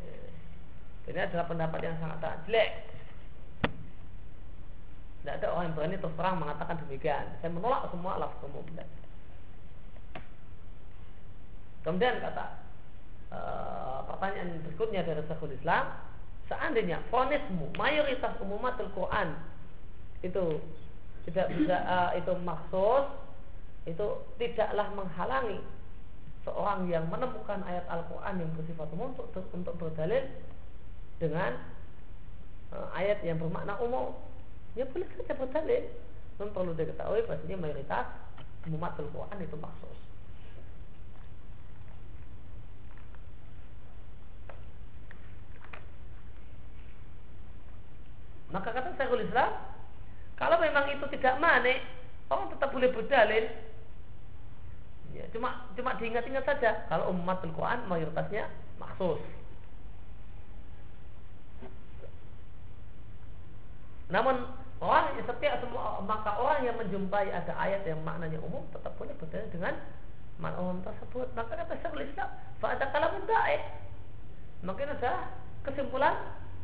Ya, 0.00 0.16
ini 1.12 1.20
adalah 1.28 1.44
pendapat 1.44 1.84
yang 1.84 2.00
sangat 2.00 2.40
jelek 2.48 2.93
tidak 5.24 5.40
ada 5.40 5.46
orang 5.56 5.64
yang 5.72 5.74
berani 5.80 5.96
terus 5.96 6.16
terang 6.20 6.36
mengatakan 6.36 6.76
demikian. 6.84 7.24
Saya 7.40 7.48
menolak 7.48 7.88
semua 7.88 8.20
lafaz 8.20 8.44
umum 8.44 8.64
kemudian 11.84 12.16
kata 12.16 12.64
Eh, 13.34 13.98
pertanyaan 14.06 14.62
berikutnya 14.62 15.02
dari 15.02 15.22
Syekhul 15.26 15.56
Islam 15.58 15.90
seandainya 16.46 17.02
fonismu 17.10 17.72
mayoritas 17.74 18.36
umumatul 18.38 18.92
Quran 18.94 19.34
itu 20.22 20.60
tidak 21.24 21.48
bisa 21.56 21.76
uh, 21.88 22.10
itu 22.14 22.30
maksud 22.44 23.04
itu 23.88 24.06
tidaklah 24.36 24.92
menghalangi 24.92 25.56
seorang 26.44 26.84
yang 26.86 27.08
menemukan 27.08 27.64
ayat 27.64 27.88
Al-Quran 27.88 28.44
yang 28.44 28.50
bersifat 28.54 28.88
umum 28.92 29.16
untuk, 29.16 29.44
untuk 29.56 29.74
berdalil 29.80 30.28
dengan 31.16 31.58
uh, 32.76 32.92
ayat 32.92 33.24
yang 33.24 33.40
bermakna 33.40 33.74
umum 33.80 34.12
ya 34.74 34.84
boleh 34.90 35.06
saja 35.14 35.34
berdalil 35.38 35.84
namun 36.34 36.50
perlu 36.50 36.72
diketahui 36.74 37.22
bahasanya 37.30 37.56
mayoritas 37.58 38.06
umumatul 38.66 39.06
Quran 39.14 39.38
itu 39.38 39.56
maksud 39.58 39.94
Maka 48.54 48.70
kata 48.70 48.94
Syekhul 48.94 49.26
Islam, 49.26 49.50
kalau 50.38 50.62
memang 50.62 50.86
itu 50.86 51.02
tidak 51.18 51.42
manik, 51.42 51.82
orang 52.30 52.54
tetap 52.54 52.70
boleh 52.70 52.86
berdalil. 52.94 53.50
Ya, 55.10 55.26
cuma 55.34 55.66
cuma 55.74 55.98
diingat-ingat 55.98 56.46
saja 56.46 56.86
kalau 56.86 57.10
umat 57.10 57.42
Al-Quran 57.42 57.82
mayoritasnya 57.90 58.46
maksus. 58.78 59.18
Namun 64.06 64.46
orang 64.84 65.16
setiap 65.16 65.54
semua 65.64 66.04
maka 66.04 66.36
orang 66.36 66.60
yang 66.68 66.76
menjumpai 66.76 67.32
ada 67.32 67.52
ayat 67.56 67.82
yang 67.88 67.98
maknanya 68.04 68.36
umum 68.44 68.60
tetap 68.70 68.92
boleh 69.00 69.16
berdalil 69.16 69.48
dengan 69.48 69.74
makna 70.38 70.58
umum 70.60 70.78
tersebut. 70.82 71.26
Maka 71.32 71.54
kata 71.54 71.74
Syekhul 71.78 72.06
Islam, 72.06 72.28
"Fa 72.58 72.74
kalamun 72.76 73.22
da'i." 73.26 73.58
Maka 74.64 74.88
ada 74.88 75.12
kesimpulan 75.62 76.14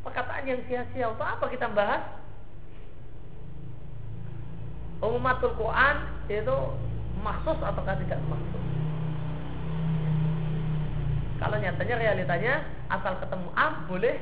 perkataan 0.02 0.48
yang 0.48 0.60
sia-sia 0.66 1.12
untuk 1.12 1.26
apa 1.26 1.44
kita 1.52 1.68
bahas? 1.70 2.02
Umumatul 5.00 5.56
Quran 5.56 5.96
itu 6.28 6.56
maksus 7.24 7.56
ataukah 7.60 7.96
tidak 8.04 8.20
maksus? 8.28 8.64
Kalau 11.40 11.56
nyatanya 11.56 11.96
realitanya 11.96 12.54
asal 12.92 13.16
ketemu 13.16 13.48
am 13.56 13.88
boleh 13.88 14.20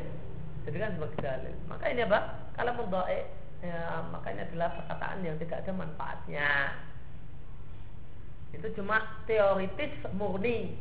jadikan 0.62 0.94
sebagai 0.94 1.18
dalil. 1.18 1.54
Maka 1.66 1.84
ini 1.90 2.06
apa? 2.06 2.18
Kalau 2.54 2.78
mudha'i 2.78 3.26
ya, 3.64 4.06
makanya 4.10 4.46
adalah 4.50 4.68
perkataan 4.78 5.24
yang 5.26 5.36
tidak 5.42 5.64
ada 5.66 5.72
manfaatnya. 5.74 6.50
Itu 8.54 8.66
cuma 8.78 9.02
teoritis 9.28 9.92
murni. 10.16 10.76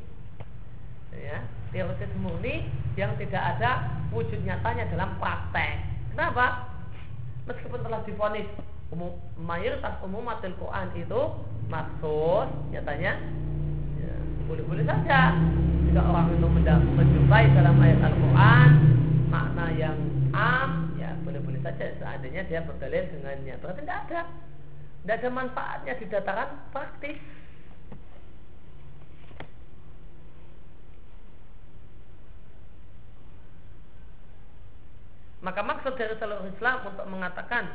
Ya 1.12 1.42
teoritis 1.72 2.12
murni 2.20 2.68
yang 2.96 3.16
tidak 3.20 3.44
ada 3.58 3.92
wujud 4.16 4.40
nyatanya 4.44 4.88
dalam 4.92 5.20
praktek. 5.20 5.84
Kenapa? 6.16 6.74
Meskipun 7.48 7.80
telah 7.84 8.04
difonis 8.04 8.48
umum 8.92 9.20
mayoritas 9.36 10.00
umum 10.04 10.24
matil 10.24 10.56
Quran 10.56 10.88
itu 10.96 11.22
maksud 11.68 12.48
nyatanya 12.72 13.20
ya, 14.00 14.14
boleh-boleh 14.48 14.86
saja. 14.88 15.36
Jika 15.88 16.02
orang 16.04 16.36
itu 16.36 16.48
menjumpai 16.96 17.46
dalam 17.56 17.76
ayat 17.80 18.00
Al-Quran 18.04 18.70
makna 19.28 19.66
yang 19.76 19.98
am 20.36 20.96
saja 21.68 21.86
seandainya 22.00 22.48
dia 22.48 22.64
berdalil 22.64 23.04
dengannya 23.12 23.60
berarti 23.60 23.84
tidak 23.84 24.00
ada 24.08 24.22
tidak 25.04 25.16
ada 25.20 25.30
manfaatnya 25.36 25.94
di 26.00 26.06
dataran 26.08 26.50
praktis 26.72 27.20
Maka 35.38 35.64
maksud 35.64 35.96
dari 35.96 36.12
seluruh 36.18 36.50
Islam 36.50 36.92
untuk 36.92 37.08
mengatakan 37.08 37.72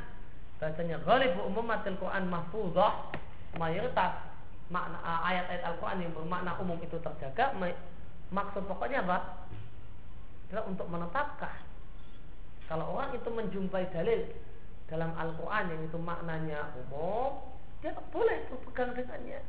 bahasanya 0.61 1.01
ghalibu 1.09 1.47
umumatil 1.47 1.97
Quran 1.97 2.29
mahfudzah 2.29 3.17
mayoritas 3.57 4.13
makna 4.69 5.01
eh, 5.01 5.21
ayat-ayat 5.33 5.63
Al-Quran 5.73 6.05
yang 6.05 6.13
bermakna 6.13 6.53
umum 6.61 6.77
itu 6.85 7.01
terjaga 7.01 7.57
maksud 8.29 8.69
pokoknya 8.69 9.01
apa? 9.09 9.47
adalah 10.53 10.65
untuk 10.69 10.85
menetapkan 10.93 11.72
kalau 12.73 12.97
orang 12.97 13.13
itu 13.13 13.29
menjumpai 13.29 13.85
dalil 13.93 14.33
dalam 14.89 15.13
Al-Quran 15.13 15.77
yang 15.77 15.81
itu 15.93 15.99
maknanya 16.01 16.73
umum 16.81 17.37
dia 17.85 17.93
boleh 18.09 18.49
berpegang 18.49 18.97
dengannya. 18.97 19.45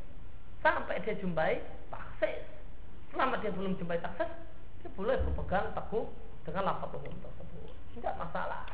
Sampai 0.60 1.00
dia 1.00 1.16
jumpai 1.16 1.64
taksis. 1.88 2.44
Selama 3.08 3.40
dia 3.40 3.48
belum 3.48 3.80
jumpai 3.80 3.96
taksis 4.04 4.28
dia 4.84 4.92
boleh 4.92 5.16
berpegang 5.24 5.72
teguh 5.72 6.04
dengan 6.44 6.68
lafaz 6.68 6.92
umum 7.00 7.16
tersebut. 7.16 7.72
Tidak 7.96 8.12
masalah. 8.20 8.68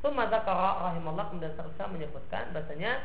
Summa 0.00 0.32
zakara 0.32 0.96
rahimahullah 0.96 1.28
kemudian 1.28 1.52
terusah 1.60 1.92
menyebutkan 1.92 2.56
bahasanya 2.56 3.04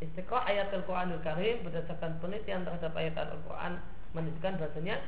istiqah 0.00 0.44
ayat 0.44 0.68
Al-Quranul 0.76 1.24
Karim 1.24 1.64
berdasarkan 1.64 2.20
penelitian 2.20 2.68
terhadap 2.68 2.92
ayat 2.92 3.16
Al-Quran 3.16 3.80
menunjukkan 4.12 4.60
bahasanya 4.60 5.00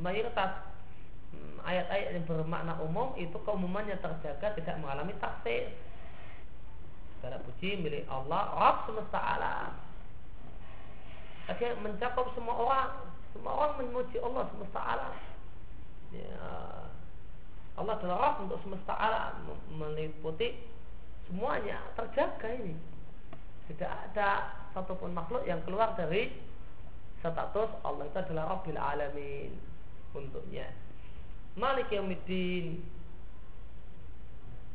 mayoritas 0.00 0.64
hmm, 1.32 1.60
ayat-ayat 1.60 2.16
yang 2.16 2.24
bermakna 2.24 2.76
umum 2.80 3.12
itu 3.20 3.36
keumumannya 3.44 4.00
terjaga 4.00 4.56
tidak 4.56 4.76
mengalami 4.80 5.12
taksir. 5.20 5.76
Segala 7.20 7.36
puji 7.44 7.84
milik 7.84 8.08
Allah, 8.08 8.48
Rabb 8.56 8.88
semesta 8.88 9.20
alam. 9.20 9.76
Akhirnya 11.52 11.76
mencakup 11.84 12.32
semua 12.32 12.56
orang, 12.56 12.90
semua 13.36 13.52
orang 13.60 13.72
memuji 13.84 14.16
Allah 14.24 14.48
semesta 14.48 14.80
alam. 14.80 15.14
Ya, 16.16 16.48
Allah 17.76 17.92
adalah 18.00 18.16
Rabb 18.24 18.48
untuk 18.48 18.58
semesta 18.64 18.96
alam 18.96 19.52
meliputi 19.76 20.56
semuanya 21.28 21.78
terjaga 21.94 22.48
ini 22.56 22.74
tidak 23.70 23.90
ada 24.10 24.50
satupun 24.74 25.14
makhluk 25.14 25.46
yang 25.46 25.62
keluar 25.62 25.94
dari 25.94 26.34
status 27.20 27.70
Allah 27.84 28.08
itu 28.08 28.18
adalah 28.18 28.56
Rabbil 28.58 28.80
Alamin 28.80 29.52
untuknya 30.16 30.66
Malik 31.54 31.92
Yaumiddin 31.92 32.80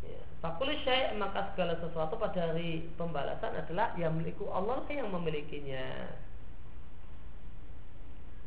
ya. 0.06 0.22
Fakul 0.40 0.72
syai' 0.86 1.18
maka 1.18 1.52
segala 1.52 1.76
sesuatu 1.82 2.16
pada 2.16 2.54
hari 2.54 2.86
pembalasan 2.96 3.58
adalah 3.58 3.92
yang 3.98 4.14
memiliki 4.14 4.46
Allah 4.48 4.84
yang 4.92 5.10
memilikinya 5.10 6.12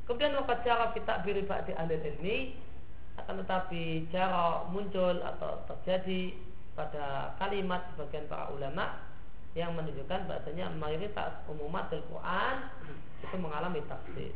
Kemudian 0.09 0.41
maka 0.41 0.65
cara 0.65 0.89
kita 0.97 1.21
biri 1.21 1.45
ba'di 1.45 1.77
ahli 1.77 2.01
ilmi 2.01 2.57
akan 3.21 3.45
tetapi 3.45 4.09
cara 4.09 4.65
muncul 4.73 5.21
atau 5.21 5.61
terjadi 5.69 6.33
pada 6.73 7.37
kalimat 7.37 7.93
sebagian 7.93 8.25
para 8.25 8.49
ulama 8.55 9.08
yang 9.59 9.75
menunjukkan 9.75 10.31
bahasanya 10.31 10.71
mayoritas 10.79 11.43
umumat 11.51 11.91
Al-Quran 11.91 12.57
itu 13.27 13.37
mengalami 13.43 13.83
tafsir. 13.91 14.31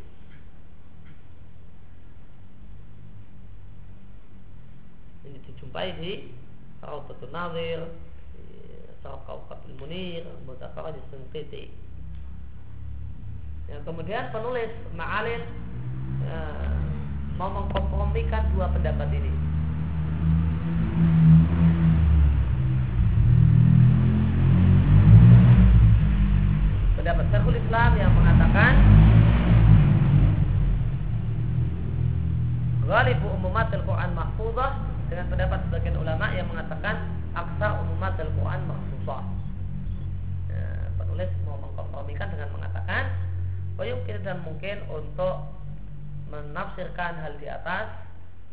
Ini 5.23 5.39
dijumpai 5.47 5.95
di 6.03 6.35
Raudatul 6.83 7.31
Nazir, 7.31 7.87
Sarah 8.99 9.23
Kaukabil 9.23 9.79
Munir, 9.79 10.27
Mutafarah 10.43 10.91
di 10.91 10.99
Sengkiti. 11.15 11.71
Yang 13.71 13.87
kemudian 13.87 14.35
penulis 14.35 14.75
Ma'alin 14.99 15.47
ya, 16.27 16.43
mau 17.39 17.55
mengkompromikan 17.55 18.51
dua 18.59 18.67
pendapat 18.75 19.15
ini. 19.15 19.31
Pendapat 27.03 27.35
Syekhul 27.35 27.59
Islam 27.59 27.99
yang 27.99 28.15
mengatakan 28.15 28.73
Ghalibu 32.87 33.27
umumat 33.43 33.75
Al-Quran 33.75 34.15
mahfudah 34.15 34.71
dengan 35.11 35.27
pendapat 35.27 35.67
sebagian 35.67 35.99
ulama 35.99 36.31
yang 36.31 36.47
mengatakan 36.47 37.11
aksar 37.35 37.83
umumat 37.83 38.15
Al-Quran 38.23 38.61
mahfuzah. 38.71 39.23
Ya, 40.47 40.95
penulis 40.95 41.27
mau 41.43 41.59
mengkompromikan 41.59 42.31
dengan 42.31 42.55
mengatakan 42.55 43.11
Bayungkir 43.75 44.23
dan 44.23 44.39
mungkin 44.47 44.87
untuk 44.87 45.59
menafsirkan 46.31 47.19
hal 47.19 47.35
di 47.43 47.51
atas 47.51 47.99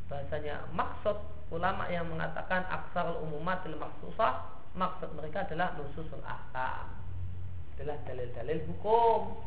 bahasanya 0.09 0.65
maksud 0.73 1.21
ulama 1.53 1.85
yang 1.93 2.09
mengatakan 2.09 2.65
aksar 2.65 3.13
umumatil 3.13 3.77
maksusah 3.77 4.41
maksud 4.73 5.13
mereka 5.13 5.45
adalah 5.45 5.77
nususul 5.77 6.17
ahkam 6.25 6.98
adalah 7.79 7.95
dalil-dalil 8.03 8.59
hukum. 8.67 9.39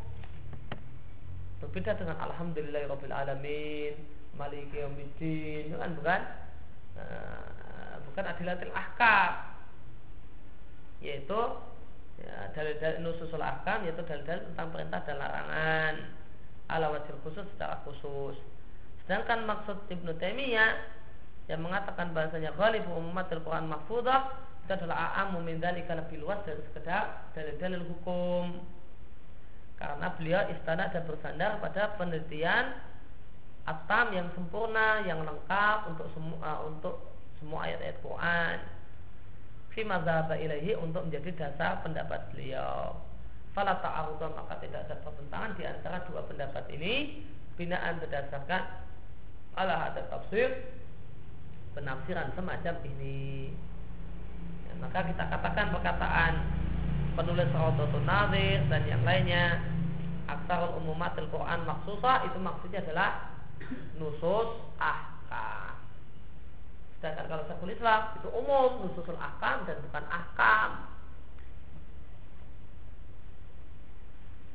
Berbeda 1.61 1.93
dengan 2.01 2.17
alhamdulillahirabbil 2.17 3.13
alamin 3.13 3.93
maliki 4.33 4.81
yaumiddin 4.81 5.69
kan 5.77 5.93
bukan 5.93 6.21
uh, 6.97 7.95
bukan 8.09 8.23
adilatil 8.25 8.73
ahkam. 8.73 9.53
Yaitu 11.05 11.41
ya, 12.25 12.49
dalil-dalil 12.57 13.05
nususul 13.05 13.37
ahkam 13.37 13.85
yaitu 13.85 14.01
dalil-dalil 14.01 14.49
tentang 14.49 14.67
perintah 14.73 14.99
dan 15.05 15.15
larangan. 15.21 15.93
Ala 16.73 16.89
wajil 16.89 17.13
khusus 17.21 17.45
secara 17.53 17.85
khusus. 17.85 18.33
Sedangkan 19.05 19.45
maksud 19.45 19.77
Ibnu 19.93 20.17
Taimiyah 20.17 20.73
yang 21.45 21.61
mengatakan 21.61 22.17
bahasanya 22.17 22.49
ghalibu 22.57 22.97
ummatil 22.97 23.45
Quran 23.45 23.69
mahfudah 23.69 24.52
itu 24.63 24.71
adalah 24.71 25.11
a'amu 25.11 25.43
min 25.43 25.59
lebih 25.59 26.23
luas 26.23 26.39
dari 26.47 26.63
sekedar 26.71 27.31
dalil-dalil 27.35 27.83
hukum. 27.83 28.63
Karena 29.75 30.07
beliau 30.15 30.47
istana 30.47 30.87
dan 30.87 31.03
bersandar 31.03 31.59
pada 31.59 31.99
penelitian 31.99 32.71
atam 33.67 34.15
yang 34.15 34.27
sempurna, 34.31 35.03
yang 35.03 35.23
lengkap 35.27 35.91
untuk 35.91 36.07
semua 36.15 36.39
uh, 36.39 36.59
untuk 36.67 36.95
semua 37.43 37.67
ayat-ayat 37.67 37.97
Quran. 37.99 38.57
Fi 39.75 39.81
madzhab 39.83 40.31
ilahi 40.31 40.71
untuk 40.79 41.11
menjadi 41.11 41.29
dasar 41.35 41.83
pendapat 41.83 42.31
beliau. 42.31 42.95
Fala 43.51 43.77
ta'arudun 43.83 44.31
maka 44.33 44.63
tidak 44.63 44.87
ada 44.87 44.95
pertentangan 45.03 45.51
di 45.59 45.63
antara 45.67 45.97
dua 46.07 46.23
pendapat 46.25 46.63
ini 46.73 47.21
binaan 47.53 48.01
berdasarkan 48.01 48.63
ala 49.53 49.93
ada 49.93 50.01
tafsir 50.09 50.49
penafsiran 51.77 52.31
semacam 52.33 52.75
ini. 52.87 53.51
Ya, 54.73 54.81
maka 54.81 55.05
kita 55.05 55.23
katakan 55.29 55.69
perkataan 55.69 56.33
penulis 57.13 57.49
Raudhatun 57.53 58.09
Nazir 58.09 58.65
dan 58.73 58.81
yang 58.89 59.05
lainnya 59.05 59.61
aksarul 60.25 60.81
umumatil 60.81 61.29
Quran 61.29 61.61
maksusah 61.69 62.25
itu 62.25 62.37
maksudnya 62.41 62.81
adalah 62.81 63.37
nusus 64.01 64.49
ahkam. 64.81 65.77
Sedangkan 66.97 67.25
kalau 67.29 67.43
Syekhul 67.45 67.75
Islam 67.75 68.01
itu 68.17 68.27
umum 68.33 68.87
nususul 68.87 69.19
ahkam 69.19 69.67
dan 69.69 69.77
bukan 69.83 70.05
ahkam. 70.09 70.69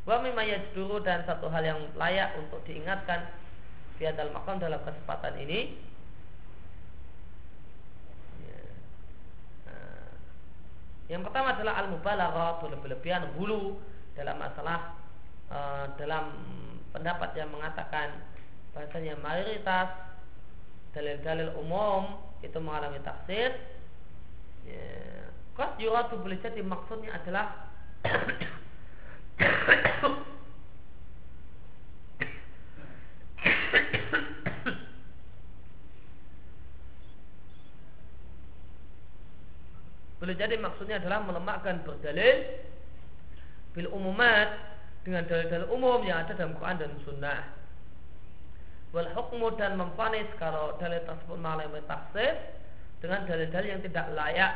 Wa 0.08 0.24
mimma 0.24 0.40
dulu 0.72 1.04
dan 1.04 1.28
satu 1.28 1.52
hal 1.52 1.60
yang 1.60 1.80
layak 1.92 2.32
untuk 2.40 2.64
diingatkan 2.64 3.28
di 4.00 4.06
dalam 4.06 4.30
makam 4.30 4.56
dalam 4.62 4.78
kesempatan 4.80 5.34
ini 5.42 5.74
ya. 8.46 8.62
nah, 9.66 10.08
yang 11.08 11.24
pertama 11.24 11.56
adalah 11.56 11.80
al-mubalaghah 11.84 12.60
berlebihan 12.60 13.32
hulu 13.36 13.80
dalam 14.12 14.36
masalah 14.36 14.92
uh, 15.48 15.88
dalam 15.96 16.36
pendapat 16.92 17.32
yang 17.32 17.48
mengatakan 17.48 18.12
bahasanya 18.76 19.16
mayoritas 19.24 19.88
dalil-dalil 20.92 21.56
umum 21.56 22.20
itu 22.44 22.60
mengalami 22.60 23.00
taksis 23.00 23.56
ya, 24.68 24.84
Qad 25.56 25.80
yuradu 25.80 26.20
boleh 26.22 26.38
jadi 26.38 26.62
maksudnya 26.62 27.16
adalah 27.16 27.72
Boleh 40.18 40.34
jadi 40.34 40.58
maksudnya 40.58 40.98
adalah 40.98 41.22
melemahkan 41.22 41.86
berdalil 41.86 42.42
bil 43.74 43.88
umumat 43.94 44.50
dengan 45.06 45.22
dalil-dalil 45.30 45.70
umum 45.70 46.02
yang 46.02 46.26
ada 46.26 46.34
dalam 46.34 46.58
Quran 46.58 46.78
dan 46.82 46.92
Sunnah. 47.06 47.42
Wal 48.90 49.08
hukmu 49.14 49.54
dan 49.54 49.78
memfanis 49.78 50.26
kalau 50.42 50.74
dalil 50.82 50.98
tersebut 51.06 51.38
mengalami 51.38 51.78
taksis 51.86 52.34
dengan 52.98 53.28
dalil-dalil 53.30 53.78
yang 53.78 53.82
tidak 53.84 54.06
layak 54.16 54.52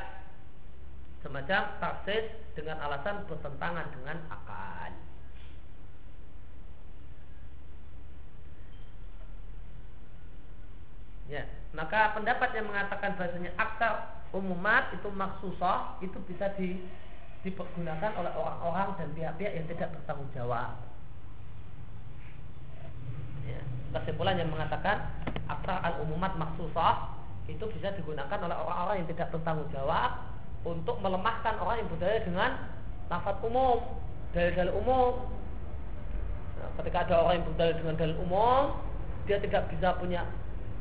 semacam 1.23 1.63
taksis 1.79 2.27
dengan 2.59 2.83
alasan 2.83 3.23
bertentangan 3.31 3.87
dengan 3.95 4.19
akal. 4.27 4.91
Ya, 11.31 11.49
maka 11.73 12.13
pendapat 12.13 12.51
yang 12.53 12.69
mengatakan 12.69 13.17
bahasanya 13.17 13.57
akal 13.57 14.22
umumat 14.33 14.97
itu 14.97 15.09
maksusah 15.13 16.01
itu 16.01 16.19
bisa 16.25 16.49
di, 16.57 16.81
dipergunakan 17.45 18.13
oleh 18.17 18.33
orang-orang 18.33 18.97
dan 18.97 19.09
pihak-pihak 19.13 19.53
yang 19.53 19.67
tidak 19.69 19.89
bertanggung 19.93 20.31
jawab. 20.33 20.73
Ya, 23.45 23.61
kesimpulan 24.01 24.41
yang 24.41 24.49
mengatakan 24.49 25.13
akta 25.47 25.75
al 25.85 25.95
umumat 26.09 26.33
maksusah 26.41 27.13
itu 27.51 27.65
bisa 27.77 27.93
digunakan 27.93 28.39
oleh 28.41 28.57
orang-orang 28.57 28.97
yang 29.05 29.09
tidak 29.13 29.29
bertanggung 29.35 29.69
jawab 29.75 30.11
untuk 30.63 30.97
melemahkan 31.03 31.59
orang 31.59 31.83
yang 31.83 31.89
berdaya 31.91 32.19
dengan 32.23 32.51
lafaz 33.11 33.37
umum, 33.43 33.83
dalil-dalil 34.31 34.75
umum. 34.79 35.13
Nah, 36.57 36.71
ketika 36.81 36.99
ada 37.11 37.15
orang 37.27 37.35
yang 37.43 37.47
berdaya 37.51 37.73
dengan 37.75 37.95
dalil 37.99 38.17
umum, 38.23 38.63
dia 39.27 39.43
tidak 39.43 39.67
bisa 39.75 39.99
punya 39.99 40.23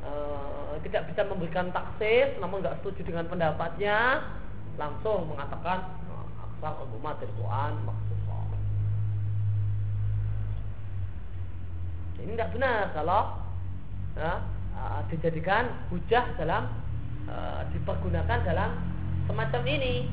Eh, 0.02 0.74
tidak 0.90 1.14
bisa 1.14 1.22
memberikan 1.30 1.70
taksis 1.70 2.34
namun 2.42 2.66
nggak 2.66 2.82
setuju 2.82 3.06
dengan 3.06 3.30
pendapatnya 3.30 4.26
langsung 4.82 5.30
mengatakan 5.30 5.94
aksar 6.42 6.74
umumat 6.90 7.22
dari 7.22 7.30
ini 12.22 12.34
tidak 12.34 12.54
benar 12.54 12.94
kalau 12.98 13.22
ya, 14.18 14.42
uh, 14.78 15.02
dijadikan 15.10 15.70
hujah 15.90 16.26
dalam 16.38 16.70
uh, 17.26 17.66
dipergunakan 17.74 18.46
dalam 18.46 18.78
semacam 19.26 19.62
ini. 19.66 20.06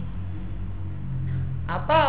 Atau 1.68 2.08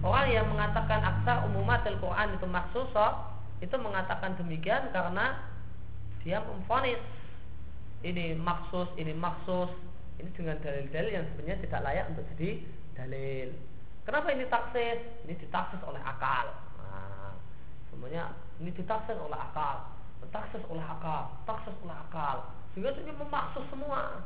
orang 0.00 0.28
yang 0.32 0.48
mengatakan 0.48 1.04
aksa 1.04 1.44
umumat 1.52 1.84
Al-Quran 1.84 2.32
itu 2.40 2.46
maksudnya 2.48 3.08
itu 3.60 3.76
mengatakan 3.76 4.40
demikian 4.40 4.88
karena 4.88 5.36
dia 6.20 6.38
memfonis 6.44 7.00
ini 8.00 8.32
maksus, 8.36 8.88
ini 8.96 9.12
maksus, 9.12 9.68
ini 10.16 10.28
dengan 10.32 10.56
dalil-dalil 10.60 11.12
yang 11.12 11.24
sebenarnya 11.32 11.58
tidak 11.64 11.80
layak 11.84 12.06
untuk 12.12 12.24
jadi 12.36 12.50
dalil. 12.96 13.48
Kenapa 14.08 14.26
ini 14.32 14.44
taksis? 14.48 14.98
Ini 15.28 15.34
ditaksis 15.36 15.80
oleh 15.84 16.00
akal. 16.00 16.48
Nah, 16.80 17.36
semuanya 17.92 18.32
ini 18.56 18.72
ditaksis 18.72 19.16
oleh 19.20 19.36
akal, 19.36 19.84
ditaksis 20.24 20.64
oleh 20.72 20.84
akal, 20.84 21.28
taksis 21.44 21.76
oleh 21.84 21.96
akal. 22.08 22.48
Sehingga 22.72 22.96
ini 22.96 23.12
memaksus 23.12 23.64
semua. 23.68 24.24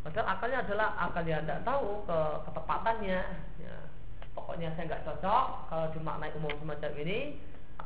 Padahal 0.00 0.26
akalnya 0.32 0.58
adalah 0.64 0.88
akal 0.96 1.22
yang 1.28 1.44
tidak 1.44 1.62
tahu 1.62 2.02
ke 2.08 2.18
ketepatannya. 2.50 3.20
Ya. 3.62 3.76
Pokoknya 4.32 4.72
saya 4.74 4.88
nggak 4.88 5.04
cocok 5.04 5.46
kalau 5.68 5.86
dimaknai 5.92 6.32
umum 6.38 6.54
semacam 6.62 6.92
ini, 7.02 7.36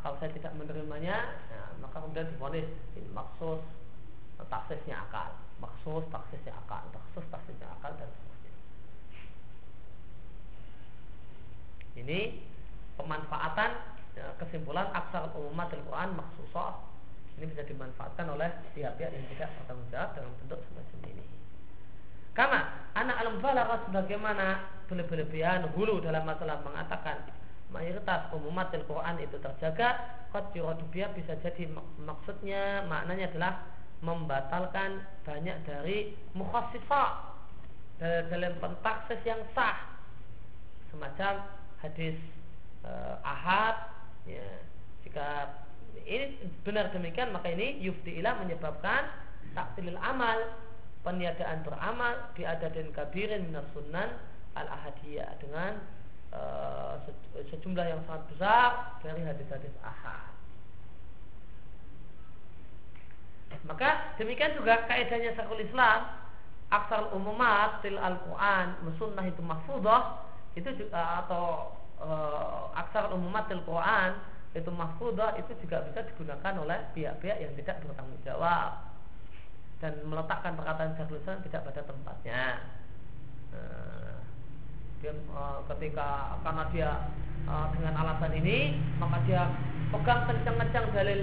akal 0.05 0.21
saya 0.21 0.37
tidak 0.37 0.53
menerimanya. 0.61 1.33
Ya 1.49 1.65
maka 1.81 2.05
kemudian 2.05 2.29
difonis 2.29 2.69
ini 2.93 3.09
maksus 3.17 3.65
taksisnya 4.37 5.01
akal 5.09 5.33
maksus 5.57 6.05
taksisnya 6.13 6.53
akal 6.53 6.85
taksus 6.93 7.25
taksisnya 7.33 7.65
akal 7.81 7.97
dan 7.97 8.13
seterusnya. 8.13 8.53
Ini 12.05 12.19
pemanfaatan 13.01 13.71
ya, 14.13 14.37
kesimpulan 14.37 14.93
aksar 14.93 15.33
umat 15.33 15.73
Al-Quran 15.73 16.21
maksusah. 16.21 16.85
Ini 17.41 17.49
bisa 17.49 17.65
dimanfaatkan 17.65 18.29
oleh 18.29 18.53
pihak-pihak 18.77 19.09
yang 19.09 19.27
tidak 19.33 19.57
bertanggung 19.57 19.89
jawab 19.89 20.11
dalam 20.13 20.33
bentuk 20.45 20.61
semacam 20.69 20.99
ini. 21.09 21.25
Karena 22.37 22.61
anak 22.93 23.17
alam 23.25 23.41
balaghah 23.41 23.81
sebagaimana 23.89 24.47
berlebihan 24.87 25.67
hulu 25.73 26.05
dalam 26.05 26.29
masalah 26.29 26.61
mengatakan 26.61 27.27
mayoritas 27.75 28.31
umumat 28.31 28.71
Al-Quran 28.71 29.19
itu 29.19 29.35
terjaga 29.43 30.23
Qad 30.31 30.55
bisa 30.55 31.35
jadi 31.43 31.65
maksudnya 31.99 32.87
maknanya 32.87 33.31
adalah 33.35 33.55
membatalkan 34.03 35.03
banyak 35.27 35.57
dari 35.67 36.15
mukhassifah 36.35 37.35
dalam 38.03 38.53
pentaksis 38.59 39.21
yang 39.23 39.41
sah. 39.55 39.79
Semacam 40.91 41.47
hadis 41.83 42.19
uh, 42.83 43.19
ahad 43.23 43.91
ya. 44.27 44.47
Jika 45.07 45.55
ini 46.05 46.37
benar 46.67 46.91
demikian 46.91 47.31
maka 47.31 47.53
ini 47.55 47.79
yufti'ilah 47.81 48.43
menyebabkan 48.43 49.09
taksilil 49.55 49.99
amal 50.03 50.37
peniadaan 51.07 51.63
beramal 51.63 52.33
diadakan 52.35 52.91
kabirin 52.97 53.47
minas 53.53 53.69
al 54.55 54.67
ahadiyah 54.71 55.29
dengan 55.39 55.79
Eh, 56.35 56.95
sejumlah 57.47 57.87
yang 57.87 58.03
sangat 58.11 58.27
besar 58.35 58.99
dari 59.07 59.23
hadis-hadis 59.23 59.75
ahad. 59.87 60.35
Maka 63.63 64.19
demikian 64.19 64.59
juga 64.59 64.83
kaidahnya 64.91 65.39
Syekhul 65.39 65.63
Islam 65.63 66.11
aksal 66.75 67.15
umumat 67.15 67.87
til 67.87 67.95
al-Quran 67.95 68.83
sunnah 68.99 69.23
itu 69.31 69.39
mahfudah 69.47 70.27
itu 70.59 70.67
juga 70.75 71.23
atau 71.23 71.71
e, 72.03 72.11
aksar 72.75 73.15
umumat 73.15 73.47
til 73.47 73.63
Quran 73.63 74.19
itu 74.59 74.71
mahfudah 74.75 75.39
itu 75.39 75.55
juga 75.63 75.87
bisa 75.87 76.03
digunakan 76.03 76.55
oleh 76.67 76.79
pihak-pihak 76.99 77.39
yang 77.39 77.55
tidak 77.63 77.79
bertanggung 77.87 78.21
jawab 78.27 78.91
dan 79.79 80.03
meletakkan 80.03 80.59
perkataan 80.59 80.99
Syekhul 80.99 81.23
Islam 81.23 81.39
tidak 81.47 81.63
pada 81.71 81.83
tempatnya. 81.87 82.43
Dia 85.03 85.13
uh, 85.35 85.65
ketika 85.75 86.39
karena 86.43 86.65
dia 86.71 86.91
uh, 87.49 87.67
dengan 87.75 87.95
alasan 87.99 88.33
ini 88.39 88.79
maka 88.99 89.23
dia 89.27 89.51
pegang 89.91 90.27
kencang-kencang 90.27 90.87
dalil 90.95 91.23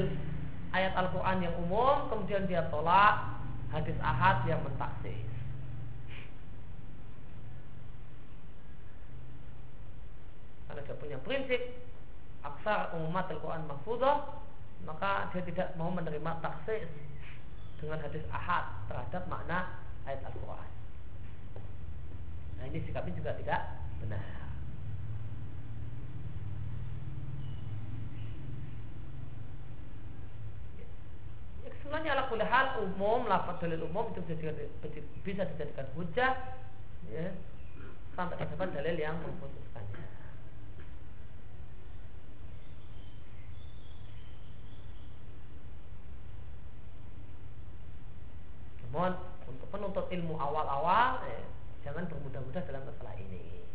ayat 0.71 0.93
Al-Quran 0.95 1.37
yang 1.43 1.55
umum 1.67 2.07
kemudian 2.07 2.47
dia 2.47 2.67
tolak 2.71 3.39
hadis 3.71 3.95
ahad 4.03 4.43
yang 4.47 4.59
mentaksis 4.63 5.27
karena 10.67 10.81
dia 10.87 10.95
punya 10.95 11.17
prinsip 11.23 11.61
aksar 12.41 12.95
umat 12.95 13.27
Al-Quran 13.27 13.67
mahfudah 13.67 14.39
maka 14.87 15.29
dia 15.35 15.43
tidak 15.45 15.67
mau 15.77 15.93
menerima 15.93 16.41
taksis 16.41 16.87
dengan 17.77 18.01
hadis 18.01 18.23
ahad 18.31 18.65
terhadap 18.89 19.23
makna 19.29 19.77
ayat 20.05 20.21
Al-Quran 20.25 20.80
Nah 22.61 22.69
ini 22.69 22.77
sikapnya 22.85 23.17
juga 23.17 23.33
tidak 23.41 23.73
benar. 24.05 24.21
Ya, 31.65 31.73
kesimpulannya 31.73 32.13
ala 32.13 32.29
hal 32.29 32.85
umum 32.85 33.25
lafaz 33.25 33.57
dalil 33.65 33.89
umum 33.89 34.13
itu 34.13 34.21
bisa 34.29 34.37
dijadikan, 34.37 34.69
bisa 35.25 35.41
dijadikan 35.49 35.89
hujah 35.97 36.37
ya, 37.09 37.33
sampai 38.13 38.37
terdapat 38.37 38.77
dalil 38.77 38.93
yang 38.93 39.17
memputuskannya. 39.25 40.05
Namun 48.85 49.17
untuk 49.49 49.67
penuntut 49.73 50.05
ilmu 50.13 50.37
awal-awal 50.37 51.25
ya, 51.25 51.41
jangan 51.81 52.05
bermudah-mudah 52.09 52.61
dalam 52.65 52.83
masalah 52.85 53.15
ini. 53.17 53.65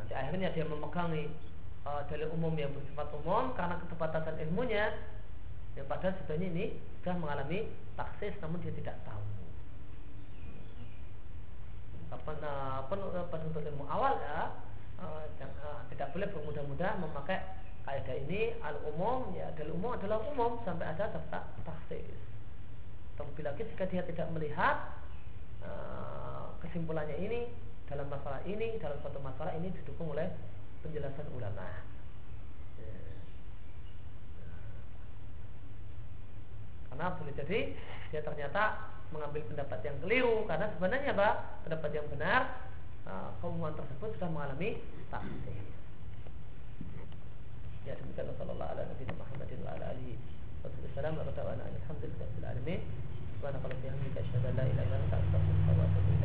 Nanti 0.00 0.12
akhirnya 0.12 0.52
dia 0.52 0.64
memegangi 0.68 1.32
uh, 1.88 2.02
dalil 2.08 2.28
umum 2.32 2.52
yang 2.56 2.72
bersifat 2.72 3.08
umum 3.22 3.52
karena 3.56 3.80
keterbatasan 3.84 4.36
ilmunya 4.48 4.92
yang 5.74 5.86
padahal 5.90 6.14
sebenarnya 6.22 6.48
ini 6.54 6.64
sudah 7.00 7.14
mengalami 7.18 7.58
taksis 7.98 8.34
namun 8.40 8.60
dia 8.62 8.72
tidak 8.72 8.96
tahu. 9.04 9.22
Penuntut 13.32 13.66
ilmu 13.66 13.84
awal 13.90 14.14
ya 14.22 14.54
uh, 15.02 15.26
tidak 15.90 16.08
boleh 16.14 16.30
bermudah-mudah 16.30 16.90
memakai 17.02 17.42
kaidah 17.84 18.16
ini 18.16 18.54
al 18.64 18.78
umum 18.94 19.34
ya 19.34 19.50
al 19.50 19.70
umum 19.74 19.92
adalah 19.98 20.22
umum 20.32 20.62
sampai 20.62 20.88
ada 20.88 21.10
tak 21.10 21.44
taksis. 21.66 22.06
Terlebih 23.18 23.44
lagi 23.44 23.62
jika 23.66 23.84
dia 23.90 24.02
tidak 24.06 24.30
melihat 24.30 24.78
uh, 24.78 25.03
kesimpulannya 26.64 27.16
ini 27.20 27.48
dalam 27.84 28.08
masalah 28.08 28.40
ini 28.48 28.80
dalam 28.80 28.96
suatu 29.04 29.20
masalah 29.20 29.52
ini 29.54 29.68
didukung 29.70 30.16
oleh 30.16 30.32
penjelasan 30.80 31.28
ulama. 31.36 31.84
Ya. 32.80 32.96
Karena 36.92 37.06
boleh 37.16 37.34
jadi 37.36 37.60
dia 38.12 38.20
ternyata 38.24 38.92
mengambil 39.12 39.42
pendapat 39.46 39.78
yang 39.84 39.96
keliru 40.02 40.42
karena 40.50 40.66
sebenarnya 40.74 41.12
pak 41.14 41.34
pendapat 41.68 41.90
yang 41.94 42.06
benar 42.10 42.40
uh, 43.06 43.30
keumuman 43.38 43.76
tersebut 43.78 44.16
sudah 44.18 44.30
mengalami 44.32 44.80
taksir. 45.12 45.62
Ya 47.84 47.92
demikian 48.00 48.32
sallallahu 48.40 48.70
ala 48.74 48.82
nabi 48.88 49.04
Muhammadin 49.12 49.60
wa 49.60 49.70
ala 49.76 49.92
alihi 49.92 50.16
wasallam 50.64 51.20
wa 51.20 51.28
ta'ala 51.36 51.62
alhamdulillah 51.68 52.28
alamin. 52.48 52.80
سبحانك 53.40 53.64
اللهم 53.64 53.78
وبحمدك 53.84 54.16
أشهد 54.18 54.46
أن 54.46 54.56
لا 54.56 54.62
إله 54.62 54.82
إلا 54.86 54.96
أنت 54.96 55.12
أستغفرك 55.14 55.78
وأتوب 55.78 56.06
إليك. 56.14 56.23